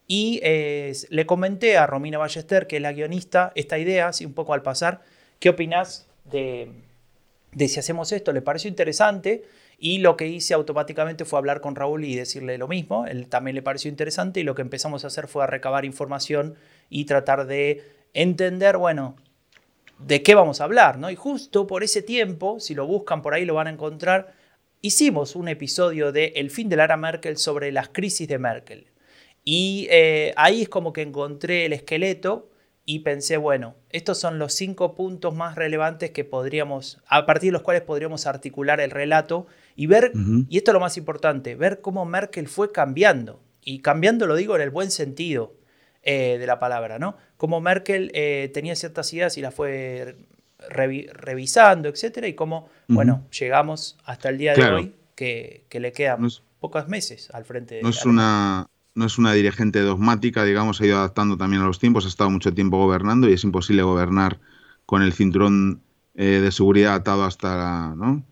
Y 0.06 0.40
eh, 0.42 0.94
le 1.10 1.26
comenté 1.26 1.76
a 1.76 1.86
Romina 1.86 2.16
Ballester, 2.16 2.66
que 2.66 2.76
es 2.76 2.82
la 2.82 2.94
guionista, 2.94 3.52
esta 3.56 3.76
idea, 3.76 4.08
así 4.08 4.24
un 4.24 4.32
poco 4.32 4.54
al 4.54 4.62
pasar. 4.62 5.02
¿Qué 5.38 5.50
opinas 5.50 6.08
de, 6.24 6.88
de 7.52 7.68
si 7.68 7.80
hacemos 7.80 8.12
esto, 8.12 8.32
le 8.32 8.42
pareció 8.42 8.68
interesante 8.68 9.44
y 9.78 9.98
lo 9.98 10.16
que 10.16 10.28
hice 10.28 10.54
automáticamente 10.54 11.24
fue 11.24 11.38
hablar 11.38 11.60
con 11.60 11.74
Raúl 11.74 12.04
y 12.04 12.14
decirle 12.14 12.58
lo 12.58 12.68
mismo, 12.68 13.06
él 13.06 13.28
también 13.28 13.54
le 13.54 13.62
pareció 13.62 13.88
interesante 13.88 14.40
y 14.40 14.42
lo 14.44 14.54
que 14.54 14.62
empezamos 14.62 15.04
a 15.04 15.08
hacer 15.08 15.26
fue 15.26 15.42
a 15.42 15.46
recabar 15.46 15.84
información 15.84 16.54
y 16.88 17.06
tratar 17.06 17.46
de 17.46 17.82
entender, 18.12 18.76
bueno, 18.76 19.16
de 19.98 20.22
qué 20.22 20.34
vamos 20.34 20.60
a 20.60 20.64
hablar, 20.64 20.98
¿no? 20.98 21.10
Y 21.10 21.16
justo 21.16 21.66
por 21.66 21.82
ese 21.82 22.02
tiempo, 22.02 22.60
si 22.60 22.74
lo 22.74 22.86
buscan 22.86 23.22
por 23.22 23.34
ahí 23.34 23.44
lo 23.44 23.54
van 23.54 23.66
a 23.66 23.70
encontrar, 23.70 24.34
hicimos 24.82 25.34
un 25.36 25.48
episodio 25.48 26.12
de 26.12 26.32
El 26.36 26.50
fin 26.50 26.68
de 26.68 26.76
Lara 26.76 26.96
Merkel 26.96 27.36
sobre 27.36 27.72
las 27.72 27.88
crisis 27.88 28.28
de 28.28 28.38
Merkel. 28.38 28.86
Y 29.44 29.88
eh, 29.90 30.32
ahí 30.36 30.62
es 30.62 30.68
como 30.68 30.92
que 30.92 31.02
encontré 31.02 31.66
el 31.66 31.72
esqueleto 31.72 32.49
y 32.84 33.00
pensé, 33.00 33.36
bueno, 33.36 33.76
estos 33.90 34.18
son 34.18 34.38
los 34.38 34.52
cinco 34.52 34.94
puntos 34.94 35.34
más 35.34 35.54
relevantes 35.54 36.10
que 36.10 36.24
podríamos, 36.24 37.00
a 37.06 37.26
partir 37.26 37.48
de 37.48 37.52
los 37.52 37.62
cuales 37.62 37.82
podríamos 37.82 38.26
articular 38.26 38.80
el 38.80 38.90
relato 38.90 39.46
y 39.76 39.86
ver, 39.86 40.12
y 40.48 40.56
esto 40.56 40.70
es 40.70 40.74
lo 40.74 40.80
más 40.80 40.96
importante, 40.96 41.54
ver 41.54 41.80
cómo 41.80 42.04
Merkel 42.04 42.48
fue 42.48 42.72
cambiando. 42.72 43.40
Y 43.62 43.80
cambiando 43.80 44.26
lo 44.26 44.34
digo 44.34 44.56
en 44.56 44.62
el 44.62 44.70
buen 44.70 44.90
sentido 44.90 45.54
eh, 46.02 46.38
de 46.38 46.46
la 46.46 46.58
palabra, 46.58 46.98
¿no? 46.98 47.16
Cómo 47.36 47.60
Merkel 47.60 48.10
eh, 48.14 48.50
tenía 48.54 48.74
ciertas 48.74 49.12
ideas 49.12 49.36
y 49.36 49.42
las 49.42 49.54
fue 49.54 50.16
revisando, 50.68 51.88
etcétera, 51.88 52.26
y 52.26 52.34
cómo, 52.34 52.68
bueno, 52.88 53.26
llegamos 53.38 53.98
hasta 54.04 54.28
el 54.28 54.38
día 54.38 54.54
de 54.54 54.64
hoy 54.64 54.94
que, 55.14 55.66
le 55.70 55.92
quedan 55.92 56.28
pocos 56.58 56.88
meses 56.88 57.30
al 57.32 57.44
frente 57.44 57.76
de... 57.76 57.82
No 57.82 57.90
es 57.90 58.04
una 58.04 58.68
no 58.94 59.06
es 59.06 59.18
una 59.18 59.32
dirigente 59.32 59.80
dogmática, 59.80 60.44
digamos, 60.44 60.80
ha 60.80 60.86
ido 60.86 60.98
adaptando 60.98 61.36
también 61.36 61.62
a 61.62 61.66
los 61.66 61.78
tiempos, 61.78 62.04
ha 62.04 62.08
estado 62.08 62.30
mucho 62.30 62.52
tiempo 62.52 62.78
gobernando 62.78 63.28
y 63.28 63.32
es 63.32 63.44
imposible 63.44 63.82
gobernar 63.82 64.40
con 64.86 65.02
el 65.02 65.12
cinturón 65.12 65.82
eh, 66.14 66.40
de 66.40 66.52
seguridad 66.52 66.94
atado 66.94 67.24
hasta, 67.24 67.94
¿no? 67.96 68.24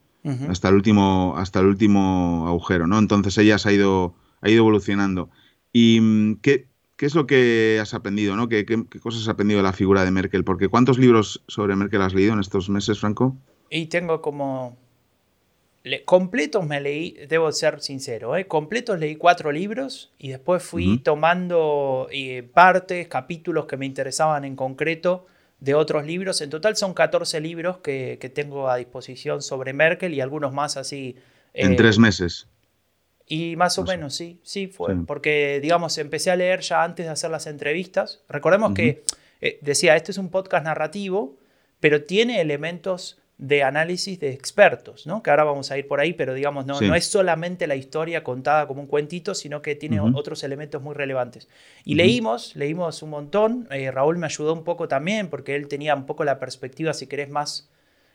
hasta, 0.49 0.69
el 0.69 0.75
último, 0.75 1.35
hasta 1.37 1.61
el 1.61 1.67
último 1.67 2.47
agujero. 2.49 2.87
¿no? 2.87 2.99
Entonces 2.99 3.39
ella 3.39 3.57
ha 3.65 3.73
ido, 3.73 4.15
ha 4.41 4.51
ido 4.51 4.59
evolucionando. 4.59 5.31
¿Y 5.73 6.01
mm, 6.01 6.37
qué, 6.43 6.67
qué 6.97 7.07
es 7.07 7.15
lo 7.15 7.27
que 7.27 7.79
has 7.81 7.95
aprendido? 7.95 8.37
¿no? 8.37 8.49
¿Qué, 8.49 8.67
¿Qué, 8.67 9.01
cosas 9.01 9.23
has 9.23 9.29
aprendido 9.29 9.59
de 9.59 9.65
la 9.65 9.73
figura 9.73 10.05
de 10.05 10.11
Merkel? 10.11 10.45
Porque 10.45 10.69
¿cuántos 10.69 10.99
libros 10.99 11.45
sobre 11.47 11.77
Merkel 11.77 12.03
has 12.03 12.15
leído 12.15 12.33
en 12.33 12.41
estos 12.41 12.69
meses, 12.69 12.99
Franco? 12.99 13.37
Y 13.71 13.87
tengo 13.87 14.21
como 14.21 14.77
completos 16.05 16.67
me 16.67 16.81
leí, 16.81 17.13
debo 17.29 17.51
ser 17.53 17.81
sincero, 17.81 18.37
¿eh? 18.37 18.47
completos 18.47 18.99
leí 18.99 19.17
cuatro 19.17 19.53
libros 19.53 20.13
y 20.19 20.29
después 20.29 20.63
fui 20.63 20.99
tomando 20.99 22.09
eh, 22.11 22.43
partes, 22.43 23.09
capítulos 23.09 23.67
que 23.67 23.77
me 23.77 23.87
interesaban 23.87 24.45
en 24.45 24.57
concreto 24.57 25.27
de 25.61 25.75
otros 25.75 26.07
libros. 26.07 26.41
En 26.41 26.51
total 26.51 26.77
son 26.77 26.95
14 26.95 27.41
libros 27.41 27.79
que, 27.79 28.33
tengo 28.35 28.69
a 28.69 28.77
disposición 28.77 29.43
sobre 29.43 29.73
Merkel 29.73 30.15
y 30.15 30.21
algunos 30.21 30.53
más 30.53 30.77
así. 30.77 31.17
en 31.55 31.77
tres 31.77 31.97
eh, 31.97 32.01
meses. 32.01 32.49
Y 33.27 33.57
más 33.57 33.79
o 33.79 33.85
menos, 33.85 34.15
sí, 34.15 34.41
sí 34.43 34.69
fue. 34.69 34.97
Porque, 35.07 35.61
digamos, 35.61 35.99
empecé 35.99 36.31
a 36.31 36.37
leer 36.37 36.61
ya 36.61 36.83
antes 36.83 37.05
de 37.05 37.13
hacer 37.13 37.31
las 37.31 37.47
entrevistas. 37.47 38.23
Recordemos 38.29 38.73
que, 38.73 39.05
eh, 39.43 39.59
decía, 39.61 39.97
este 39.97 40.13
es 40.13 40.19
un 40.19 40.31
podcast 40.31 40.65
narrativo, 40.65 41.37
pero 41.79 42.05
tiene 42.05 42.41
elementos 42.41 43.19
de 43.39 43.63
análisis 43.63 44.19
de 44.19 44.31
expertos, 44.31 45.07
¿no? 45.07 45.23
que 45.23 45.31
ahora 45.31 45.45
vamos 45.45 45.71
a 45.71 45.79
ir 45.79 45.87
por 45.87 46.01
ahí, 46.01 46.13
pero 46.13 46.35
digamos, 46.35 46.67
no, 46.67 46.81
no 46.81 46.95
es 46.97 47.05
solamente 47.05 47.69
la 47.69 47.77
historia 47.77 48.25
contada 48.25 48.67
como 48.67 48.81
un 48.81 48.89
cuentito, 48.89 49.33
sino 49.33 49.63
que 49.63 49.77
tiene 49.77 50.01
otros 50.01 50.43
elementos 50.43 50.83
muy 50.83 50.95
relevantes. 50.95 51.49
Y 51.85 51.95
leímos, 51.95 52.57
leímos 52.57 53.01
un 53.03 53.11
montón, 53.11 53.69
eh, 53.71 53.93
Raúl 53.93 54.19
me 54.19 54.27
ayudó 54.27 54.53
un 54.53 54.65
poco 54.65 54.89
también, 54.89 55.29
porque 55.29 55.55
él 55.55 55.69
tenía 55.69 55.95
un 55.95 56.05
poco 56.05 56.25
la 56.25 56.41
perspectiva, 56.41 56.93
si 56.93 57.07
querés, 57.07 57.31
más, 57.31 57.71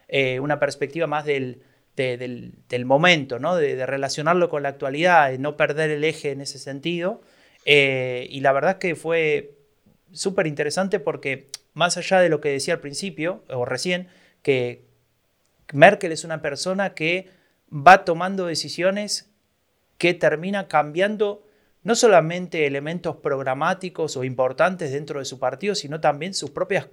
eh, 0.10 0.42
una 0.42 0.60
perspectiva 0.60 1.08
más 1.08 1.24
del, 1.24 1.62
del, 1.96 2.86
momento, 2.86 3.40
¿no? 3.40 3.56
De, 3.56 3.86
relacionarlo 3.86 4.50
con 4.50 4.64
la 4.64 4.70
actualidad, 4.70 5.32
de 5.32 5.38
no 5.38 5.56
perder 5.56 5.90
el 5.90 6.04
eje 6.04 6.32
en 6.32 6.42
ese 6.42 6.60
sentido. 6.60 7.22
Eh, 7.64 8.28
y 8.30 8.42
la 8.42 8.52
verdad 8.52 8.72
es 8.72 8.78
que 8.78 8.96
fue 8.96 9.56
súper 10.12 10.48
interesante 10.48 11.00
porque, 11.00 11.48
más 11.74 11.96
allá 11.96 12.20
de 12.20 12.28
lo 12.28 12.42
que 12.42 12.50
decía 12.50 12.74
al 12.74 12.82
principio, 12.82 13.46
o 13.48 13.64
recién, 13.64 14.10
que 14.42 14.93
Merkel 15.74 16.12
es 16.12 16.24
una 16.24 16.42
persona 16.42 16.94
que 16.94 17.30
va 17.72 18.06
tomando 18.06 18.46
decisiones 18.46 19.32
que 19.98 20.14
termina 20.14 20.68
cambiando 20.68 21.44
no 21.84 21.96
solamente 21.96 22.66
elementos 22.66 23.18
programáticos 23.18 24.16
o 24.16 24.24
importantes 24.24 24.92
dentro 24.92 25.20
de 25.20 25.26
su 25.26 25.40
partido, 25.40 25.76
sino 25.76 26.00
también 26.00 26.34
sus 26.34 26.50
propias 26.50 26.88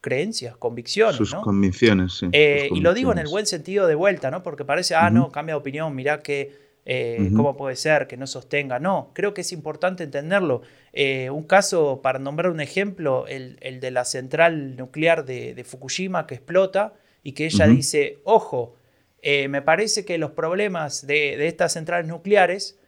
creencias, 0.00 0.56
convicciones. 0.56 1.16
Sus 1.16 1.34
convicciones, 1.34 2.12
sí. 2.14 2.28
Eh, 2.32 2.68
y 2.72 2.80
lo 2.80 2.94
digo 2.94 3.10
en 3.10 3.18
el 3.18 3.26
buen 3.26 3.46
sentido 3.46 3.86
de 3.88 3.96
vuelta, 3.96 4.30
¿no? 4.30 4.42
Porque 4.42 4.64
parece, 4.64 4.94
ah, 4.94 5.10
no, 5.10 5.32
cambia 5.32 5.54
de 5.54 5.58
opinión, 5.58 5.94
mirá 5.96 6.22
que, 6.22 6.66
eh, 6.84 7.30
cómo 7.34 7.56
puede 7.56 7.74
ser 7.74 8.06
que 8.06 8.16
no 8.16 8.28
sostenga. 8.28 8.78
No, 8.78 9.10
creo 9.14 9.34
que 9.34 9.40
es 9.40 9.50
importante 9.50 10.04
entenderlo. 10.04 10.62
Eh, 10.92 11.28
un 11.30 11.42
caso, 11.42 12.00
para 12.02 12.20
nombrar 12.20 12.52
un 12.52 12.60
ejemplo, 12.60 13.26
el, 13.26 13.58
de 13.60 13.90
la 13.90 14.04
central 14.04 14.76
nuclear 14.76 15.24
de, 15.24 15.64
Fukushima 15.64 16.28
que 16.28 16.36
explota 16.36 16.94
y 17.26 17.32
que 17.32 17.46
ella 17.46 17.66
dice, 17.66 18.18
ojo, 18.24 18.76
me 19.22 19.62
parece 19.62 20.04
que 20.04 20.18
los 20.18 20.30
problemas 20.30 21.06
de, 21.06 21.36
de 21.36 21.48
estas 21.48 21.72
centrales 21.72 22.06
nucleares 22.06 22.78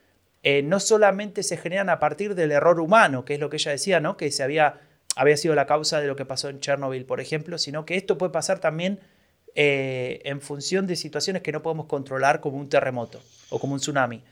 no 0.64 0.78
solamente 0.78 1.42
se 1.42 1.56
generan 1.56 1.90
a 1.90 1.98
partir 1.98 2.34
del 2.34 2.52
error 2.52 2.80
humano, 2.80 3.24
que 3.24 3.34
es 3.34 3.40
lo 3.40 3.50
que 3.50 3.56
ella 3.56 3.72
decía, 3.72 4.00
¿no? 4.00 4.16
Que 4.16 4.30
se 4.30 4.42
había 4.42 4.80
había 5.18 5.36
sido 5.36 5.56
la 5.56 5.66
causa 5.66 6.00
de 6.00 6.06
lo 6.06 6.14
que 6.14 6.24
pasó 6.24 6.48
en 6.48 6.60
Chernobyl, 6.60 7.04
por 7.04 7.20
ejemplo, 7.20 7.58
sino 7.58 7.84
que 7.84 7.96
esto 7.96 8.16
puede 8.16 8.30
pasar 8.30 8.60
también 8.60 9.00
eh, 9.56 10.20
en 10.24 10.40
función 10.40 10.86
de 10.86 10.94
situaciones 10.94 11.42
que 11.42 11.50
no 11.50 11.60
podemos 11.60 11.86
controlar 11.86 12.40
como 12.40 12.56
un 12.56 12.68
terremoto 12.68 13.20
o 13.50 13.58
como 13.58 13.74
un 13.74 13.80
tsunami. 13.80 14.22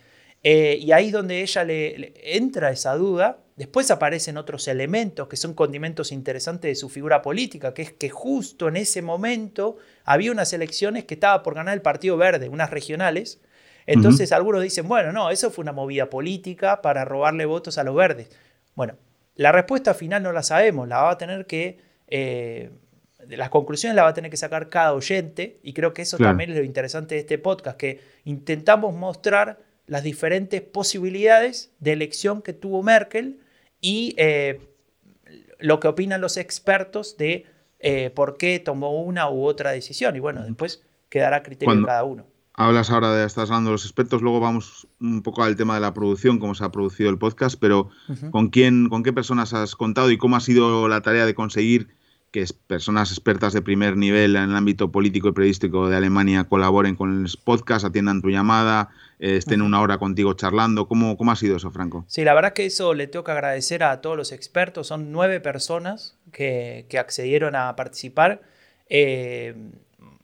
Eh, 0.44 0.78
y 0.80 0.92
ahí 0.92 1.10
donde 1.10 1.42
ella 1.42 1.64
le, 1.64 2.14
entra 2.36 2.70
esa 2.70 2.94
duda, 2.94 3.38
después 3.56 3.90
aparecen 3.90 4.36
otros 4.36 4.68
elementos 4.68 5.28
que 5.28 5.36
son 5.36 5.54
condimentos 5.54 6.12
interesantes 6.12 6.70
de 6.70 6.74
su 6.74 6.88
figura 6.88 7.22
política, 7.22 7.72
que 7.74 7.82
es 7.82 7.92
que 7.92 8.10
justo 8.10 8.68
en 8.68 8.76
ese 8.76 9.02
momento 9.02 9.76
había 10.04 10.30
unas 10.30 10.52
elecciones 10.52 11.04
que 11.04 11.14
estaba 11.14 11.42
por 11.42 11.54
ganar 11.54 11.74
el 11.74 11.82
Partido 11.82 12.16
Verde, 12.16 12.48
unas 12.48 12.70
regionales. 12.70 13.40
Entonces 13.86 14.32
algunos 14.32 14.62
dicen, 14.62 14.88
bueno, 14.88 15.12
no, 15.12 15.30
eso 15.30 15.50
fue 15.50 15.62
una 15.62 15.72
movida 15.72 16.10
política 16.10 16.82
para 16.82 17.04
robarle 17.04 17.46
votos 17.46 17.78
a 17.78 17.84
los 17.84 17.94
verdes. 17.94 18.28
Bueno, 18.74 18.96
la 19.36 19.52
respuesta 19.52 19.94
final 19.94 20.22
no 20.22 20.32
la 20.32 20.42
sabemos, 20.42 20.86
la 20.86 21.02
va 21.02 21.10
a 21.12 21.18
tener 21.18 21.46
que... 21.46 21.78
Eh, 22.08 22.70
las 23.28 23.48
conclusiones 23.50 23.96
las 23.96 24.04
va 24.04 24.10
a 24.10 24.14
tener 24.14 24.30
que 24.30 24.36
sacar 24.36 24.68
cada 24.68 24.92
oyente 24.92 25.58
y 25.64 25.72
creo 25.72 25.92
que 25.92 26.02
eso 26.02 26.16
también 26.16 26.50
es 26.50 26.56
lo 26.56 26.62
interesante 26.62 27.16
de 27.16 27.22
este 27.22 27.38
podcast, 27.38 27.76
que 27.76 28.00
intentamos 28.24 28.94
mostrar 28.94 29.58
las 29.86 30.04
diferentes 30.04 30.60
posibilidades 30.60 31.72
de 31.80 31.92
elección 31.92 32.40
que 32.40 32.52
tuvo 32.52 32.84
Merkel 32.84 33.40
y 33.80 34.14
eh, 34.18 34.60
lo 35.58 35.80
que 35.80 35.88
opinan 35.88 36.20
los 36.20 36.36
expertos 36.36 37.16
de 37.16 37.46
eh, 37.78 38.10
por 38.10 38.36
qué 38.36 38.58
tomó 38.58 39.02
una 39.02 39.30
u 39.30 39.44
otra 39.44 39.70
decisión. 39.70 40.16
Y 40.16 40.20
bueno, 40.20 40.42
después 40.42 40.82
quedará 41.08 41.42
criterio 41.42 41.76
de 41.76 41.84
cada 41.84 42.04
uno. 42.04 42.26
Hablas 42.58 42.90
ahora 42.90 43.14
de, 43.14 43.26
estás 43.26 43.50
hablando 43.50 43.68
de 43.68 43.74
los 43.74 43.84
expertos, 43.84 44.22
luego 44.22 44.40
vamos 44.40 44.88
un 44.98 45.22
poco 45.22 45.42
al 45.42 45.56
tema 45.56 45.74
de 45.74 45.82
la 45.82 45.92
producción, 45.92 46.38
cómo 46.38 46.54
se 46.54 46.64
ha 46.64 46.72
producido 46.72 47.10
el 47.10 47.18
podcast, 47.18 47.58
pero 47.60 47.90
¿con 48.30 48.48
quién, 48.48 48.88
con 48.88 49.02
qué 49.02 49.12
personas 49.12 49.52
has 49.52 49.76
contado 49.76 50.10
y 50.10 50.16
cómo 50.16 50.36
ha 50.36 50.40
sido 50.40 50.88
la 50.88 51.02
tarea 51.02 51.26
de 51.26 51.34
conseguir 51.34 51.88
que 52.30 52.44
personas 52.66 53.10
expertas 53.10 53.52
de 53.52 53.62
primer 53.62 53.96
nivel 53.96 54.36
en 54.36 54.42
el 54.44 54.56
ámbito 54.56 54.90
político 54.90 55.28
y 55.28 55.32
periodístico 55.32 55.88
de 55.88 55.96
Alemania 55.96 56.44
colaboren 56.44 56.96
con 56.96 57.24
el 57.24 57.30
podcast, 57.42 57.84
atiendan 57.84 58.20
tu 58.20 58.28
llamada, 58.28 58.90
eh, 59.18 59.36
estén 59.36 59.62
una 59.62 59.80
hora 59.80 59.98
contigo 59.98 60.34
charlando. 60.34 60.88
¿Cómo, 60.88 61.16
¿Cómo 61.16 61.32
ha 61.32 61.36
sido 61.36 61.56
eso, 61.56 61.70
Franco? 61.70 62.04
Sí, 62.08 62.24
la 62.24 62.34
verdad 62.34 62.50
es 62.50 62.54
que 62.54 62.66
eso 62.66 62.94
le 62.94 63.06
tengo 63.06 63.24
que 63.24 63.32
agradecer 63.32 63.82
a 63.82 64.00
todos 64.00 64.16
los 64.16 64.32
expertos. 64.32 64.88
Son 64.88 65.12
nueve 65.12 65.40
personas 65.40 66.16
que, 66.32 66.86
que 66.88 66.98
accedieron 66.98 67.56
a 67.56 67.74
participar. 67.76 68.42
Eh, 68.88 69.54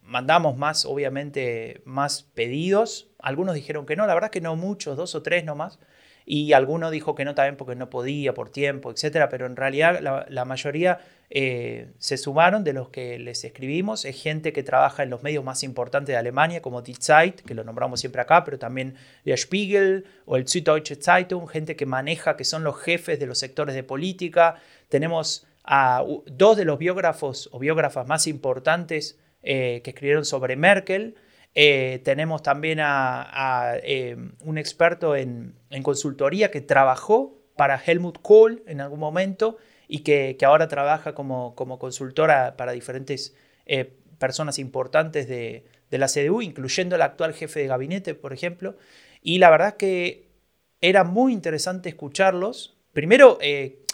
mandamos 0.02 0.56
más, 0.56 0.84
obviamente, 0.84 1.82
más 1.84 2.22
pedidos. 2.22 3.08
Algunos 3.18 3.54
dijeron 3.54 3.86
que 3.86 3.96
no, 3.96 4.06
la 4.06 4.14
verdad 4.14 4.30
que 4.30 4.40
no 4.40 4.56
muchos, 4.56 4.96
dos 4.96 5.14
o 5.14 5.22
tres 5.22 5.44
nomás. 5.44 5.78
Y 6.24 6.52
alguno 6.52 6.90
dijo 6.90 7.14
que 7.14 7.24
no 7.24 7.34
también 7.34 7.56
porque 7.56 7.74
no 7.74 7.90
podía, 7.90 8.34
por 8.34 8.50
tiempo, 8.50 8.90
etcétera. 8.90 9.28
Pero 9.28 9.46
en 9.46 9.56
realidad 9.56 10.00
la, 10.28 10.44
mayoría 10.44 11.00
eh, 11.30 11.90
se 11.98 12.16
sumaron 12.16 12.64
de 12.64 12.72
los 12.72 12.88
que 12.90 13.18
les 13.18 13.44
escribimos. 13.44 14.04
Es 14.04 14.22
gente 14.22 14.52
que 14.52 14.62
trabaja 14.62 15.02
en 15.02 15.10
los 15.10 15.22
medios 15.22 15.44
más 15.44 15.62
importantes 15.62 16.12
de 16.12 16.16
Alemania, 16.16 16.62
como 16.62 16.82
Die 16.82 16.96
Zeit, 16.98 17.40
que 17.42 17.54
lo 17.54 17.64
nombramos 17.64 18.00
siempre 18.00 18.22
acá, 18.22 18.44
pero 18.44 18.58
también 18.58 18.94
Der 19.24 19.38
Spiegel 19.38 20.04
o 20.24 20.36
el 20.36 20.46
Süddeutsche 20.46 20.96
Zeitung, 20.96 21.48
gente 21.48 21.76
que 21.76 21.86
maneja, 21.86 22.36
que 22.36 22.44
son 22.44 22.64
los 22.64 22.80
jefes 22.80 23.18
de 23.18 23.26
los 23.26 23.38
sectores 23.38 23.74
de 23.74 23.82
política. 23.82 24.56
Tenemos 24.88 25.46
a 25.64 26.04
dos 26.26 26.56
de 26.56 26.64
los 26.64 26.78
biógrafos 26.78 27.48
o 27.52 27.58
biógrafas 27.58 28.06
más 28.06 28.26
importantes 28.26 29.18
eh, 29.42 29.80
que 29.82 29.90
escribieron 29.90 30.24
sobre 30.24 30.56
Merkel. 30.56 31.16
Eh, 31.54 32.00
tenemos 32.04 32.42
también 32.42 32.78
a, 32.80 33.74
eh, 33.82 34.16
un 34.40 34.58
experto 34.58 35.16
en, 35.16 35.54
consultoría 35.82 36.50
que 36.50 36.60
trabajó 36.60 37.38
para 37.56 37.80
Helmut 37.84 38.18
Kohl 38.22 38.62
en 38.66 38.80
algún 38.80 39.00
momento 39.00 39.58
y 39.88 40.00
que, 40.00 40.36
ahora 40.44 40.68
trabaja 40.68 41.14
como, 41.14 41.54
consultora 41.54 42.56
para 42.56 42.72
diferentes 42.72 43.34
personas 44.18 44.58
importantes 44.58 45.28
de, 45.28 45.64
la 45.90 46.08
CDU, 46.08 46.40
incluyendo 46.40 46.96
el 46.96 47.02
actual 47.02 47.34
jefe 47.34 47.60
de 47.60 47.66
gabinete, 47.66 48.14
por 48.14 48.32
ejemplo. 48.32 48.76
Y 49.20 49.38
la 49.38 49.50
verdad 49.50 49.76
que 49.76 50.30
era 50.80 51.04
muy 51.04 51.34
interesante 51.34 51.90
escucharlos. 51.90 52.78
Primero, 52.94 53.38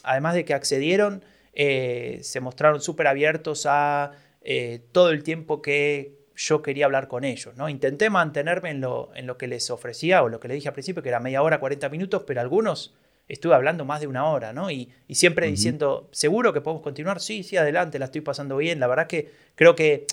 además 0.04 0.34
de 0.34 0.44
que 0.44 0.54
accedieron, 0.54 1.24
se 1.54 2.40
mostraron 2.40 2.80
súper 2.80 3.08
abiertos 3.08 3.66
a 3.66 4.12
eh, 4.50 4.80
todo 4.92 5.10
el 5.10 5.22
tiempo 5.22 5.60
que 5.60 6.17
yo 6.38 6.62
quería 6.62 6.86
hablar 6.86 7.08
con 7.08 7.24
ellos. 7.24 7.56
¿no? 7.56 7.68
Intenté 7.68 8.10
mantenerme 8.10 8.70
en 8.70 8.80
lo, 8.80 9.10
en 9.14 9.26
lo 9.26 9.36
que 9.36 9.48
les 9.48 9.70
ofrecía 9.70 10.22
o 10.22 10.28
lo 10.28 10.38
que 10.38 10.48
les 10.48 10.54
dije 10.54 10.68
al 10.68 10.74
principio, 10.74 11.02
que 11.02 11.08
era 11.08 11.20
media 11.20 11.42
hora, 11.42 11.58
40 11.58 11.88
minutos, 11.88 12.22
pero 12.26 12.40
algunos 12.40 12.94
estuve 13.26 13.54
hablando 13.54 13.84
más 13.84 14.00
de 14.00 14.06
una 14.06 14.24
hora, 14.26 14.52
¿no? 14.52 14.70
Y, 14.70 14.90
siempre 15.10 15.48
diciendo, 15.48 16.08
¿seguro 16.12 16.52
que 16.52 16.60
podemos 16.60 16.82
continuar? 16.82 17.20
Sí, 17.20 17.42
sí, 17.42 17.56
adelante, 17.56 17.98
la 17.98 18.06
estoy 18.06 18.20
pasando 18.20 18.56
bien. 18.56 18.78
La 18.78 18.86
verdad 18.86 19.08
que 19.08 19.32
creo 19.56 19.74
que 19.74 20.06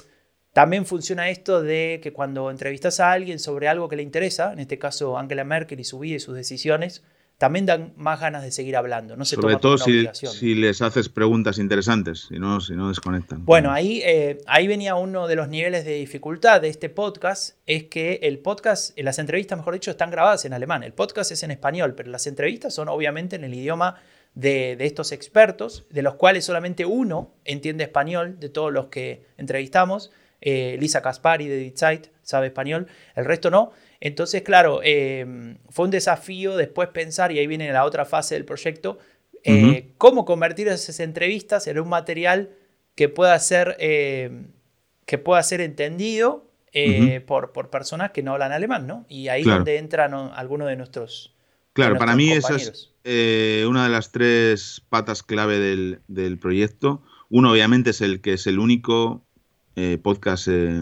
también 0.51 0.85
funciona 0.85 1.29
esto 1.29 1.61
de 1.61 1.99
que 2.01 2.11
cuando 2.11 2.49
entrevistas 2.49 2.99
a 2.99 3.11
alguien 3.11 3.39
sobre 3.39 3.67
algo 3.67 3.87
que 3.87 3.95
le 3.95 4.03
interesa, 4.03 4.51
en 4.51 4.59
este 4.59 4.79
caso 4.79 5.17
Angela 5.17 5.43
Merkel 5.43 5.79
y 5.79 5.83
su 5.83 5.99
vida 5.99 6.15
y 6.15 6.19
sus 6.19 6.35
decisiones, 6.35 7.03
también 7.37 7.65
dan 7.65 7.93
más 7.97 8.21
ganas 8.21 8.43
de 8.43 8.51
seguir 8.51 8.77
hablando. 8.77 9.17
No 9.17 9.25
se 9.25 9.35
Sobre 9.35 9.57
todo 9.57 9.77
si, 9.77 10.55
les 10.55 10.81
haces 10.81 11.09
preguntas 11.09 11.57
interesantes, 11.57 12.27
si 12.29 12.39
no, 12.39 12.61
si 12.61 12.73
no 12.73 12.87
desconectan. 12.87 13.43
Bueno, 13.43 13.71
ahí, 13.71 14.01
eh, 14.05 14.37
ahí 14.47 14.67
venía 14.67 14.95
uno 14.95 15.27
de 15.27 15.35
los 15.35 15.49
niveles 15.49 15.83
de 15.83 15.95
dificultad 15.95 16.61
de 16.61 16.69
este 16.69 16.89
podcast, 16.89 17.57
es 17.65 17.85
que 17.85 18.19
el 18.23 18.39
podcast, 18.39 18.97
las 18.97 19.19
entrevistas, 19.19 19.57
mejor 19.57 19.73
dicho, 19.73 19.91
están 19.91 20.11
grabadas 20.11 20.45
en 20.45 20.53
alemán. 20.53 20.83
El 20.83 20.93
podcast 20.93 21.31
es 21.31 21.43
en 21.43 21.51
español, 21.51 21.93
pero 21.95 22.09
las 22.09 22.25
entrevistas 22.25 22.73
son 22.73 22.87
obviamente 22.87 23.35
en 23.35 23.43
el 23.43 23.53
idioma 23.53 23.95
de, 24.33 24.77
estos 24.79 25.11
expertos, 25.11 25.85
de 25.89 26.03
los 26.03 26.15
cuales 26.15 26.45
solamente 26.45 26.85
uno 26.85 27.33
entiende 27.43 27.83
español, 27.83 28.39
de 28.39 28.49
todos 28.49 28.71
los 28.71 28.87
que 28.87 29.25
entrevistamos. 29.37 30.11
Eh, 30.41 30.77
Lisa 30.79 31.01
Caspari 31.01 31.47
de 31.47 31.57
Die 31.57 32.01
sabe 32.21 32.47
español, 32.47 32.87
el 33.15 33.25
resto 33.25 33.49
no. 33.49 33.71
Entonces, 34.05 34.43
claro, 34.43 34.81
em, 34.83 35.57
fue 35.69 35.85
un 35.85 35.89
desafío 35.89 36.55
después 36.57 36.89
pensar, 36.89 37.31
y 37.31 37.39
ahí 37.39 37.47
viene 37.47 37.73
la 37.73 37.85
otra 37.85 38.05
fase 38.05 38.35
del 38.35 38.45
proyecto, 38.45 38.99
eh, 39.43 39.93
cómo 39.97 40.25
convertir 40.25 40.67
esas 40.67 40.99
entrevistas 40.99 41.65
en 41.65 41.79
un 41.79 41.89
material 41.89 42.51
que 42.93 43.09
pueda 43.09 43.39
ser, 43.39 43.75
em, 43.79 44.51
que 45.07 45.17
pueda 45.17 45.41
ser 45.41 45.59
entendido 45.59 46.51
eh, 46.71 47.19
por, 47.25 47.51
por, 47.51 47.71
personas 47.71 48.11
que 48.11 48.21
no 48.21 48.33
hablan 48.33 48.51
alemán, 48.51 48.85
¿no? 48.85 49.07
Y 49.09 49.29
ahí 49.29 49.41
es 49.41 49.47
donde 49.47 49.77
entran 49.77 50.13
algunos 50.13 50.67
de 50.67 50.75
nuestros... 50.75 51.33
Claro, 51.73 51.97
para 51.97 52.15
mí 52.15 52.31
esa 52.31 52.57
es 52.57 52.93
eh, 53.05 53.65
una 53.67 53.85
de 53.85 53.89
las 53.89 54.11
tres 54.11 54.83
patas 54.87 55.23
clave 55.23 55.57
del, 55.57 56.01
del 56.07 56.37
proyecto. 56.37 57.01
Uno, 57.29 57.51
obviamente, 57.51 57.89
es 57.89 58.01
el 58.01 58.21
que 58.21 58.33
es 58.33 58.45
el 58.45 58.59
único 58.59 59.24
eh, 59.75 59.97
podcast 60.01 60.47
eh, 60.49 60.81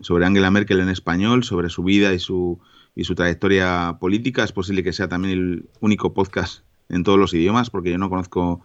sobre 0.00 0.24
Angela 0.24 0.50
Merkel 0.50 0.80
en 0.80 0.88
español, 0.88 1.42
sobre 1.42 1.70
su 1.70 1.82
vida 1.82 2.14
y 2.14 2.18
su, 2.18 2.60
y 2.94 3.04
su 3.04 3.14
trayectoria 3.14 3.96
política. 4.00 4.44
Es 4.44 4.52
posible 4.52 4.84
que 4.84 4.92
sea 4.92 5.08
también 5.08 5.38
el 5.38 5.68
único 5.80 6.14
podcast 6.14 6.62
en 6.88 7.02
todos 7.02 7.18
los 7.18 7.34
idiomas, 7.34 7.70
porque 7.70 7.90
yo 7.90 7.98
no 7.98 8.08
conozco 8.08 8.60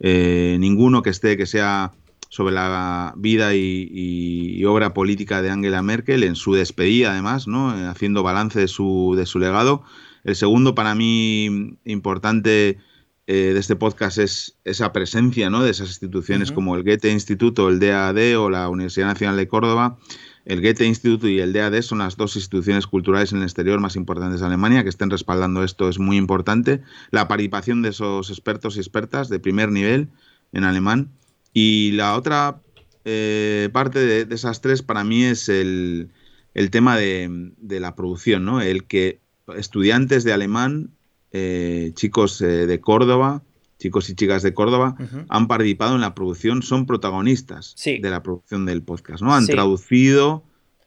eh, 0.00 0.56
ninguno 0.60 1.02
que 1.02 1.10
esté, 1.10 1.36
que 1.36 1.46
sea 1.46 1.92
sobre 2.28 2.54
la 2.54 3.14
vida 3.16 3.54
y, 3.54 4.62
obra 4.66 4.92
política 4.92 5.40
de 5.40 5.50
Angela 5.50 5.82
Merkel, 5.82 6.22
en 6.24 6.36
su 6.36 6.54
despedida 6.54 7.12
además, 7.12 7.46
¿no? 7.46 7.70
haciendo 7.88 8.22
balance 8.22 8.58
de 8.58 8.68
su, 8.68 9.14
de 9.16 9.24
su 9.24 9.38
legado. 9.38 9.84
El 10.24 10.36
segundo, 10.36 10.74
para 10.74 10.94
mí, 10.94 11.76
importante 11.84 12.78
eh, 13.26 13.52
de 13.54 13.58
este 13.58 13.76
podcast 13.76 14.18
es 14.18 14.58
esa 14.64 14.92
presencia 14.92 15.48
¿no? 15.48 15.62
de 15.62 15.70
esas 15.70 15.88
instituciones 15.88 16.52
como 16.52 16.76
el 16.76 16.82
Goethe 16.82 17.10
Instituto, 17.10 17.68
el 17.68 17.80
DAD 17.80 18.38
o 18.38 18.50
la 18.50 18.68
Universidad 18.68 19.06
Nacional 19.06 19.36
de 19.36 19.48
Córdoba. 19.48 19.98
El 20.44 20.60
Goethe 20.60 20.84
Instituto 20.84 21.26
y 21.26 21.40
el 21.40 21.54
DAD 21.54 21.80
son 21.80 21.98
las 21.98 22.18
dos 22.18 22.36
instituciones 22.36 22.86
culturales 22.86 23.32
en 23.32 23.38
el 23.38 23.44
exterior 23.44 23.80
más 23.80 23.96
importantes 23.96 24.40
de 24.40 24.46
Alemania. 24.46 24.82
Que 24.82 24.90
estén 24.90 25.10
respaldando 25.10 25.64
esto 25.64 25.88
es 25.88 25.98
muy 25.98 26.18
importante. 26.18 26.82
La 27.10 27.28
participación 27.28 27.80
de 27.80 27.90
esos 27.90 28.28
expertos 28.28 28.76
y 28.76 28.80
expertas 28.80 29.30
de 29.30 29.40
primer 29.40 29.70
nivel 29.70 30.08
en 30.52 30.64
alemán. 30.64 31.10
Y 31.54 31.92
la 31.92 32.16
otra 32.16 32.60
eh, 33.04 33.68
parte 33.72 34.00
de, 34.00 34.34
esas 34.34 34.60
tres 34.60 34.82
para 34.82 35.04
mí 35.04 35.24
es 35.24 35.48
el, 35.48 36.10
el 36.54 36.70
tema 36.70 36.96
de, 36.96 37.52
la 37.60 37.94
producción, 37.94 38.44
¿no? 38.44 38.60
El 38.60 38.84
que 38.84 39.20
estudiantes 39.56 40.24
de 40.24 40.32
alemán, 40.32 40.90
eh, 41.36 41.90
chicos 41.94 42.40
eh, 42.40 42.66
de 42.66 42.80
Córdoba, 42.80 43.42
chicos 43.76 44.08
y 44.08 44.14
chicas 44.14 44.44
de 44.44 44.54
Córdoba, 44.54 44.96
han 45.28 45.48
participado 45.48 45.96
en 45.96 46.00
la 46.00 46.14
producción, 46.14 46.62
son 46.62 46.86
protagonistas 46.86 47.74
de 47.84 48.08
la 48.08 48.22
producción 48.22 48.66
del 48.66 48.84
podcast, 48.84 49.20
¿no? 49.20 49.34
Han 49.34 49.46
traducido 49.46 50.44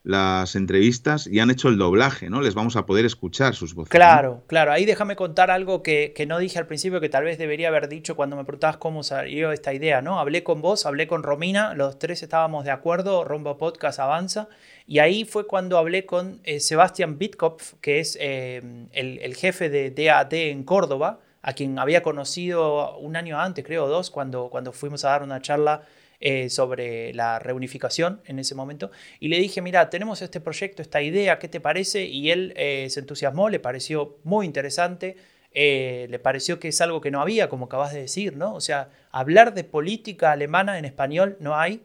las 0.08 0.56
entrevistas 0.56 1.26
y 1.26 1.38
han 1.38 1.50
hecho 1.50 1.68
el 1.68 1.76
doblaje, 1.76 2.30
¿no? 2.30 2.40
Les 2.40 2.54
vamos 2.54 2.76
a 2.76 2.86
poder 2.86 3.04
escuchar 3.04 3.54
sus 3.54 3.74
voces. 3.74 3.90
Claro, 3.90 4.42
claro. 4.46 4.72
Ahí 4.72 4.86
déjame 4.86 5.16
contar 5.16 5.50
algo 5.50 5.82
que, 5.82 6.14
no 6.26 6.38
dije 6.38 6.58
al 6.58 6.66
principio, 6.66 6.98
que 6.98 7.10
tal 7.10 7.24
vez 7.24 7.36
debería 7.36 7.68
haber 7.68 7.90
dicho 7.90 8.16
cuando 8.16 8.34
me 8.34 8.44
preguntabas 8.44 8.78
cómo 8.78 9.02
salió 9.02 9.52
esta 9.52 9.74
idea, 9.74 10.00
¿no? 10.00 10.18
Hablé 10.18 10.42
con 10.42 10.62
vos, 10.62 10.86
hablé 10.86 11.06
con 11.06 11.22
Romina, 11.22 11.74
los 11.74 11.98
tres 11.98 12.22
estábamos 12.22 12.64
de 12.64 12.70
acuerdo, 12.70 13.22
Rombo 13.24 13.58
Podcast 13.58 13.98
avanza, 14.00 14.48
y 14.86 15.00
ahí 15.00 15.26
fue 15.26 15.46
cuando 15.46 15.76
hablé 15.76 16.06
con 16.06 16.40
eh, 16.44 16.60
Sebastián 16.60 17.18
Bitkopf, 17.18 17.74
que 17.82 18.00
es 18.00 18.16
eh, 18.18 18.62
el, 18.92 19.34
jefe 19.36 19.68
de 19.68 19.90
DAD 19.90 20.32
en 20.32 20.64
Córdoba, 20.64 21.20
a 21.48 21.54
quien 21.54 21.78
había 21.78 22.02
conocido 22.02 22.98
un 22.98 23.16
año 23.16 23.40
antes, 23.40 23.64
creo, 23.64 23.88
dos, 23.88 24.10
cuando, 24.10 24.50
cuando 24.50 24.70
fuimos 24.70 25.06
a 25.06 25.08
dar 25.08 25.22
una 25.22 25.40
charla 25.40 25.80
eh, 26.20 26.50
sobre 26.50 27.14
la 27.14 27.38
reunificación 27.38 28.20
en 28.26 28.38
ese 28.38 28.54
momento. 28.54 28.90
Y 29.18 29.28
le 29.28 29.38
dije, 29.38 29.62
mira, 29.62 29.88
tenemos 29.88 30.20
este 30.20 30.42
proyecto, 30.42 30.82
esta 30.82 31.00
idea, 31.00 31.38
¿qué 31.38 31.48
te 31.48 31.58
parece? 31.58 32.04
Y 32.04 32.30
él 32.30 32.52
se 32.54 33.00
entusiasmó, 33.00 33.48
le 33.48 33.60
pareció 33.60 34.18
muy 34.24 34.44
interesante. 34.44 35.16
le 35.54 36.18
pareció 36.18 36.60
que 36.60 36.68
es 36.68 36.82
algo 36.82 37.00
que 37.00 37.10
no 37.10 37.22
había, 37.22 37.48
como 37.48 37.64
acabas 37.64 37.94
de 37.94 38.02
decir, 38.02 38.36
¿no? 38.36 38.54
O 38.54 38.60
sea, 38.60 38.90
hablar 39.10 39.54
de 39.54 39.64
política 39.64 40.32
alemana 40.32 40.78
en 40.78 40.84
español 40.84 41.38
no 41.40 41.56
hay, 41.56 41.80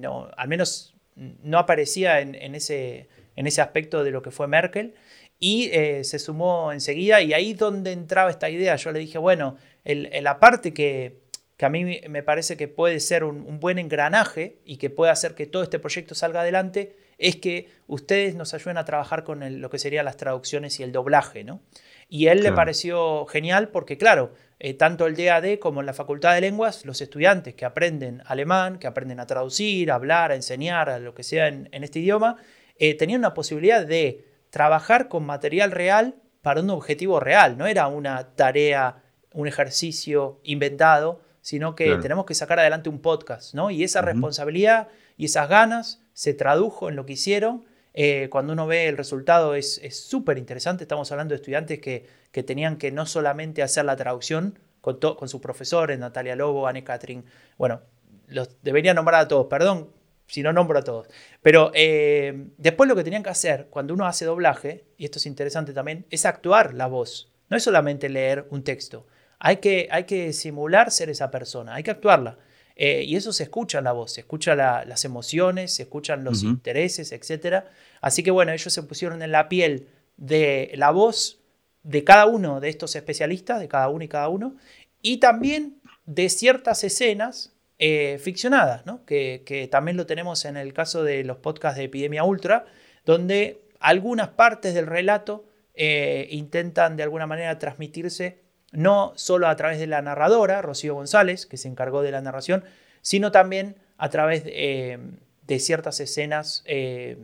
no, 0.00 0.30
al 0.36 0.48
menos 0.48 0.96
no 1.14 1.58
aparecía 1.60 2.18
en, 2.18 2.56
ese, 2.56 3.06
en 3.36 3.46
ese 3.46 3.60
aspecto 3.60 4.02
de 4.02 4.10
lo 4.10 4.20
que 4.20 4.32
fue 4.32 4.48
Merkel 4.48 4.94
y 5.38 5.70
eh, 5.72 6.04
se 6.04 6.18
sumó 6.18 6.72
enseguida 6.72 7.20
y 7.20 7.32
ahí 7.32 7.54
donde 7.54 7.92
entraba 7.92 8.30
esta 8.30 8.48
idea, 8.48 8.76
yo 8.76 8.92
le 8.92 9.00
dije, 9.00 9.18
bueno, 9.18 9.56
la 9.84 10.40
parte 10.40 10.72
que, 10.72 11.22
a 11.60 11.68
mí 11.68 12.00
me 12.08 12.22
parece 12.22 12.56
que 12.56 12.68
puede 12.68 13.00
ser 13.00 13.24
un, 13.24 13.60
buen 13.60 13.78
engranaje 13.78 14.58
y 14.64 14.76
que 14.76 14.90
puede 14.90 15.12
hacer 15.12 15.34
que 15.34 15.46
todo 15.46 15.62
este 15.62 15.78
proyecto 15.78 16.14
salga 16.14 16.40
adelante, 16.40 16.96
es 17.18 17.36
que 17.36 17.68
ustedes 17.86 18.34
nos 18.34 18.54
ayuden 18.54 18.76
a 18.76 18.84
trabajar 18.84 19.24
con 19.24 19.60
lo 19.60 19.70
que 19.70 19.78
serían 19.78 20.04
las 20.04 20.16
traducciones 20.16 20.80
y 20.80 20.82
el 20.82 20.92
doblaje, 20.92 21.44
¿no? 21.44 21.62
Y 22.08 22.28
a 22.28 22.32
él 22.32 22.42
le 22.42 22.52
pareció 22.52 23.24
genial 23.26 23.68
porque, 23.68 23.96
claro, 23.96 24.34
eh, 24.58 24.74
tanto 24.74 25.06
el 25.06 25.16
DAD 25.16 25.58
como 25.58 25.80
en 25.80 25.86
la 25.86 25.94
Facultad 25.94 26.34
de 26.34 26.42
Lenguas, 26.42 26.84
los 26.84 27.00
estudiantes 27.00 27.54
que 27.54 27.64
aprenden 27.64 28.22
alemán, 28.26 28.78
que 28.78 28.86
aprenden 28.86 29.20
a 29.20 29.26
traducir, 29.26 29.90
a 29.90 29.96
hablar, 29.96 30.30
a 30.30 30.34
enseñar, 30.34 30.90
a 30.90 30.98
lo 30.98 31.14
que 31.14 31.22
sea 31.22 31.48
en, 31.48 31.68
este 31.72 32.00
idioma, 32.00 32.36
eh, 32.78 32.94
tenían 32.94 33.20
una 33.20 33.34
posibilidad 33.34 33.86
de 33.86 34.24
trabajar 34.54 35.08
con 35.08 35.26
material 35.26 35.72
real 35.72 36.14
para 36.40 36.60
un 36.60 36.70
objetivo 36.70 37.18
real. 37.18 37.58
No 37.58 37.66
era 37.66 37.88
una 37.88 38.36
tarea, 38.36 39.02
un 39.32 39.48
ejercicio 39.48 40.38
inventado, 40.44 41.20
sino 41.40 41.74
que 41.74 41.96
tenemos 41.96 42.24
que 42.24 42.36
sacar 42.36 42.60
adelante 42.60 42.88
un 42.88 43.00
podcast, 43.00 43.54
¿no? 43.54 43.72
Y 43.72 43.82
esa 43.82 44.00
responsabilidad 44.00 44.86
y 45.16 45.24
esas 45.24 45.48
ganas 45.48 46.02
se 46.12 46.34
tradujo 46.34 46.88
en 46.88 46.94
lo 46.94 47.04
que 47.04 47.14
hicieron 47.14 47.64
eh, 47.94 48.28
cuando 48.30 48.52
uno 48.52 48.68
ve 48.68 48.86
el 48.86 48.96
resultado 48.96 49.56
es 49.56 49.80
súper 49.90 50.38
interesante. 50.38 50.84
Estamos 50.84 51.10
hablando 51.10 51.32
de 51.32 51.36
estudiantes 51.40 51.80
que, 51.80 52.06
que, 52.30 52.44
tenían 52.44 52.76
que 52.76 52.92
no 52.92 53.06
solamente 53.06 53.60
hacer 53.60 53.84
la 53.84 53.96
traducción 53.96 54.60
con, 54.80 55.00
con 55.00 55.28
sus 55.28 55.40
profesores, 55.40 55.98
Natalia 55.98 56.36
Lobo, 56.36 56.68
Anne 56.68 56.84
Catherine. 56.84 57.24
Bueno, 57.58 57.80
los 58.28 58.50
debería 58.62 58.94
nombrar 58.94 59.22
a 59.22 59.26
todos, 59.26 59.48
perdón 59.48 60.03
si 60.26 60.42
no 60.42 60.52
nombro 60.52 60.78
a 60.78 60.82
todos. 60.82 61.08
Pero 61.42 61.70
eh, 61.74 62.48
después 62.56 62.88
lo 62.88 62.96
que 62.96 63.04
tenían 63.04 63.22
que 63.22 63.30
hacer 63.30 63.66
cuando 63.70 63.94
uno 63.94 64.06
hace 64.06 64.24
doblaje, 64.24 64.84
y 64.96 65.04
esto 65.04 65.18
es 65.18 65.26
interesante 65.26 65.72
también, 65.72 66.06
es 66.10 66.26
actuar 66.26 66.74
la 66.74 66.86
voz. 66.86 67.30
No 67.50 67.56
es 67.56 67.62
solamente 67.62 68.08
leer 68.08 68.46
un 68.50 68.64
texto. 68.64 69.06
Hay 69.38 69.58
que, 69.58 69.88
hay 69.90 70.04
que 70.04 70.32
simular 70.32 70.90
ser 70.90 71.10
esa 71.10 71.30
persona, 71.30 71.74
hay 71.74 71.82
que 71.82 71.90
actuarla. 71.90 72.38
Eh, 72.76 73.04
y 73.04 73.14
eso 73.14 73.32
se 73.32 73.44
escucha 73.44 73.78
en 73.78 73.84
la 73.84 73.92
voz, 73.92 74.12
se 74.12 74.22
escuchan 74.22 74.58
las 74.58 75.04
emociones, 75.04 75.74
se 75.74 75.84
escuchan 75.84 76.24
los 76.24 76.42
intereses, 76.42 77.12
etc. 77.12 77.64
Así 78.00 78.22
que 78.22 78.32
bueno, 78.32 78.52
ellos 78.52 78.72
se 78.72 78.82
pusieron 78.82 79.22
en 79.22 79.30
la 79.30 79.48
piel 79.48 79.88
de 80.16 80.72
la 80.74 80.90
voz 80.90 81.40
de 81.84 82.02
cada 82.02 82.26
uno 82.26 82.60
de 82.60 82.70
estos 82.70 82.96
especialistas, 82.96 83.60
de 83.60 83.68
cada 83.68 83.88
uno 83.88 84.02
y 84.02 84.08
cada 84.08 84.28
uno, 84.28 84.56
y 85.02 85.18
también 85.18 85.80
de 86.06 86.28
ciertas 86.28 86.82
escenas 86.82 87.53
eh, 87.86 88.18
ficcionadas, 88.18 88.86
¿no? 88.86 89.04
que, 89.04 89.68
también 89.70 89.98
lo 89.98 90.06
tenemos 90.06 90.46
en 90.46 90.56
el 90.56 90.72
caso 90.72 91.04
de 91.04 91.22
los 91.22 91.36
podcasts 91.36 91.76
de 91.76 91.84
Epidemia 91.84 92.24
Ultra, 92.24 92.64
donde 93.04 93.60
algunas 93.78 94.30
partes 94.30 94.72
del 94.72 94.86
relato 94.86 95.44
eh, 95.74 96.26
intentan 96.30 96.96
de 96.96 97.02
alguna 97.02 97.26
manera 97.26 97.58
transmitirse 97.58 98.40
no 98.72 99.12
solo 99.16 99.48
a 99.48 99.56
través 99.56 99.78
de 99.78 99.86
la 99.86 100.00
narradora, 100.00 100.62
Rocío 100.62 100.94
González, 100.94 101.44
que 101.44 101.58
se 101.58 101.68
encargó 101.68 102.00
de 102.00 102.10
la 102.10 102.22
narración, 102.22 102.64
sino 103.02 103.30
también 103.30 103.76
a 103.98 104.08
través 104.08 104.44
de, 104.44 104.98
eh, 105.46 105.58
ciertas 105.58 106.00
escenas 106.00 106.64
eh, 106.64 107.18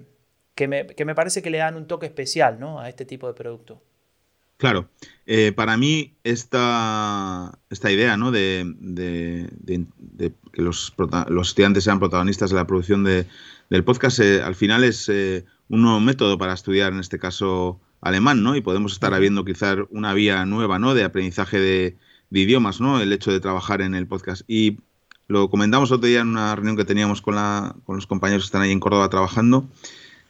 que, 0.54 0.68
me, 0.68 1.14
parece 1.14 1.40
que 1.40 1.48
le 1.48 1.56
dan 1.56 1.74
un 1.76 1.86
toque 1.86 2.04
especial 2.04 2.61
¿no? 2.61 2.80
a 2.80 2.90
este 2.90 3.06
tipo 3.06 3.26
de 3.28 3.32
producto. 3.32 3.82
Claro, 4.61 4.88
eh, 5.26 5.52
para 5.52 5.76
mí 5.76 6.14
esta, 6.22 7.58
esta 7.70 7.90
idea 7.90 8.16
¿no? 8.16 8.30
de, 8.30 8.66
que 10.52 10.62
los, 10.62 10.94
los, 11.28 11.48
estudiantes 11.48 11.84
sean 11.84 11.98
protagonistas 11.98 12.50
de 12.50 12.56
la 12.56 12.66
producción 12.66 13.02
del 13.02 13.84
podcast 13.84 14.20
al 14.20 14.54
final 14.54 14.84
es 14.84 15.08
un 15.08 15.82
nuevo 15.82 15.98
método 16.00 16.36
para 16.36 16.52
estudiar, 16.52 16.92
en 16.92 17.00
este 17.00 17.18
caso, 17.18 17.80
alemán, 18.00 18.42
¿no? 18.42 18.56
Y 18.56 18.61
podemos 18.61 18.92
estar 18.92 19.14
habiendo 19.14 19.44
quizás 19.44 19.78
una 19.90 20.14
vía 20.14 20.44
nueva, 20.44 20.78
¿no? 20.78 20.94
De 20.94 21.04
aprendizaje 21.04 21.58
de, 21.58 21.96
idiomas, 22.30 22.80
¿no? 22.80 23.00
El 23.00 23.12
hecho 23.12 23.32
de 23.32 23.40
trabajar 23.40 23.80
en 23.80 23.94
el 23.94 24.06
podcast. 24.06 24.42
Y 24.46 24.78
lo 25.26 25.48
comentamos 25.50 25.90
otro 25.90 26.06
día 26.06 26.20
en 26.20 26.28
una 26.28 26.54
reunión 26.54 26.76
que 26.76 26.84
teníamos 26.84 27.22
con, 27.22 27.34
la, 27.34 27.76
con 27.84 27.96
los 27.96 28.06
compañeros 28.06 28.44
que 28.44 28.46
están 28.46 28.62
ahí 28.62 28.72
en 28.72 28.80
Córdoba 28.80 29.08
trabajando, 29.11 29.68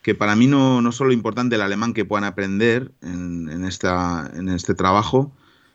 que 0.03 0.15
para 0.15 0.35
mí 0.35 0.47
no, 0.47 0.81
no 0.81 0.93
solo 0.93 1.13
importante 1.13 1.57
el 1.57 1.63
alemán 1.63 1.93
que 1.93 2.05
puedan 2.05 2.25
aprender 2.25 2.93
en, 3.03 3.65
esta, 3.65 4.31
en 4.35 4.49
este 4.49 4.75
trabajo, 4.75 5.33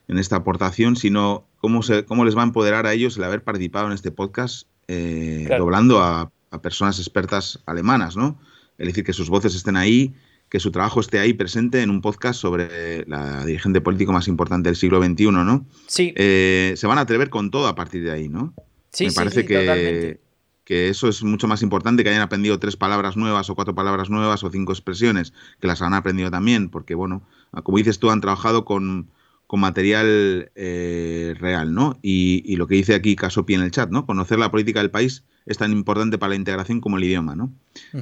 en 0.08 0.18
esta 0.18 0.38
aportación, 0.38 0.96
sino 0.96 1.48
cómo, 1.58 1.84
se, 1.84 2.06
cómo 2.06 2.26
les 2.26 2.36
va 2.36 2.42
a 2.42 2.46
empoderar 2.46 2.88
a 2.88 2.94
ellos 2.94 3.18
el 3.18 3.24
haber 3.24 3.44
participado 3.44 3.88
en 3.88 3.94
este 3.94 4.12
podcast 4.12 4.68
eh, 4.88 5.48
doblando 5.58 6.00
a, 6.00 6.32
a, 6.52 6.62
personas 6.62 7.00
expertas 7.00 7.60
alemanas, 7.66 8.16
¿no? 8.16 8.40
Es 8.78 8.88
decir, 8.88 9.04
que 9.04 9.14
sus 9.14 9.30
voces 9.30 9.56
estén 9.56 9.78
ahí, 9.78 10.14
que 10.50 10.60
su 10.60 10.72
trabajo 10.72 11.00
esté 11.00 11.20
ahí 11.20 11.34
presente 11.34 11.82
en 11.82 11.90
un 11.90 12.02
podcast 12.02 12.40
sobre 12.40 13.06
la 13.08 13.46
dirigente 13.46 13.82
político 13.82 14.12
más 14.12 14.28
importante 14.28 14.70
del 14.70 14.76
siglo 14.76 15.04
XXI, 15.04 15.32
¿no? 15.32 15.66
Sí. 15.88 16.14
Eh, 16.16 16.74
se 16.76 16.88
van 16.88 16.98
a 16.98 17.02
atrever 17.02 17.30
con 17.30 17.52
todo 17.52 17.68
a 17.68 17.76
partir 17.76 18.04
de 18.04 18.12
ahí, 18.12 18.30
¿no? 18.30 18.54
Sí, 18.92 19.08
Me 19.08 19.12
parece 19.12 19.42
sí, 19.42 19.48
que, 19.48 20.20
que 20.66 20.90
eso 20.90 21.08
es 21.08 21.24
mucho 21.24 21.48
más 21.48 21.62
importante 21.62 22.04
que 22.04 22.10
hayan 22.10 22.22
aprendido 22.22 22.60
tres 22.60 22.76
palabras 22.76 23.16
nuevas 23.16 23.50
o 23.50 23.56
cuatro 23.56 23.76
palabras 23.76 24.10
nuevas 24.10 24.44
o 24.44 24.50
cinco 24.50 24.74
expresiones, 24.74 25.32
que 25.62 25.68
las 25.68 25.82
han 25.82 25.94
aprendido 25.94 26.32
también, 26.32 26.70
porque, 26.70 26.96
bueno, 26.96 27.22
como 27.64 27.78
dices 27.78 28.00
tú, 28.00 28.10
han 28.10 28.20
trabajado 28.20 28.66
con, 28.66 29.10
con 29.48 29.60
material 29.60 30.52
eh, 30.56 31.36
real, 31.40 31.74
¿no? 31.74 31.98
Y, 32.02 32.44
y, 32.46 32.58
lo 32.58 32.68
que 32.68 32.76
dice 32.76 32.96
aquí 32.96 33.16
Casopi 33.16 33.54
en 33.54 33.62
el 33.62 33.72
chat, 33.72 33.90
¿no? 33.90 34.06
Conocer 34.06 34.40
la 34.40 34.52
política 34.52 34.80
del 34.80 34.92
país 34.92 35.24
es 35.46 35.58
tan 35.58 35.72
importante 35.72 36.18
para 36.18 36.32
la 36.32 36.36
integración 36.36 36.82
como 36.82 36.98
el 36.98 37.04
idioma. 37.04 37.36
¿no? 37.36 37.54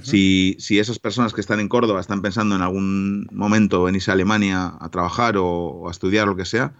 si, 0.01 0.55
si, 0.59 0.79
esas 0.79 0.99
personas 0.99 1.33
que 1.33 1.41
están 1.41 1.59
en 1.59 1.67
Córdoba 1.67 1.99
están 1.99 2.21
pensando 2.21 2.55
en 2.55 2.61
algún 2.61 3.27
momento 3.31 3.83
venirse 3.83 4.11
a 4.11 4.13
Alemania 4.13 4.73
a 4.79 4.89
trabajar 4.89 5.35
o, 5.37 5.87
a 5.87 5.91
estudiar 5.91 6.27
lo 6.27 6.35
que 6.35 6.45
sea, 6.45 6.73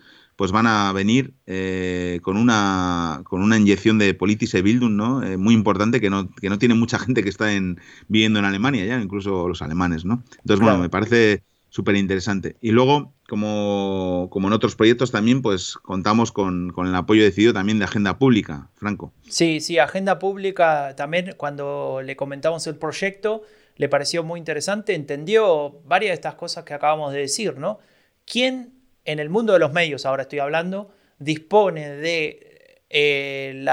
pues 0.44 0.52
van 0.52 0.68
a 0.68 0.92
venir 0.92 1.36
eh, 1.48 2.20
con, 2.22 2.36
una, 2.36 3.22
con 3.24 3.42
una 3.42 3.56
inyección 3.56 3.98
de 3.98 4.14
politische 4.14 4.62
Bildung 4.62 4.92
¿no? 4.92 5.24
Eh, 5.24 5.38
muy 5.38 5.54
importante 5.54 6.02
que 6.02 6.10
no, 6.10 6.30
que 6.36 6.50
no 6.50 6.60
tiene 6.60 6.76
mucha 6.76 7.00
gente 7.00 7.24
que 7.24 7.30
está 7.30 7.54
en, 7.54 7.80
viviendo 8.10 8.40
en 8.40 8.46
Alemania 8.46 8.84
ya, 8.84 9.00
incluso 9.00 9.48
los 9.48 9.62
alemanes. 9.62 10.04
¿no? 10.04 10.22
Entonces, 10.40 10.62
bueno, 10.62 10.80
me 10.80 10.90
parece 10.90 11.44
súper 11.70 11.96
interesante. 11.96 12.58
Y 12.60 12.72
luego, 12.72 13.14
como, 13.30 14.28
como, 14.32 14.50
en 14.50 14.54
otros 14.54 14.76
proyectos 14.76 15.12
también, 15.12 15.42
pues 15.42 15.78
contamos 15.78 16.34
con, 16.34 16.74
el 16.78 16.94
apoyo 16.94 17.24
decidido 17.24 17.54
también 17.54 17.80
de 17.80 17.86
Agenda 17.86 18.18
Pública, 18.18 18.70
Franco. 18.76 19.14
Sí, 19.30 19.62
sí, 19.62 19.80
Agenda 19.80 20.20
Pública 20.20 20.94
también 20.98 21.36
cuando 21.38 22.02
le 22.04 22.18
comentamos 22.18 22.68
el 22.68 22.76
proyecto 22.76 23.44
le 23.78 23.88
pareció 23.88 24.26
muy 24.26 24.40
interesante, 24.40 24.94
entendió 24.94 25.80
varias 25.86 26.10
de 26.10 26.16
estas 26.16 26.36
cosas 26.36 26.66
que 26.66 26.74
acabamos 26.74 27.14
de 27.14 27.20
decir, 27.20 27.58
¿no? 27.58 27.80
¿Quién 28.26 28.83
en 29.06 29.20
el 29.20 29.30
mundo 29.30 29.54
de 29.54 29.60
los 29.60 29.74
medios, 29.74 30.06
ahora 30.06 30.24
estoy 30.24 30.40
hablando, 30.40 30.92
dispone 31.20 31.90
de, 31.90 32.82
eh, 32.90 33.66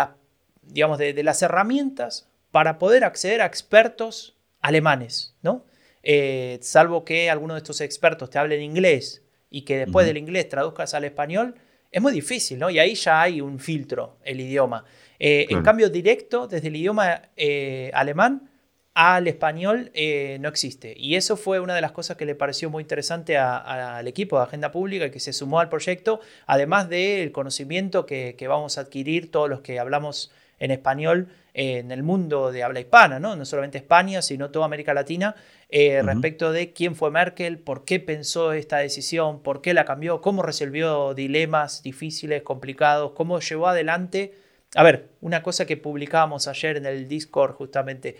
digamos, 0.62 0.98
de 0.98 1.22
las 1.22 1.42
herramientas 1.42 2.28
para 2.50 2.78
poder 2.78 3.04
acceder 3.04 3.40
a 3.40 3.46
expertos 3.46 4.36
alemanes, 4.60 5.34
¿no? 5.42 5.64
Eh, 6.02 6.58
salvo 6.62 7.04
que 7.04 7.30
alguno 7.30 7.54
de 7.54 7.58
estos 7.58 7.80
expertos 7.80 8.30
te 8.30 8.38
hable 8.38 8.56
en 8.56 8.62
inglés 8.62 9.22
y 9.50 9.62
que 9.62 9.78
después 9.78 10.06
del 10.06 10.16
inglés 10.16 10.48
traduzcas 10.48 10.94
al 10.94 11.04
español, 11.04 11.56
es 11.90 12.00
muy 12.00 12.12
difícil, 12.12 12.58
¿no? 12.58 12.70
Y 12.70 12.78
ahí 12.78 12.94
ya 12.94 13.20
hay 13.20 13.40
un 13.40 13.58
filtro, 13.58 14.18
el 14.24 14.40
idioma. 14.40 14.84
Eh, 15.18 15.46
en 15.50 15.62
cambio, 15.62 15.90
directo, 15.90 16.46
desde 16.46 16.68
el 16.68 16.76
idioma 16.76 17.22
eh, 17.36 17.90
alemán, 17.92 18.49
al 18.94 19.28
español 19.28 19.90
eh, 19.94 20.38
no 20.40 20.48
existe. 20.48 20.94
Y 20.96 21.14
eso 21.14 21.36
fue 21.36 21.60
una 21.60 21.74
de 21.74 21.80
las 21.80 21.92
cosas 21.92 22.16
que 22.16 22.26
le 22.26 22.34
pareció 22.34 22.70
muy 22.70 22.82
interesante 22.82 23.38
al 23.38 24.06
equipo 24.08 24.36
de 24.36 24.44
Agenda 24.44 24.72
Pública 24.72 25.06
y 25.06 25.10
que 25.10 25.20
se 25.20 25.32
sumó 25.32 25.60
al 25.60 25.68
proyecto, 25.68 26.20
además 26.46 26.88
del 26.88 27.32
conocimiento 27.32 28.04
que, 28.06 28.36
vamos 28.48 28.78
a 28.78 28.82
adquirir 28.82 29.30
todos 29.30 29.48
los 29.48 29.60
que 29.60 29.78
hablamos 29.78 30.32
en 30.58 30.70
español 30.72 31.28
en 31.54 31.90
el 31.90 32.02
mundo 32.02 32.52
de 32.52 32.62
habla 32.62 32.80
hispana, 32.80 33.18
¿no? 33.18 33.34
no 33.34 33.44
solamente 33.44 33.78
España, 33.78 34.22
sino 34.22 34.50
toda 34.50 34.66
América 34.66 34.94
Latina, 34.94 35.34
eh, 35.68 36.02
respecto 36.02 36.52
de 36.52 36.72
quién 36.72 36.94
fue 36.94 37.10
Merkel, 37.10 37.58
por 37.58 37.84
qué 37.84 37.98
pensó 37.98 38.52
esta 38.52 38.78
decisión, 38.78 39.42
por 39.42 39.60
qué 39.62 39.74
la 39.74 39.84
cambió, 39.84 40.20
cómo 40.20 40.42
resolvió 40.42 41.14
dilemas 41.14 41.82
difíciles, 41.82 42.42
complicados, 42.42 43.12
cómo 43.12 43.40
llevó 43.40 43.68
adelante. 43.68 44.34
A 44.74 44.82
ver, 44.82 45.08
una 45.20 45.42
cosa 45.42 45.66
que 45.66 45.76
publicábamos 45.76 46.46
ayer 46.46 46.76
en 46.76 46.86
el 46.86 47.08
Discord 47.08 47.54
justamente, 47.54 48.16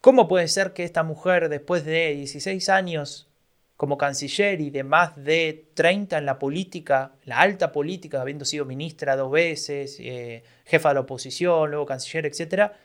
¿cómo 0.00 0.28
puede 0.28 0.48
ser 0.48 0.72
que 0.72 0.84
esta 0.84 1.02
mujer 1.02 1.48
después 1.48 1.84
de 1.84 2.14
16 2.14 2.68
años 2.68 3.28
como 3.78 3.96
canciller 3.96 4.60
y 4.60 4.70
de 4.70 4.82
más 4.82 5.14
de 5.14 5.68
30 5.74 6.18
en 6.18 6.26
la 6.26 6.40
política, 6.40 7.12
la 7.24 7.38
alta 7.38 7.70
política, 7.70 8.20
habiendo 8.20 8.44
sido 8.44 8.64
ministra 8.64 9.14
dos 9.14 9.30
veces, 9.30 9.98
eh, 10.00 10.42
jefa 10.64 10.88
de 10.88 10.96
la 10.96 11.00
oposición, 11.02 11.70
luego 11.70 11.86
canciller, 11.86 12.26
etcétera, 12.26 12.76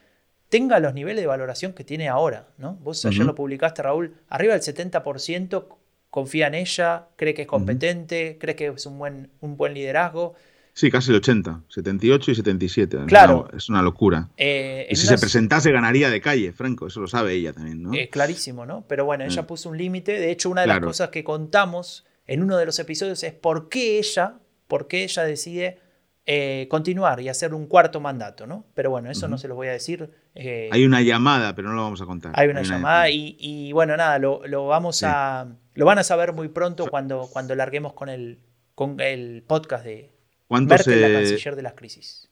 tenga 0.50 0.80
los 0.80 0.94
niveles 0.94 1.24
de 1.24 1.26
valoración 1.26 1.74
que 1.74 1.84
tiene 1.84 2.10
ahora. 2.10 2.50
¿no? 2.60 2.76
Vos 2.76 3.04
ayer 3.06 3.26
lo 3.26 3.34
publicaste, 3.34 3.82
Raúl, 3.82 4.16
arriba 4.30 4.54
del 4.54 4.62
70% 4.62 5.66
confía 6.12 6.46
en 6.46 6.54
ella, 6.54 7.08
cree 7.16 7.34
que 7.34 7.42
es 7.42 7.48
competente, 7.48 8.38
cree 8.40 8.56
que 8.56 8.68
es 8.68 8.86
un 8.86 9.00
buen, 9.00 9.32
un 9.42 9.58
buen 9.58 9.74
liderazgo. 9.74 10.36
Sí, 10.74 10.90
casi 10.90 11.12
el 11.12 11.18
80, 11.18 11.64
78 11.70 12.32
y 12.32 12.36
77. 12.36 12.98
Claro. 13.06 13.48
es 13.56 13.70
una 13.70 13.82
locura. 13.84 14.30
Eh, 14.38 14.88
y 14.90 14.96
si 14.96 15.06
se 15.06 15.18
presentase 15.18 15.72
ganaría 15.72 16.10
de 16.10 16.20
calle, 16.20 16.52
Franco, 16.52 16.88
eso 16.88 17.00
lo 17.00 17.08
sabe 17.08 17.34
ella 17.34 17.54
también, 17.54 17.84
¿no? 17.84 17.94
Eh, 17.94 18.10
clarísimo, 18.10 18.66
¿no? 18.66 18.84
Pero 18.88 19.06
bueno, 19.06 19.24
ella 19.24 19.46
puso 19.46 19.70
un 19.70 19.78
límite. 19.78 20.14
De 20.14 20.32
hecho, 20.32 20.50
una 20.50 20.62
de 20.62 20.68
las 20.68 20.80
cosas 20.80 21.10
que 21.10 21.24
contamos 21.24 22.06
en 22.26 22.42
uno 22.42 22.58
de 22.58 22.66
los 22.66 22.80
episodios 22.80 23.24
es 23.24 23.34
por 23.34 23.70
qué 23.70 24.00
ella, 24.00 24.40
por 24.68 24.88
qué 24.88 25.04
ella 25.04 25.24
decide 25.24 25.80
eh, 26.26 26.68
continuar 26.70 27.20
y 27.20 27.28
hacer 27.28 27.54
un 27.54 27.68
cuarto 27.68 28.00
mandato, 28.00 28.48
¿no? 28.48 28.66
Pero 28.74 28.90
bueno, 28.90 29.12
eso 29.12 29.28
no 29.28 29.38
se 29.38 29.50
lo 29.50 29.56
voy 29.56 29.68
a 29.68 29.74
decir. 29.74 30.10
Eh, 30.36 30.70
hay 30.72 30.86
una 30.86 31.02
llamada, 31.02 31.54
pero 31.54 31.68
no 31.68 31.76
lo 31.76 31.84
vamos 31.84 32.02
a 32.02 32.06
contar. 32.06 32.32
Hay 32.36 32.48
una 32.48 32.64
llamada 32.64 33.10
y, 33.10 33.72
bueno, 33.74 33.98
nada, 33.98 34.18
lo, 34.20 34.66
vamos 34.66 35.04
a. 35.04 35.48
Lo 35.76 35.86
van 35.86 36.00
a 36.00 36.04
saber 36.04 36.34
muy 36.34 36.48
pronto 36.48 36.88
cuando, 36.88 37.28
cuando 37.32 37.56
larguemos 37.56 37.94
con 37.94 38.08
el, 38.08 38.40
con 38.74 39.02
el 39.02 39.44
podcast 39.46 39.84
de 39.84 40.13
Merkel, 40.62 41.02
la 41.02 41.20
canciller 41.20 41.56
de 41.56 41.62
las 41.62 41.74
crisis. 41.74 42.30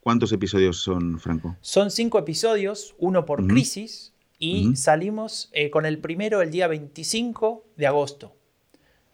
¿Cuántos 0.00 0.32
episodios 0.32 0.78
son, 0.78 1.18
Franco? 1.18 1.56
Son 1.60 1.90
cinco 1.90 2.18
episodios, 2.18 2.94
uno 2.98 3.24
por 3.24 3.46
crisis, 3.46 4.12
y 4.38 4.76
salimos 4.76 5.48
eh, 5.52 5.70
con 5.70 5.86
el 5.86 5.98
primero 5.98 6.42
el 6.42 6.50
día 6.50 6.66
25 6.66 7.64
de 7.76 7.86
agosto. 7.86 8.36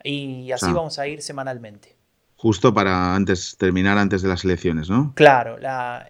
Y 0.02 0.50
así 0.50 0.66
vamos 0.72 0.98
a 0.98 1.06
ir 1.06 1.22
semanalmente. 1.22 1.96
Justo 2.36 2.72
para 2.72 3.14
antes 3.14 3.56
terminar 3.58 3.98
antes 3.98 4.22
de 4.22 4.28
las 4.28 4.44
elecciones, 4.44 4.88
¿no? 4.88 5.12
Claro, 5.14 5.58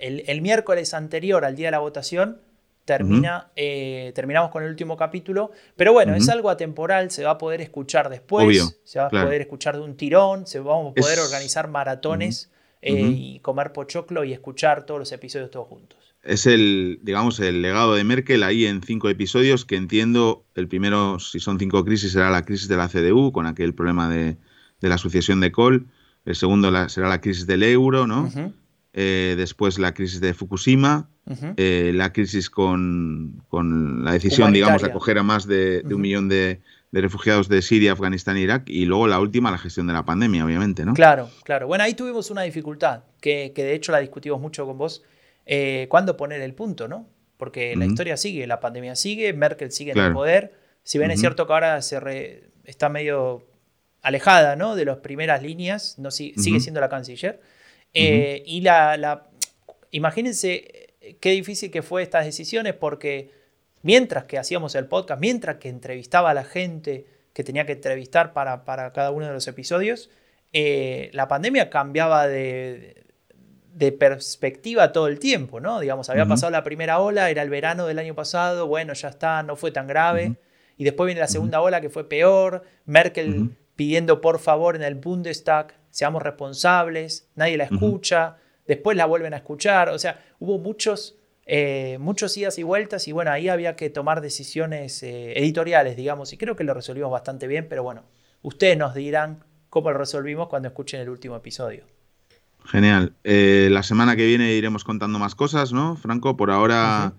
el, 0.00 0.40
miércoles 0.40 0.94
anterior 0.94 1.44
al 1.44 1.56
día 1.56 1.66
de 1.66 1.72
la 1.72 1.80
votación 1.80 2.40
termina, 2.84 3.50
eh, 3.56 4.12
terminamos 4.14 4.50
con 4.50 4.62
el 4.62 4.70
último 4.70 4.96
capítulo, 4.96 5.52
pero 5.76 5.92
bueno, 5.92 6.14
es 6.14 6.28
algo 6.28 6.50
atemporal, 6.50 7.10
se 7.10 7.24
va 7.24 7.32
a 7.32 7.38
poder 7.38 7.60
escuchar 7.60 8.08
después, 8.08 8.80
se 8.84 8.98
va 8.98 9.06
a 9.06 9.10
poder 9.10 9.40
escuchar 9.40 9.76
de 9.76 9.82
un 9.82 9.96
tirón, 9.96 10.46
se 10.46 10.58
vamos 10.60 10.92
a 10.92 10.94
poder 10.94 11.20
organizar 11.20 11.68
maratones 11.68 12.50
eh, 12.82 13.00
y 13.00 13.38
comer 13.40 13.72
pochoclo 13.72 14.24
y 14.24 14.32
escuchar 14.32 14.86
todos 14.86 14.98
los 14.98 15.12
episodios 15.12 15.50
todos 15.50 15.68
juntos. 15.68 15.98
Es 16.22 16.46
el, 16.46 16.98
digamos, 17.02 17.40
el 17.40 17.62
legado 17.62 17.94
de 17.94 18.04
Merkel 18.04 18.42
ahí 18.42 18.66
en 18.66 18.82
cinco 18.82 19.08
episodios 19.08 19.64
que 19.64 19.76
entiendo, 19.76 20.44
el 20.54 20.68
primero, 20.68 21.18
si 21.18 21.40
son 21.40 21.58
cinco 21.58 21.84
crisis, 21.84 22.12
será 22.12 22.30
la 22.30 22.44
crisis 22.44 22.68
de 22.68 22.76
la 22.76 22.88
CDU, 22.88 23.32
con 23.32 23.46
aquel 23.46 23.74
problema 23.74 24.08
de, 24.08 24.36
de 24.80 24.88
la 24.88 24.98
sucesión 24.98 25.40
de 25.40 25.52
Kohl 25.52 25.86
el 26.24 26.36
segundo 26.36 26.88
será 26.88 27.08
la 27.08 27.20
crisis 27.20 27.46
del 27.46 27.62
euro, 27.62 28.06
¿no? 28.06 28.30
Eh, 28.92 29.34
después 29.36 29.78
la 29.78 29.94
crisis 29.94 30.20
de 30.20 30.34
Fukushima, 30.34 31.08
eh, 31.56 31.92
la 31.94 32.12
crisis 32.12 32.50
con, 32.50 33.40
la 34.04 34.12
decisión, 34.12 34.52
digamos, 34.52 34.82
de 34.82 34.88
acoger 34.88 35.18
a 35.18 35.22
más 35.22 35.46
de, 35.46 35.82
un 35.84 36.00
millón 36.00 36.28
de, 36.28 36.60
refugiados 36.90 37.48
de 37.48 37.62
Siria, 37.62 37.92
Afganistán 37.92 38.36
e 38.36 38.40
Irak, 38.40 38.68
y 38.68 38.86
luego 38.86 39.06
la 39.06 39.20
última, 39.20 39.52
la 39.52 39.58
gestión 39.58 39.86
de 39.86 39.92
la 39.92 40.04
pandemia, 40.04 40.44
obviamente, 40.44 40.84
¿no? 40.84 40.94
Claro, 40.94 41.30
claro. 41.44 41.68
Bueno, 41.68 41.84
ahí 41.84 41.94
tuvimos 41.94 42.30
una 42.32 42.42
dificultad, 42.42 43.04
que, 43.20 43.52
de 43.54 43.74
hecho 43.74 43.92
la 43.92 44.00
discutimos 44.00 44.40
mucho 44.40 44.66
con 44.66 44.76
vos. 44.76 45.04
Eh, 45.46 45.86
¿Cuándo 45.88 46.16
poner 46.16 46.40
el 46.40 46.54
punto, 46.54 46.88
no? 46.88 47.08
Porque 47.36 47.76
la 47.76 47.86
historia 47.86 48.16
sigue, 48.16 48.46
la 48.46 48.60
pandemia 48.60 48.96
sigue, 48.96 49.32
Merkel 49.32 49.70
sigue 49.70 49.92
en 49.92 49.98
el 49.98 50.12
poder. 50.12 50.52
Si 50.82 50.98
bien 50.98 51.10
es 51.10 51.20
cierto 51.20 51.46
que 51.46 51.52
ahora 51.52 51.80
se 51.80 52.50
está 52.64 52.88
medio 52.88 53.46
alejada 54.02 54.56
¿no? 54.56 54.74
de 54.74 54.84
las 54.84 54.98
primeras 54.98 55.42
líneas, 55.42 55.98
no, 55.98 56.10
sigue 56.10 56.60
siendo 56.60 56.80
la 56.80 56.88
canciller. 56.88 57.40
Eh, 57.94 58.42
y 58.46 58.60
la, 58.60 59.26
imagínense 59.90 60.90
eh, 61.00 61.16
qué 61.20 61.30
difícil 61.30 61.70
que 61.70 61.82
fue 61.82 62.02
estas 62.02 62.24
decisiones 62.24 62.74
porque 62.74 63.30
mientras 63.82 64.24
que 64.24 64.38
hacíamos 64.38 64.74
el 64.74 64.86
podcast, 64.86 65.20
mientras 65.20 65.56
que 65.56 65.68
entrevistaba 65.68 66.30
a 66.30 66.34
la 66.34 66.44
gente 66.44 67.06
que 67.32 67.44
tenía 67.44 67.66
que 67.66 67.72
entrevistar 67.72 68.32
para, 68.32 68.64
para 68.64 68.92
cada 68.92 69.10
uno 69.10 69.26
de 69.26 69.32
los 69.32 69.46
episodios, 69.48 70.10
eh, 70.52 71.10
la 71.12 71.28
pandemia 71.28 71.70
cambiaba 71.70 72.26
de, 72.26 73.04
de, 73.72 73.92
perspectiva 73.92 74.92
todo 74.92 75.06
el 75.06 75.18
tiempo, 75.20 75.60
¿no? 75.60 75.78
Digamos, 75.78 76.10
había 76.10 76.26
pasado 76.26 76.50
la 76.50 76.64
primera 76.64 76.98
ola, 76.98 77.30
era 77.30 77.42
el 77.42 77.50
verano 77.50 77.86
del 77.86 78.00
año 78.00 78.14
pasado, 78.14 78.66
bueno, 78.66 78.92
ya 78.94 79.08
está, 79.08 79.42
no 79.44 79.54
fue 79.54 79.70
tan 79.70 79.86
grave. 79.86 80.34
Y 80.76 80.84
después 80.84 81.06
viene 81.06 81.20
la 81.20 81.28
segunda 81.28 81.60
ola 81.60 81.80
que 81.80 81.88
fue 81.88 82.08
peor, 82.08 82.64
Merkel 82.84 83.50
pidiendo 83.76 84.20
por 84.20 84.40
favor 84.40 84.76
en 84.76 84.82
el 84.82 84.94
Bundestag, 84.94 85.72
seamos 85.90 86.22
responsables, 86.22 87.28
nadie 87.34 87.56
la 87.56 87.64
escucha, 87.64 88.36
después 88.66 88.96
la 88.96 89.06
vuelven 89.06 89.34
a 89.34 89.38
escuchar, 89.38 89.88
o 89.90 89.98
sea, 89.98 90.24
hubo 90.38 90.58
muchos, 90.58 91.18
eh, 91.46 91.98
muchos 92.00 92.36
idas 92.36 92.58
y 92.58 92.62
vueltas 92.62 93.08
y 93.08 93.12
bueno, 93.12 93.30
ahí 93.30 93.48
había 93.48 93.76
que 93.76 93.90
tomar 93.90 94.20
decisiones 94.20 95.02
eh, 95.02 95.38
editoriales, 95.38 95.96
digamos, 95.96 96.32
y 96.32 96.36
creo 96.36 96.56
que 96.56 96.64
lo 96.64 96.74
resolvimos 96.74 97.10
bastante 97.10 97.46
bien, 97.46 97.66
pero 97.68 97.82
bueno, 97.82 98.04
ustedes 98.42 98.78
nos 98.78 98.94
dirán 98.94 99.44
cómo 99.68 99.90
lo 99.90 99.98
resolvimos 99.98 100.48
cuando 100.48 100.68
escuchen 100.68 101.00
el 101.00 101.08
último 101.08 101.36
episodio. 101.36 101.84
Genial. 102.64 103.14
Eh, 103.24 103.68
la 103.70 103.82
semana 103.82 104.16
que 104.16 104.26
viene 104.26 104.52
iremos 104.52 104.84
contando 104.84 105.18
más 105.18 105.34
cosas, 105.34 105.72
¿no, 105.72 105.96
Franco? 105.96 106.36
Por 106.36 106.50
ahora 106.50 107.14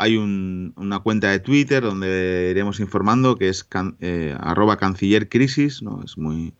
hay 0.00 0.16
una 0.16 0.98
cuenta 1.00 1.30
de 1.30 1.40
Twitter 1.40 1.82
donde 1.82 2.48
iremos 2.50 2.80
informando 2.80 3.36
que 3.36 3.48
es 3.48 3.68
eh, 4.00 4.34
arroba 4.40 4.78
canciller 4.78 5.28
crisis, 5.28 5.82
¿no? 5.82 6.02
Es 6.02 6.16
muy, 6.16 6.54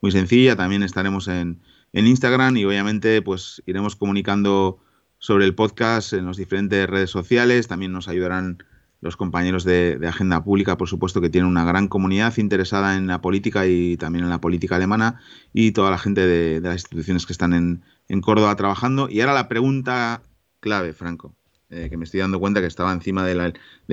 muy 0.00 0.12
sencilla. 0.12 0.56
También 0.56 0.82
estaremos 0.82 1.28
en, 1.28 1.60
Instagram 1.92 2.58
y 2.58 2.64
obviamente 2.66 3.22
pues 3.22 3.62
iremos 3.64 3.96
comunicando 3.96 4.78
sobre 5.18 5.46
el 5.46 5.54
podcast 5.54 6.12
en 6.12 6.26
las 6.26 6.36
diferentes 6.36 6.86
redes 6.88 7.08
sociales. 7.08 7.68
También 7.68 7.92
nos 7.92 8.08
ayudarán 8.08 8.58
los 9.00 9.16
compañeros 9.16 9.64
de, 9.64 9.98
Agenda 10.06 10.44
Pública, 10.44 10.76
por 10.76 10.88
supuesto, 10.88 11.22
que 11.22 11.30
tienen 11.30 11.48
una 11.48 11.64
gran 11.64 11.88
comunidad 11.88 12.36
interesada 12.36 12.96
en 12.96 13.06
la 13.06 13.22
política 13.22 13.66
y 13.66 13.96
también 13.96 14.24
en 14.24 14.30
la 14.30 14.40
política 14.40 14.76
alemana 14.76 15.20
y 15.54 15.72
toda 15.72 15.90
la 15.90 15.98
gente 15.98 16.26
de, 16.26 16.60
las 16.60 16.82
instituciones 16.82 17.24
que 17.24 17.32
están 17.32 17.54
en, 17.54 17.82
en 18.08 18.20
Córdoba 18.20 18.54
trabajando. 18.56 19.08
Y 19.08 19.20
ahora 19.20 19.32
la 19.32 19.48
pregunta 19.48 20.22
clave, 20.60 20.92
Franco. 20.92 21.34
Eh, 21.68 21.88
que 21.90 21.96
me 21.96 22.04
estoy 22.04 22.20
dando 22.20 22.38
cuenta 22.38 22.60
que 22.60 22.68
estaba 22.68 22.92
encima 22.92 23.24
del 23.24 23.52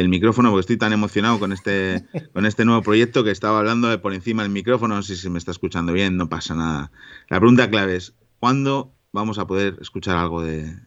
micrófono 0.10 0.52
porque 0.52 0.60
estoy 0.60 0.78
tan 0.78 0.94
emocionado 0.94 1.40
con 1.40 1.52
este, 1.52 2.06
con 2.34 2.46
este 2.46 2.66
nuevo 2.66 2.84
proyecto 2.84 3.24
que 3.24 3.32
estaba 3.32 3.58
hablando 3.58 3.88
de 3.88 3.98
por 3.98 4.14
encima 4.14 4.44
del 4.44 4.52
micrófono. 4.52 4.96
No 4.96 5.02
sé 5.02 5.16
si 5.16 5.28
me 5.30 5.40
está 5.40 5.50
escuchando 5.50 5.92
bien, 5.92 6.16
no 6.16 6.30
pasa 6.30 6.54
nada. 6.54 6.92
La 7.30 7.40
pregunta 7.40 7.68
clave 7.72 7.96
es, 7.96 8.14
¿cuándo 8.40 8.94
vamos 9.12 9.40
a 9.40 9.48
poder 9.48 9.78
escuchar 9.82 10.18
algo 10.18 10.44
del, 10.44 10.86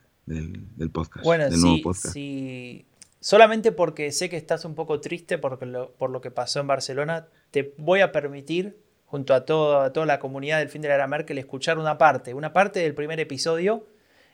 podcast? 0.92 1.24
Bueno, 1.24 1.50
del 1.50 1.60
nuevo 1.60 1.82
podcast? 1.82 2.16
solamente 3.18 3.72
porque 3.72 4.12
sé 4.12 4.30
que 4.30 4.36
estás 4.36 4.64
un 4.64 4.76
poco 4.76 5.00
triste 5.00 5.38
por 5.38 5.66
lo, 5.66 5.90
por 5.94 6.10
lo 6.10 6.20
que 6.20 6.30
pasó 6.30 6.60
en 6.60 6.68
Barcelona, 6.68 7.26
te 7.50 7.74
voy 7.78 7.98
a 7.98 8.12
permitir, 8.12 8.78
junto 9.06 9.34
a, 9.34 9.38
a 9.38 9.92
toda 9.92 10.06
la 10.06 10.20
comunidad 10.20 10.60
del 10.60 10.68
fin 10.68 10.82
de 10.82 10.88
la 10.88 10.94
era 10.94 11.08
Merkel, 11.08 11.38
escuchar 11.38 11.78
una 11.78 11.98
parte, 11.98 12.32
una 12.32 12.52
parte 12.52 12.78
del 12.78 12.94
primer 12.94 13.18
episodio 13.18 13.88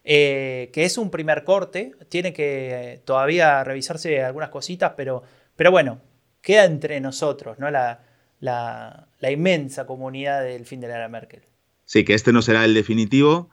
eh, 0.05 0.71
que 0.73 0.85
es 0.85 0.99
un 0.99 1.11
primer 1.11 1.45
corte, 1.45 1.93
tiene 2.09 2.33
que 2.33 3.03
todavía 3.05 3.63
revisarse 3.65 4.23
algunas 4.23 4.51
cositas, 4.51 4.95
pero, 4.97 5.23
pero 5.57 5.71
bueno, 5.71 6.01
queda 6.41 6.65
entre 6.65 7.01
nosotros, 7.01 7.59
¿no? 7.59 7.71
La, 7.71 8.01
la, 8.41 9.31
inmensa 9.31 9.87
comunidad 9.87 10.43
del 10.43 10.67
fin 10.67 10.81
de 10.81 10.89
la 10.89 10.97
era 10.97 11.09
Merkel. 11.09 11.43
Sí, 11.85 12.05
que 12.05 12.15
este 12.15 12.33
no 12.33 12.43
será 12.43 12.65
el 12.65 12.75
definitivo, 12.75 13.51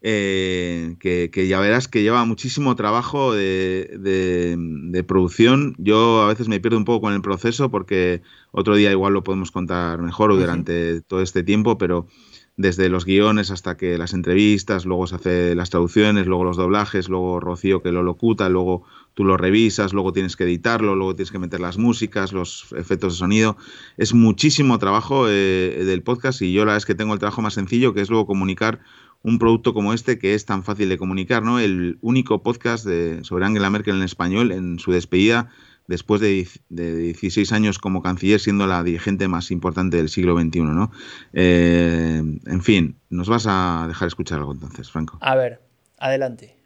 eh, 0.00 0.96
que, 0.98 1.30
ya 1.46 1.60
verás 1.60 1.86
que 1.86 2.02
lleva 2.02 2.24
muchísimo 2.24 2.74
trabajo 2.74 3.32
de, 3.32 3.88
de, 4.00 5.04
producción. 5.04 5.76
Yo 5.78 6.22
a 6.22 6.26
veces 6.26 6.48
me 6.48 6.58
pierdo 6.58 6.78
un 6.78 6.84
poco 6.84 7.02
con 7.02 7.14
el 7.14 7.22
proceso 7.22 7.70
porque 7.70 8.22
otro 8.50 8.74
día 8.74 8.90
igual 8.90 9.12
lo 9.12 9.22
podemos 9.22 9.52
contar 9.52 10.00
mejor 10.00 10.32
o 10.32 10.36
durante 10.36 11.00
todo 11.02 11.22
este 11.22 11.44
tiempo, 11.44 11.78
pero 11.78 12.08
desde 12.56 12.88
los 12.88 13.06
guiones 13.06 13.50
hasta 13.50 13.76
que 13.76 13.96
las 13.96 14.12
entrevistas, 14.12 14.84
luego 14.84 15.06
se 15.06 15.14
hace 15.14 15.54
las 15.54 15.70
traducciones, 15.70 16.26
luego 16.26 16.44
los 16.44 16.56
doblajes, 16.56 17.08
luego 17.08 17.40
Rocío 17.40 17.82
que 17.82 17.92
lo 17.92 18.02
locuta, 18.02 18.48
luego 18.48 18.84
tú 19.14 19.24
lo 19.24 19.36
revisas, 19.36 19.92
luego 19.92 20.12
tienes 20.12 20.36
que 20.36 20.44
editarlo, 20.44 20.94
luego 20.94 21.14
tienes 21.14 21.32
que 21.32 21.38
meter 21.38 21.60
las 21.60 21.78
músicas, 21.78 22.32
los 22.32 22.66
efectos 22.76 23.14
de 23.14 23.18
sonido. 23.18 23.56
Es 23.96 24.12
muchísimo 24.12 24.78
trabajo 24.78 25.28
eh, 25.28 25.82
del 25.84 26.02
podcast 26.02 26.42
y 26.42 26.52
yo 26.52 26.60
la 26.60 26.72
verdad 26.72 26.78
es 26.78 26.86
que 26.86 26.94
tengo 26.94 27.14
el 27.14 27.18
trabajo 27.18 27.40
más 27.40 27.54
sencillo, 27.54 27.94
que 27.94 28.02
es 28.02 28.10
luego 28.10 28.26
comunicar 28.26 28.80
un 29.22 29.38
producto 29.38 29.72
como 29.72 29.92
este 29.92 30.18
que 30.18 30.34
es 30.34 30.44
tan 30.44 30.64
fácil 30.64 30.88
de 30.88 30.98
comunicar, 30.98 31.42
¿no? 31.42 31.58
El 31.58 31.98
único 32.00 32.42
podcast 32.42 32.84
de, 32.84 33.24
sobre 33.24 33.46
Angela 33.46 33.70
Merkel 33.70 33.96
en 33.96 34.02
español 34.02 34.52
en 34.52 34.78
su 34.78 34.92
despedida 34.92 35.48
después 35.92 36.22
de, 36.22 36.48
de, 36.70 37.12
16 37.12 37.52
años 37.52 37.78
como 37.78 38.00
canciller, 38.00 38.40
siendo 38.40 38.66
la 38.66 38.82
dirigente 38.82 39.28
más 39.28 39.50
importante 39.50 39.98
del 39.98 40.08
siglo 40.08 40.34
XXI, 40.40 40.60
¿no? 40.62 40.90
Eh, 41.34 42.22
en 42.46 42.62
fin, 42.62 42.96
nos 43.10 43.28
vas 43.28 43.44
a 43.46 43.84
dejar 43.88 44.08
escuchar 44.08 44.38
algo 44.38 44.52
entonces, 44.52 44.90
Franco. 44.90 45.18
A 45.20 45.34
ver, 45.34 45.60
adelante. 45.98 46.56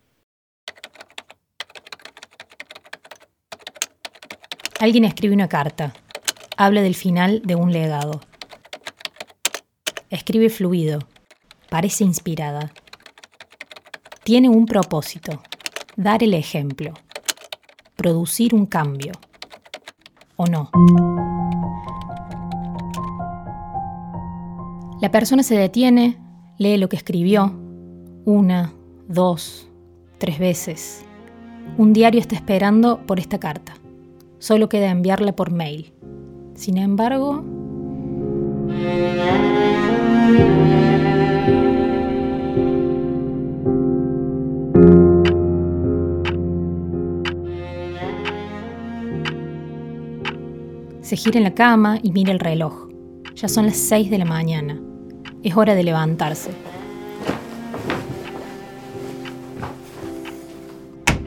Alguien 4.78 5.04
escribe 5.04 5.34
una 5.34 5.48
carta. 5.48 5.92
Habla 6.56 6.82
del 6.82 6.94
final 6.94 7.42
de 7.44 7.56
un 7.56 7.72
legado. 7.72 8.20
Escribe 10.08 10.50
fluido. 10.50 11.00
Parece 11.68 12.04
inspirada. 12.04 12.72
Tiene 14.22 14.48
un 14.48 14.66
propósito. 14.66 15.42
Dar 15.96 16.22
el 16.22 16.34
ejemplo. 16.34 16.94
Producir 18.06 18.54
un 18.54 18.66
cambio. 18.66 19.10
¿O 20.36 20.46
no? 20.46 20.70
La 25.00 25.10
persona 25.10 25.42
se 25.42 25.56
detiene, 25.56 26.16
lee 26.56 26.76
lo 26.76 26.88
que 26.88 26.94
escribió, 26.94 27.52
una, 28.24 28.72
dos, 29.08 29.68
tres 30.18 30.38
veces. 30.38 31.04
Un 31.78 31.92
diario 31.92 32.20
está 32.20 32.36
esperando 32.36 33.00
por 33.08 33.18
esta 33.18 33.40
carta. 33.40 33.74
Solo 34.38 34.68
queda 34.68 34.88
enviarla 34.92 35.34
por 35.34 35.50
mail. 35.50 35.92
Sin 36.54 36.78
embargo... 36.78 37.42
Se 51.06 51.14
gira 51.14 51.38
en 51.38 51.44
la 51.44 51.54
cama 51.54 52.00
y 52.02 52.10
mira 52.10 52.32
el 52.32 52.40
reloj. 52.40 52.88
Ya 53.36 53.46
son 53.46 53.66
las 53.66 53.76
6 53.76 54.10
de 54.10 54.18
la 54.18 54.24
mañana. 54.24 54.76
Es 55.44 55.56
hora 55.56 55.76
de 55.76 55.84
levantarse. 55.84 56.50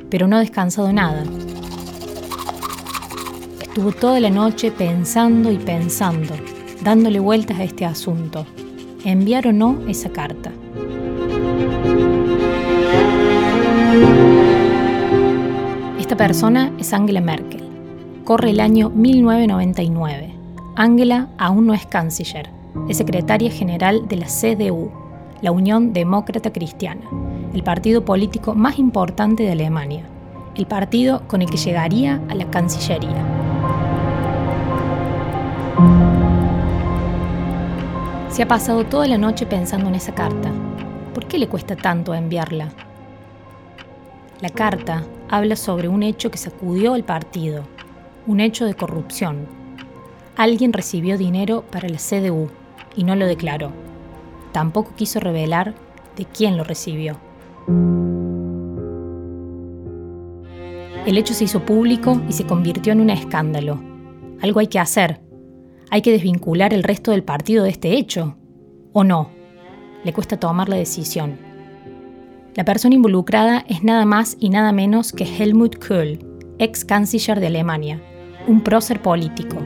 Pero 0.10 0.28
no 0.28 0.36
ha 0.36 0.42
descansado 0.42 0.92
nada. 0.92 1.24
Estuvo 3.62 3.94
toda 3.94 4.20
la 4.20 4.30
noche 4.30 4.70
pensando 4.70 5.50
y 5.50 5.58
pensando, 5.58 6.34
dándole 6.84 7.22
vueltas 7.22 7.58
a 7.60 7.64
este 7.64 7.86
asunto. 7.86 8.46
¿Enviar 9.06 9.48
o 9.48 9.54
no 9.54 9.80
esa 9.88 10.10
carta? 10.10 10.52
Esta 15.98 16.18
persona 16.18 16.70
es 16.78 16.92
Angela 16.92 17.22
Merkel. 17.22 17.69
Corre 18.30 18.52
el 18.52 18.60
año 18.60 18.92
1999. 18.92 20.36
Angela 20.76 21.30
aún 21.40 21.66
no 21.66 21.74
es 21.74 21.88
canciller, 21.88 22.52
es 22.88 22.98
secretaria 22.98 23.50
general 23.50 24.08
de 24.08 24.18
la 24.18 24.28
CDU, 24.28 24.92
la 25.42 25.52
Unión 25.52 25.94
Demócrata 25.94 26.54
Cristiana, 26.54 27.02
el 27.56 27.64
partido 27.64 28.06
político 28.06 28.54
más 28.54 28.78
importante 28.78 29.42
de 29.42 29.54
Alemania, 29.54 30.04
el 30.54 30.68
partido 30.68 31.24
con 31.28 31.42
el 31.42 31.50
que 31.50 31.58
llegaría 31.58 32.22
a 32.30 32.36
la 32.36 32.52
Cancillería. 32.52 33.26
Se 38.30 38.44
ha 38.44 38.48
pasado 38.48 38.86
toda 38.86 39.08
la 39.08 39.18
noche 39.18 39.48
pensando 39.48 39.88
en 39.88 39.96
esa 39.96 40.14
carta. 40.14 40.52
¿Por 41.16 41.26
qué 41.26 41.40
le 41.40 41.48
cuesta 41.48 41.76
tanto 41.76 42.14
enviarla? 42.14 42.70
La 44.40 44.50
carta 44.50 45.04
habla 45.28 45.56
sobre 45.56 45.88
un 45.88 46.04
hecho 46.04 46.30
que 46.30 46.38
sacudió 46.38 46.94
al 46.94 47.04
partido, 47.04 47.64
un 48.28 48.40
hecho 48.40 48.66
de 48.66 48.74
corrupción. 48.74 49.48
Alguien 50.36 50.74
recibió 50.74 51.18
dinero 51.18 51.64
para 51.72 51.90
la 51.90 51.98
CDU 51.98 52.50
y 52.96 53.04
no 53.04 53.16
lo 53.16 53.26
declaró. 53.26 53.72
Tampoco 54.52 54.94
quiso 54.96 55.20
revelar 55.20 55.76
de 56.16 56.26
quién 56.26 56.58
lo 56.58 56.64
recibió. 56.64 57.18
El 61.06 61.18
hecho 61.18 61.34
se 61.34 61.46
hizo 61.46 61.66
público 61.66 62.22
y 62.28 62.34
se 62.34 62.46
convirtió 62.46 62.94
en 62.94 63.02
un 63.02 63.10
escándalo. 63.10 63.82
Algo 64.42 64.60
hay 64.60 64.68
que 64.68 64.80
hacer, 64.80 65.22
¿Hay 65.92 66.04
que 66.04 66.12
desvincular 66.12 66.74
el 66.74 66.84
resto 66.84 67.12
del 67.12 67.24
partido 67.24 67.64
de 67.64 67.72
este 67.72 67.98
hecho? 67.98 68.36
¿O 68.94 69.04
no? 69.04 69.32
Le 70.04 70.14
cuesta 70.14 70.40
tomar 70.40 70.70
la 70.70 70.76
decisión. 70.76 71.38
La 72.54 72.64
persona 72.64 72.96
involucrada 72.96 73.66
es 73.68 73.84
nada 73.84 74.06
más 74.06 74.38
y 74.40 74.50
nada 74.50 74.72
menos 74.72 75.12
que 75.12 75.24
Helmut 75.24 75.84
Kohl, 75.84 76.20
ex 76.60 76.86
canciller 76.86 77.40
de 77.40 77.48
Alemania, 77.48 78.02
un 78.48 78.62
prócer 78.62 79.02
político, 79.02 79.58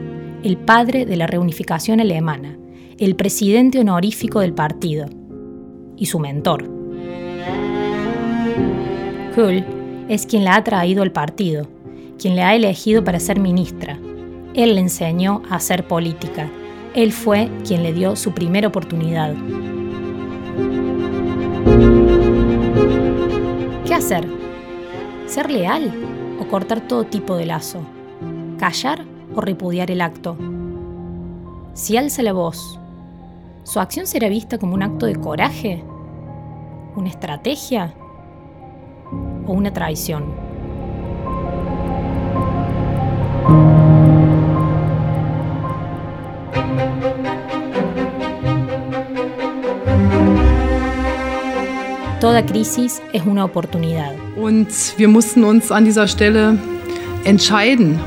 el 0.42 0.56
padre 0.56 1.04
de 1.04 1.16
la 1.16 1.26
reunificación 1.26 2.00
alemana, 2.00 2.56
el 2.98 3.16
presidente 3.16 3.80
honorífico 3.80 4.40
del 4.40 4.54
partido 4.54 5.06
y 5.96 6.06
su 6.06 6.18
mentor. 6.20 6.70
Kohl 9.34 9.64
es 10.08 10.26
quien 10.26 10.44
la 10.44 10.56
ha 10.56 10.64
traído 10.64 11.02
al 11.02 11.12
partido, 11.12 11.68
quien 12.18 12.36
le 12.36 12.42
ha 12.42 12.54
elegido 12.54 13.02
para 13.02 13.18
ser 13.18 13.40
ministra, 13.40 13.98
él 14.54 14.76
le 14.76 14.80
enseñó 14.80 15.42
a 15.50 15.56
hacer 15.56 15.88
política. 15.88 16.48
Él 16.94 17.12
fue 17.12 17.50
quien 17.66 17.82
le 17.82 17.92
dio 17.92 18.14
su 18.14 18.32
primera 18.32 18.68
oportunidad. 18.68 19.34
¿Qué 23.84 23.94
hacer? 23.94 24.24
¿Ser 25.26 25.50
leal 25.50 26.13
o 26.40 26.48
cortar 26.48 26.80
todo 26.80 27.04
tipo 27.04 27.36
de 27.36 27.46
lazo? 27.46 27.80
¿Callar 28.58 29.04
o 29.34 29.40
repudiar 29.40 29.90
el 29.90 30.00
acto? 30.00 30.36
Si 31.74 31.96
alza 31.96 32.22
la 32.22 32.32
voz, 32.32 32.78
¿su 33.64 33.80
acción 33.80 34.06
será 34.06 34.28
vista 34.28 34.58
como 34.58 34.74
un 34.74 34.82
acto 34.82 35.06
de 35.06 35.16
coraje? 35.16 35.84
¿Una 36.96 37.08
estrategia? 37.08 37.94
¿O 39.46 39.52
una 39.52 39.72
traición? 39.72 40.44
Toda 52.24 52.42
crisis 52.46 53.02
es 53.12 53.22
una 53.26 53.44
oportunidad. 53.44 54.14
Und 54.34 54.68
wir 54.96 55.08
mussten 55.08 55.44
uns 55.44 55.70
an 55.70 55.84
dieser 55.84 56.08
Stelle 56.08 56.56
entscheiden. 57.24 58.00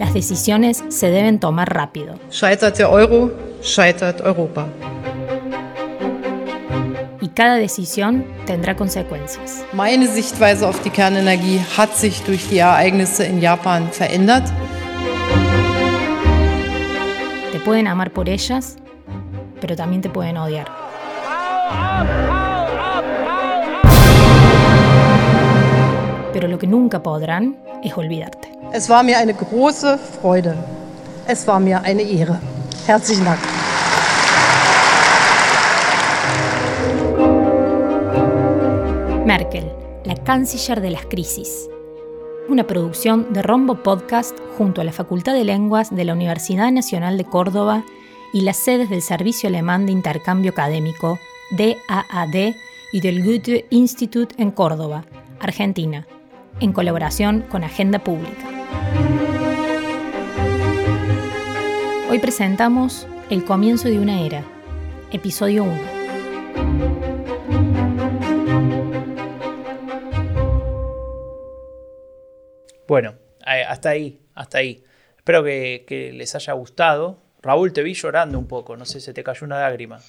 Las 0.00 0.12
decisiones 0.12 0.82
se 0.88 1.08
deben 1.08 1.38
tomar 1.38 1.72
rápido. 1.72 2.18
Scheitert 2.32 2.80
der 2.80 2.90
Euro, 2.90 3.30
scheitert 3.62 4.22
Europa. 4.22 4.66
Y 7.20 7.28
cada 7.28 7.54
decisión 7.58 8.24
tendrá 8.46 8.74
consecuencias. 8.74 9.62
Meine 9.72 10.08
Sichtweise 10.08 10.66
auf 10.66 10.82
die 10.82 10.90
Kernenergie 10.90 11.60
hat 11.78 11.96
sich 11.96 12.22
durch 12.22 12.48
die 12.48 12.58
Ereignisse 12.58 13.22
in 13.22 13.40
Japan 13.40 13.92
verändert. 13.92 14.52
Te 17.52 17.60
pueden 17.60 17.86
amar 17.86 18.10
por 18.10 18.28
ellas, 18.28 18.74
pero 19.60 19.76
también 19.76 20.02
te 20.02 20.08
pueden 20.08 20.38
odiar. 20.38 20.85
Pero 26.32 26.48
lo 26.48 26.58
que 26.58 26.66
nunca 26.66 27.02
podrán 27.02 27.56
es 27.82 27.96
olvidarte. 27.96 28.52
Es 28.72 28.88
war 28.88 29.02
mir 29.02 29.16
eine 29.16 29.32
große 29.32 29.96
Freude. 29.96 30.54
Es 31.26 31.46
war 31.46 31.58
mir 31.60 31.80
eine 31.82 32.02
Ehre. 32.02 32.38
Herzlichen 32.86 33.24
Dank. 33.24 33.38
Merkel, 39.24 39.72
la 40.04 40.14
canciller 40.14 40.80
de 40.80 40.90
las 40.90 41.06
crisis. 41.06 41.68
Una 42.48 42.66
producción 42.66 43.32
de 43.32 43.42
Rombo 43.42 43.82
Podcast 43.82 44.38
junto 44.56 44.80
a 44.80 44.84
la 44.84 44.92
Facultad 44.92 45.34
de 45.34 45.44
Lenguas 45.44 45.94
de 45.94 46.04
la 46.04 46.12
Universidad 46.12 46.70
Nacional 46.70 47.18
de 47.18 47.24
Córdoba 47.24 47.82
y 48.32 48.42
las 48.42 48.56
sedes 48.56 48.88
del 48.88 49.02
Servicio 49.02 49.48
Alemán 49.48 49.86
de 49.86 49.92
Intercambio 49.92 50.52
Académico 50.52 51.18
DAAD 51.50 52.54
y 52.92 53.00
del 53.00 53.24
Goethe 53.24 53.66
Institut 53.70 54.32
en 54.38 54.50
Córdoba, 54.50 55.04
Argentina, 55.38 56.06
en 56.60 56.72
colaboración 56.72 57.42
con 57.42 57.62
Agenda 57.62 58.00
Pública. 58.00 58.48
Hoy 62.10 62.18
presentamos 62.18 63.06
El 63.30 63.44
comienzo 63.44 63.88
de 63.88 63.98
una 63.98 64.22
era, 64.22 64.44
episodio 65.12 65.64
1. 65.64 65.96
Bueno, 72.88 73.14
hasta 73.44 73.90
ahí, 73.90 74.20
hasta 74.34 74.58
ahí. 74.58 74.84
Espero 75.16 75.42
que, 75.42 76.12
les 76.14 76.34
haya 76.34 76.52
gustado. 76.52 77.18
Raúl, 77.42 77.72
te 77.72 77.82
vi 77.82 77.94
llorando 77.94 78.38
un 78.38 78.46
poco, 78.46 78.76
no 78.76 78.84
sé, 78.84 79.00
se 79.00 79.12
te 79.12 79.24
cayó 79.24 79.44
una 79.44 79.60
lágrima. 79.60 80.00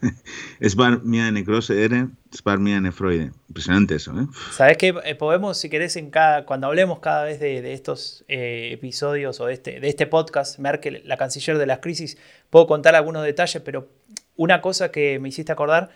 Spar 0.62 1.02
mia 1.02 1.30
necrose 1.30 1.84
ere, 1.84 2.08
spar 2.34 2.58
mia 2.58 2.80
nefroide. 2.80 3.32
Impresionante 3.48 3.94
eso, 3.96 4.12
¿eh? 4.18 4.26
Sabes 4.52 4.76
que 4.76 4.94
eh, 5.04 5.14
podemos, 5.14 5.58
si 5.58 5.68
querés, 5.68 5.96
en 5.96 6.10
cada, 6.10 6.46
cuando 6.46 6.66
hablemos 6.66 7.00
cada 7.00 7.24
vez 7.24 7.40
de, 7.40 7.72
estos 7.72 8.24
eh, 8.28 8.70
episodios 8.72 9.40
o 9.40 9.46
de 9.46 9.54
este, 9.54 9.80
de 9.80 9.88
este 9.88 10.06
podcast, 10.06 10.58
Merkel, 10.58 11.02
la 11.04 11.16
canciller 11.16 11.58
de 11.58 11.66
las 11.66 11.78
crisis, 11.78 12.18
puedo 12.50 12.66
contar 12.66 12.94
algunos 12.94 13.24
detalles, 13.24 13.62
pero 13.62 13.88
una 14.36 14.60
cosa 14.60 14.90
que 14.90 15.18
me 15.18 15.28
hiciste 15.28 15.52
acordar, 15.52 15.90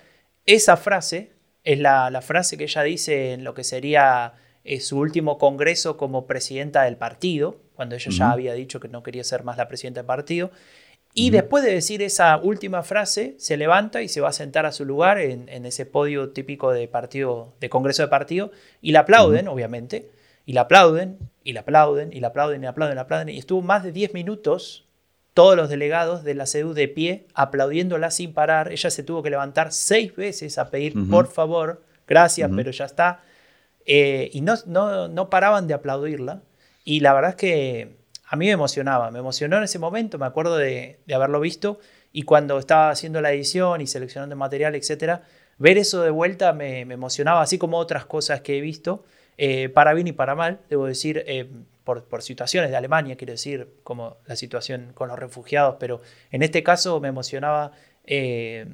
esa 0.47 0.77
frase 0.77 1.33
es 1.63 1.79
la, 1.79 2.11
la 2.11 2.21
frase 2.21 2.59
que 2.59 2.65
ella 2.65 2.83
dice 2.83 3.33
en 3.33 3.45
lo 3.45 3.55
que 3.55 3.65
sería 3.65 4.35
eh, 4.65 4.81
su 4.81 4.99
último 4.99 5.37
congreso 5.37 5.99
como 5.99 6.27
presidenta 6.27 6.85
del 6.85 6.97
partido, 6.97 7.61
cuando 7.75 7.97
ella 7.97 8.11
ya 8.11 8.31
había 8.31 8.55
dicho 8.55 8.81
que 8.81 8.89
no 8.89 9.03
quería 9.03 9.23
ser 9.23 9.45
más 9.45 9.59
la 9.59 9.69
presidenta 9.69 10.01
del 10.01 10.07
partido. 10.07 10.51
Y 11.17 11.31
después 11.31 11.63
de 11.63 11.73
decir 11.73 12.03
esa 12.03 12.37
última 12.39 12.83
frase, 12.83 13.37
se 13.39 13.57
levanta 13.57 14.03
y 14.03 14.09
se 14.09 14.21
va 14.21 14.31
a 14.31 14.33
sentar 14.33 14.67
a 14.67 14.73
su 14.73 14.85
lugar 14.85 15.19
en, 15.19 15.49
ese 15.65 15.87
podio 15.87 16.31
típico 16.31 16.73
de 16.73 16.89
partido, 16.89 17.55
de 17.61 17.71
congreso 17.71 18.03
de 18.03 18.09
partido, 18.09 18.51
y 18.83 18.91
la 18.91 19.01
aplauden, 19.01 19.47
obviamente, 19.47 20.11
y 20.45 20.55
la 20.55 20.63
aplauden, 20.63 21.19
y 21.45 21.53
la 21.53 21.61
aplauden, 21.61 22.13
y 22.13 22.19
la 22.19 22.29
aplauden, 22.29 22.63
y 22.63 22.65
la 22.65 22.71
aplauden, 22.71 22.95
y 22.95 22.97
la 22.97 23.03
aplauden, 23.03 23.29
y 23.29 23.39
estuvo 23.39 23.63
más 23.63 23.85
de 23.85 23.93
10 23.93 24.13
minutos 24.13 24.87
todos 25.35 25.57
los 25.57 25.69
delegados 25.69 26.25
de 26.25 26.35
la 26.35 26.47
CEDU 26.47 26.75
de 26.75 26.89
pie 26.89 27.27
aplaudiéndola 27.35 28.11
sin 28.11 28.35
parar. 28.35 28.73
Ella 28.73 28.91
se 28.91 29.05
tuvo 29.05 29.23
que 29.23 29.31
levantar 29.31 29.73
seis 29.73 30.15
veces 30.17 30.59
a 30.59 30.71
pedir, 30.71 30.95
por 31.11 31.29
favor, 31.29 31.83
gracias, 32.09 32.51
pero 32.55 32.73
ya 32.73 32.87
está. 32.87 33.21
Eh, 33.87 34.31
y 34.33 34.41
no, 34.41 34.55
no, 34.67 35.07
no 35.09 35.31
paraban 35.31 35.69
de 35.69 35.75
aplaudirla. 35.75 36.43
Y 36.85 37.01
la 37.01 37.15
verdad 37.15 37.31
es 37.31 37.37
que 37.37 37.97
a 38.35 38.37
mí 38.37 38.47
me 38.47 38.53
emocionaba, 38.53 39.13
me 39.13 39.21
emocionó 39.21 39.59
en 39.59 39.63
ese 39.63 39.79
momento, 39.79 40.19
me 40.19 40.27
acuerdo 40.27 40.57
de, 40.57 40.99
haberlo 41.15 41.39
visto 41.39 41.79
y 42.13 42.23
cuando 42.23 42.59
estaba 42.59 42.91
haciendo 42.91 43.21
la 43.21 43.33
edición 43.33 43.81
y 43.81 43.87
seleccionando 43.87 44.35
material, 44.35 44.75
etcétera, 44.75 45.23
ver 45.57 45.79
eso 45.79 46.03
de 46.03 46.11
vuelta 46.11 46.53
me, 46.53 46.81
emocionaba, 46.81 47.43
así 47.43 47.59
como 47.59 47.79
otras 47.79 48.07
cosas 48.07 48.41
que 48.41 48.59
he 48.59 48.61
visto, 48.61 49.05
eh, 49.39 49.69
para 49.69 49.95
bien 49.95 50.09
y 50.09 50.13
para 50.13 50.35
mal, 50.35 50.59
debo 50.69 50.87
decir, 50.87 51.23
eh, 51.29 51.49
por, 51.85 52.23
situaciones 52.23 52.73
de 52.73 52.77
Alemania, 52.77 53.15
quiero 53.15 53.35
decir, 53.35 53.69
como 53.85 54.17
la 54.27 54.35
situación 54.35 54.91
con 54.95 55.09
los 55.09 55.19
refugiados, 55.19 55.77
pero 55.79 56.01
en 56.33 56.43
este 56.43 56.65
caso 56.65 56.99
me 56.99 57.07
emocionaba, 57.07 57.71
eh, 58.05 58.67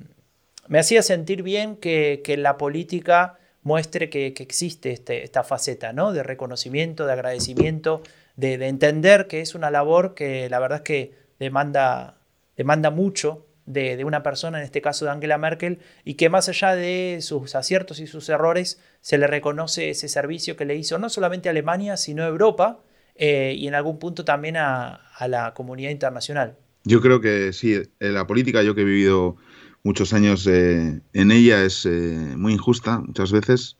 me 0.68 0.78
hacía 0.78 1.02
sentir 1.02 1.42
bien 1.42 1.76
que, 1.76 2.22
la 2.38 2.56
política 2.56 3.38
muestre 3.62 4.08
que, 4.08 4.28
existe 4.38 4.90
este, 4.90 5.22
esta 5.22 5.44
faceta, 5.44 5.92
¿no? 5.92 6.14
De 6.14 6.22
reconocimiento, 6.22 7.04
de 7.04 7.12
agradecimiento, 7.12 8.00
de, 8.40 8.66
entender 8.66 9.26
que 9.26 9.40
es 9.40 9.54
una 9.54 9.70
labor 9.70 10.14
que 10.14 10.48
la 10.48 10.58
verdad 10.58 10.78
es 10.78 10.84
que 10.84 11.14
demanda, 11.38 12.18
demanda 12.56 12.90
mucho 12.90 13.46
de, 13.66 14.02
una 14.04 14.22
persona, 14.22 14.58
en 14.58 14.64
este 14.64 14.80
caso 14.80 15.04
de 15.04 15.12
Angela 15.12 15.38
Merkel, 15.38 15.78
y 16.04 16.14
que 16.14 16.28
más 16.28 16.48
allá 16.48 16.74
de 16.74 17.18
sus 17.20 17.54
aciertos 17.54 18.00
y 18.00 18.06
sus 18.06 18.28
errores, 18.28 18.80
se 19.00 19.18
le 19.18 19.26
reconoce 19.26 19.90
ese 19.90 20.08
servicio 20.08 20.56
que 20.56 20.64
le 20.64 20.76
hizo 20.76 20.98
no 20.98 21.08
solamente 21.08 21.48
a 21.48 21.52
Alemania, 21.52 21.96
sino 21.96 22.24
a 22.24 22.26
Europa 22.26 22.80
eh, 23.14 23.54
y 23.56 23.68
en 23.68 23.74
algún 23.74 23.98
punto 23.98 24.24
también 24.24 24.56
a, 24.56 25.00
la 25.26 25.54
comunidad 25.54 25.90
internacional. 25.90 26.56
Yo 26.84 27.00
creo 27.00 27.20
que 27.20 27.52
sí, 27.52 27.80
la 27.98 28.26
política, 28.26 28.62
yo 28.62 28.74
que 28.74 28.80
he 28.80 28.84
vivido 28.84 29.36
muchos 29.82 30.14
años 30.14 30.46
eh, 30.46 31.00
en 31.12 31.30
ella, 31.30 31.62
es 31.62 31.84
eh, 31.84 31.90
muy 31.90 32.54
injusta 32.54 33.00
muchas 33.00 33.32
veces 33.32 33.76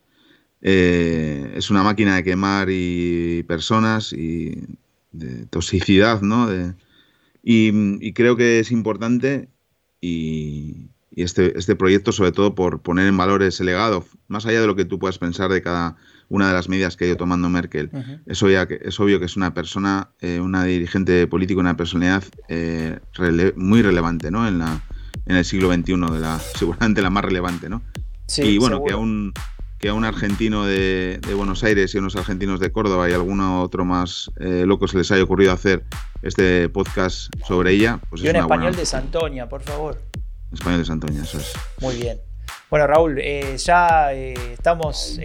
eh, 0.61 1.53
es 1.55 1.69
una 1.69 1.83
máquina 1.83 2.15
de 2.15 2.23
quemar 2.23 2.67
y 2.69 3.43
personas 3.43 4.13
y 4.13 4.63
de 5.11 5.45
toxicidad, 5.47 6.21
¿no? 6.21 6.49
y, 7.43 8.13
creo 8.13 8.35
que 8.35 8.59
es 8.59 8.71
importante 8.71 9.49
y, 9.99 10.87
este, 11.15 11.57
este, 11.57 11.75
proyecto 11.75 12.11
sobre 12.11 12.31
todo 12.31 12.55
por 12.55 12.81
poner 12.81 13.07
en 13.07 13.17
valor 13.17 13.43
ese 13.43 13.63
legado, 13.63 14.05
más 14.27 14.45
allá 14.45 14.61
de 14.61 14.67
lo 14.67 14.75
que 14.75 14.85
tú 14.85 14.99
puedas 14.99 15.17
pensar 15.17 15.51
de 15.51 15.61
cada 15.61 15.97
una 16.29 16.47
de 16.47 16.53
las 16.53 16.69
medidas 16.69 16.95
que 16.95 17.03
ha 17.03 17.07
ido 17.07 17.17
tomando 17.17 17.49
Merkel. 17.49 17.89
es, 18.25 18.41
obvio 18.41 18.65
que, 18.65 18.79
es 18.81 18.97
obvio 19.01 19.19
que 19.19 19.25
es 19.25 19.35
una 19.35 19.53
persona, 19.53 20.11
eh, 20.21 20.39
una 20.39 20.63
dirigente 20.63 21.27
política, 21.27 21.59
una 21.59 21.75
personalidad 21.75 22.23
eh, 22.47 22.99
muy 23.57 23.81
relevante 23.81 24.31
¿no? 24.31 24.47
en, 24.47 24.59
la, 24.59 24.81
en 25.25 25.35
el 25.35 25.43
siglo 25.43 25.73
XXI, 25.73 25.93
de 25.93 26.19
la, 26.19 26.39
seguramente 26.55 27.01
la 27.01 27.09
más 27.09 27.25
relevante. 27.25 27.67
¿no? 27.67 27.81
y 28.37 28.57
bueno, 28.59 28.81
que 28.85 28.93
aún 28.93 29.33
que 29.81 29.89
a 29.89 29.93
un 29.95 30.05
argentino 30.05 30.65
de, 30.65 31.19
Buenos 31.35 31.63
Aires 31.63 31.93
y 31.93 31.97
a 31.97 32.01
unos 32.01 32.15
argentinos 32.15 32.59
de 32.59 32.71
Córdoba 32.71 33.09
y 33.09 33.13
a 33.13 33.15
alguno 33.15 33.63
otro 33.63 33.83
más 33.83 34.29
eh, 34.39 34.63
loco 34.67 34.87
se 34.87 34.97
les 34.97 35.11
haya 35.11 35.23
ocurrido 35.23 35.51
hacer 35.51 35.83
este 36.21 36.69
podcast 36.69 37.33
sobre 37.47 37.71
ella. 37.71 37.99
Pues 38.09 38.21
y 38.21 38.29
un 38.29 38.35
español 38.35 38.75
de 38.75 38.85
Santoña, 38.85 39.49
por 39.49 39.63
favor. 39.63 39.99
Español 40.53 40.79
de 40.79 40.85
Santoña, 40.85 41.23
eso 41.23 41.39
es. 41.39 41.53
Muy 41.79 41.95
bien. 41.95 42.21
Bueno, 42.69 42.85
Raúl, 42.85 43.17
eh, 43.19 43.57
ya 43.57 44.13
eh, 44.13 44.35
estamos 44.53 45.19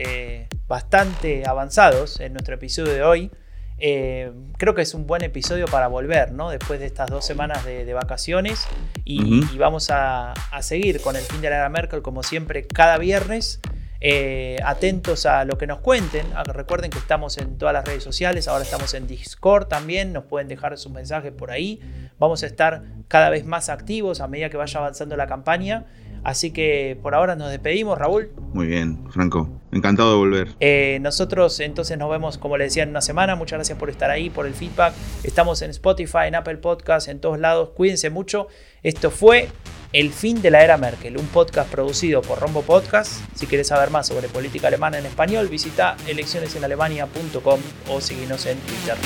bastante 0.66 1.46
avanzados 1.46 2.18
en 2.20 2.32
nuestro 2.32 2.54
episodio 2.54 2.94
de 2.94 3.02
hoy. 3.02 3.30
creo 3.76 4.74
que 4.74 4.82
es 4.82 4.94
un 4.94 5.06
buen 5.06 5.22
episodio 5.22 5.66
para 5.66 5.88
volver, 5.88 6.32
¿no? 6.32 6.48
Después 6.48 6.80
de 6.80 6.86
estas 6.86 7.10
dos 7.10 7.26
semanas 7.26 7.62
de, 7.66 7.92
vacaciones. 7.92 8.66
Y, 9.04 9.58
vamos 9.58 9.90
a, 9.90 10.32
a, 10.32 10.62
seguir 10.62 11.02
con 11.02 11.14
el 11.14 11.22
fin 11.22 11.42
de 11.42 11.50
la 11.50 11.56
era 11.56 11.68
Merkel, 11.68 12.00
como 12.00 12.22
siempre, 12.22 12.66
cada 12.66 12.96
viernes. 12.96 13.60
Eh, 14.00 14.58
atentos 14.64 15.26
a 15.26 15.44
lo 15.44 15.56
que 15.58 15.66
nos 15.66 15.78
cuenten. 15.78 16.26
Ah, 16.34 16.42
recuerden 16.44 16.90
que 16.90 16.98
estamos 16.98 17.38
en 17.38 17.58
todas 17.58 17.72
las 17.72 17.84
redes 17.84 18.02
sociales, 18.02 18.48
ahora 18.48 18.64
estamos 18.64 18.92
en 18.94 19.06
Discord 19.06 19.68
también, 19.68 20.12
nos 20.12 20.24
pueden 20.24 20.48
dejar 20.48 20.76
sus 20.78 20.92
mensajes 20.92 21.32
por 21.32 21.50
ahí. 21.50 21.80
Vamos 22.18 22.42
a 22.42 22.46
estar 22.46 22.82
cada 23.08 23.30
vez 23.30 23.44
más 23.44 23.68
activos 23.68 24.20
a 24.20 24.28
medida 24.28 24.50
que 24.50 24.56
vaya 24.56 24.80
avanzando 24.80 25.16
la 25.16 25.26
campaña. 25.26 25.86
Así 26.26 26.50
que 26.50 26.98
por 27.02 27.14
ahora 27.14 27.36
nos 27.36 27.50
despedimos, 27.50 27.96
Raúl. 27.96 28.30
Muy 28.52 28.66
bien, 28.66 29.08
Franco. 29.12 29.48
Encantado 29.70 30.10
de 30.10 30.16
volver. 30.16 30.48
Eh, 30.58 30.98
nosotros 31.00 31.60
entonces 31.60 31.96
nos 31.98 32.10
vemos, 32.10 32.36
como 32.36 32.56
le 32.56 32.64
decía, 32.64 32.82
en 32.82 32.88
una 32.88 33.00
semana. 33.00 33.36
Muchas 33.36 33.58
gracias 33.58 33.78
por 33.78 33.90
estar 33.90 34.10
ahí, 34.10 34.28
por 34.28 34.46
el 34.46 34.54
feedback. 34.54 34.92
Estamos 35.22 35.62
en 35.62 35.70
Spotify, 35.70 36.26
en 36.26 36.34
Apple 36.34 36.56
Podcasts, 36.56 37.08
en 37.08 37.20
todos 37.20 37.38
lados. 37.38 37.70
Cuídense 37.76 38.10
mucho. 38.10 38.48
Esto 38.82 39.12
fue 39.12 39.50
El 39.92 40.12
fin 40.12 40.42
de 40.42 40.50
la 40.50 40.62
era 40.62 40.76
Merkel, 40.76 41.16
un 41.16 41.26
podcast 41.26 41.70
producido 41.70 42.20
por 42.20 42.40
Rombo 42.40 42.62
Podcast. 42.62 43.20
Si 43.34 43.46
quieres 43.46 43.68
saber 43.68 43.90
más 43.90 44.08
sobre 44.08 44.28
política 44.28 44.68
alemana 44.68 44.98
en 44.98 45.06
español, 45.06 45.48
visita 45.48 45.96
eleccionesenalemania.com 46.06 47.60
o 47.88 48.00
síguenos 48.00 48.44
en 48.46 48.58
Twitter. 48.58 48.96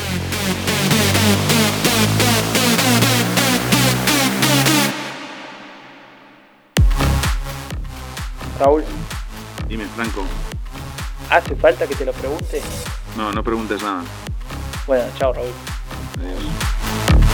Raúl. 8.58 8.84
Dime, 9.68 9.84
Franco. 9.94 10.24
¿Hace 11.30 11.54
falta 11.56 11.86
que 11.86 11.94
te 11.94 12.04
lo 12.04 12.12
pregunte? 12.12 12.60
No, 13.16 13.32
no 13.32 13.44
preguntes 13.44 13.82
nada. 13.82 14.02
Bueno, 14.86 15.04
chao, 15.18 15.32
Raúl. 15.32 15.52
Adiós. 16.18 17.29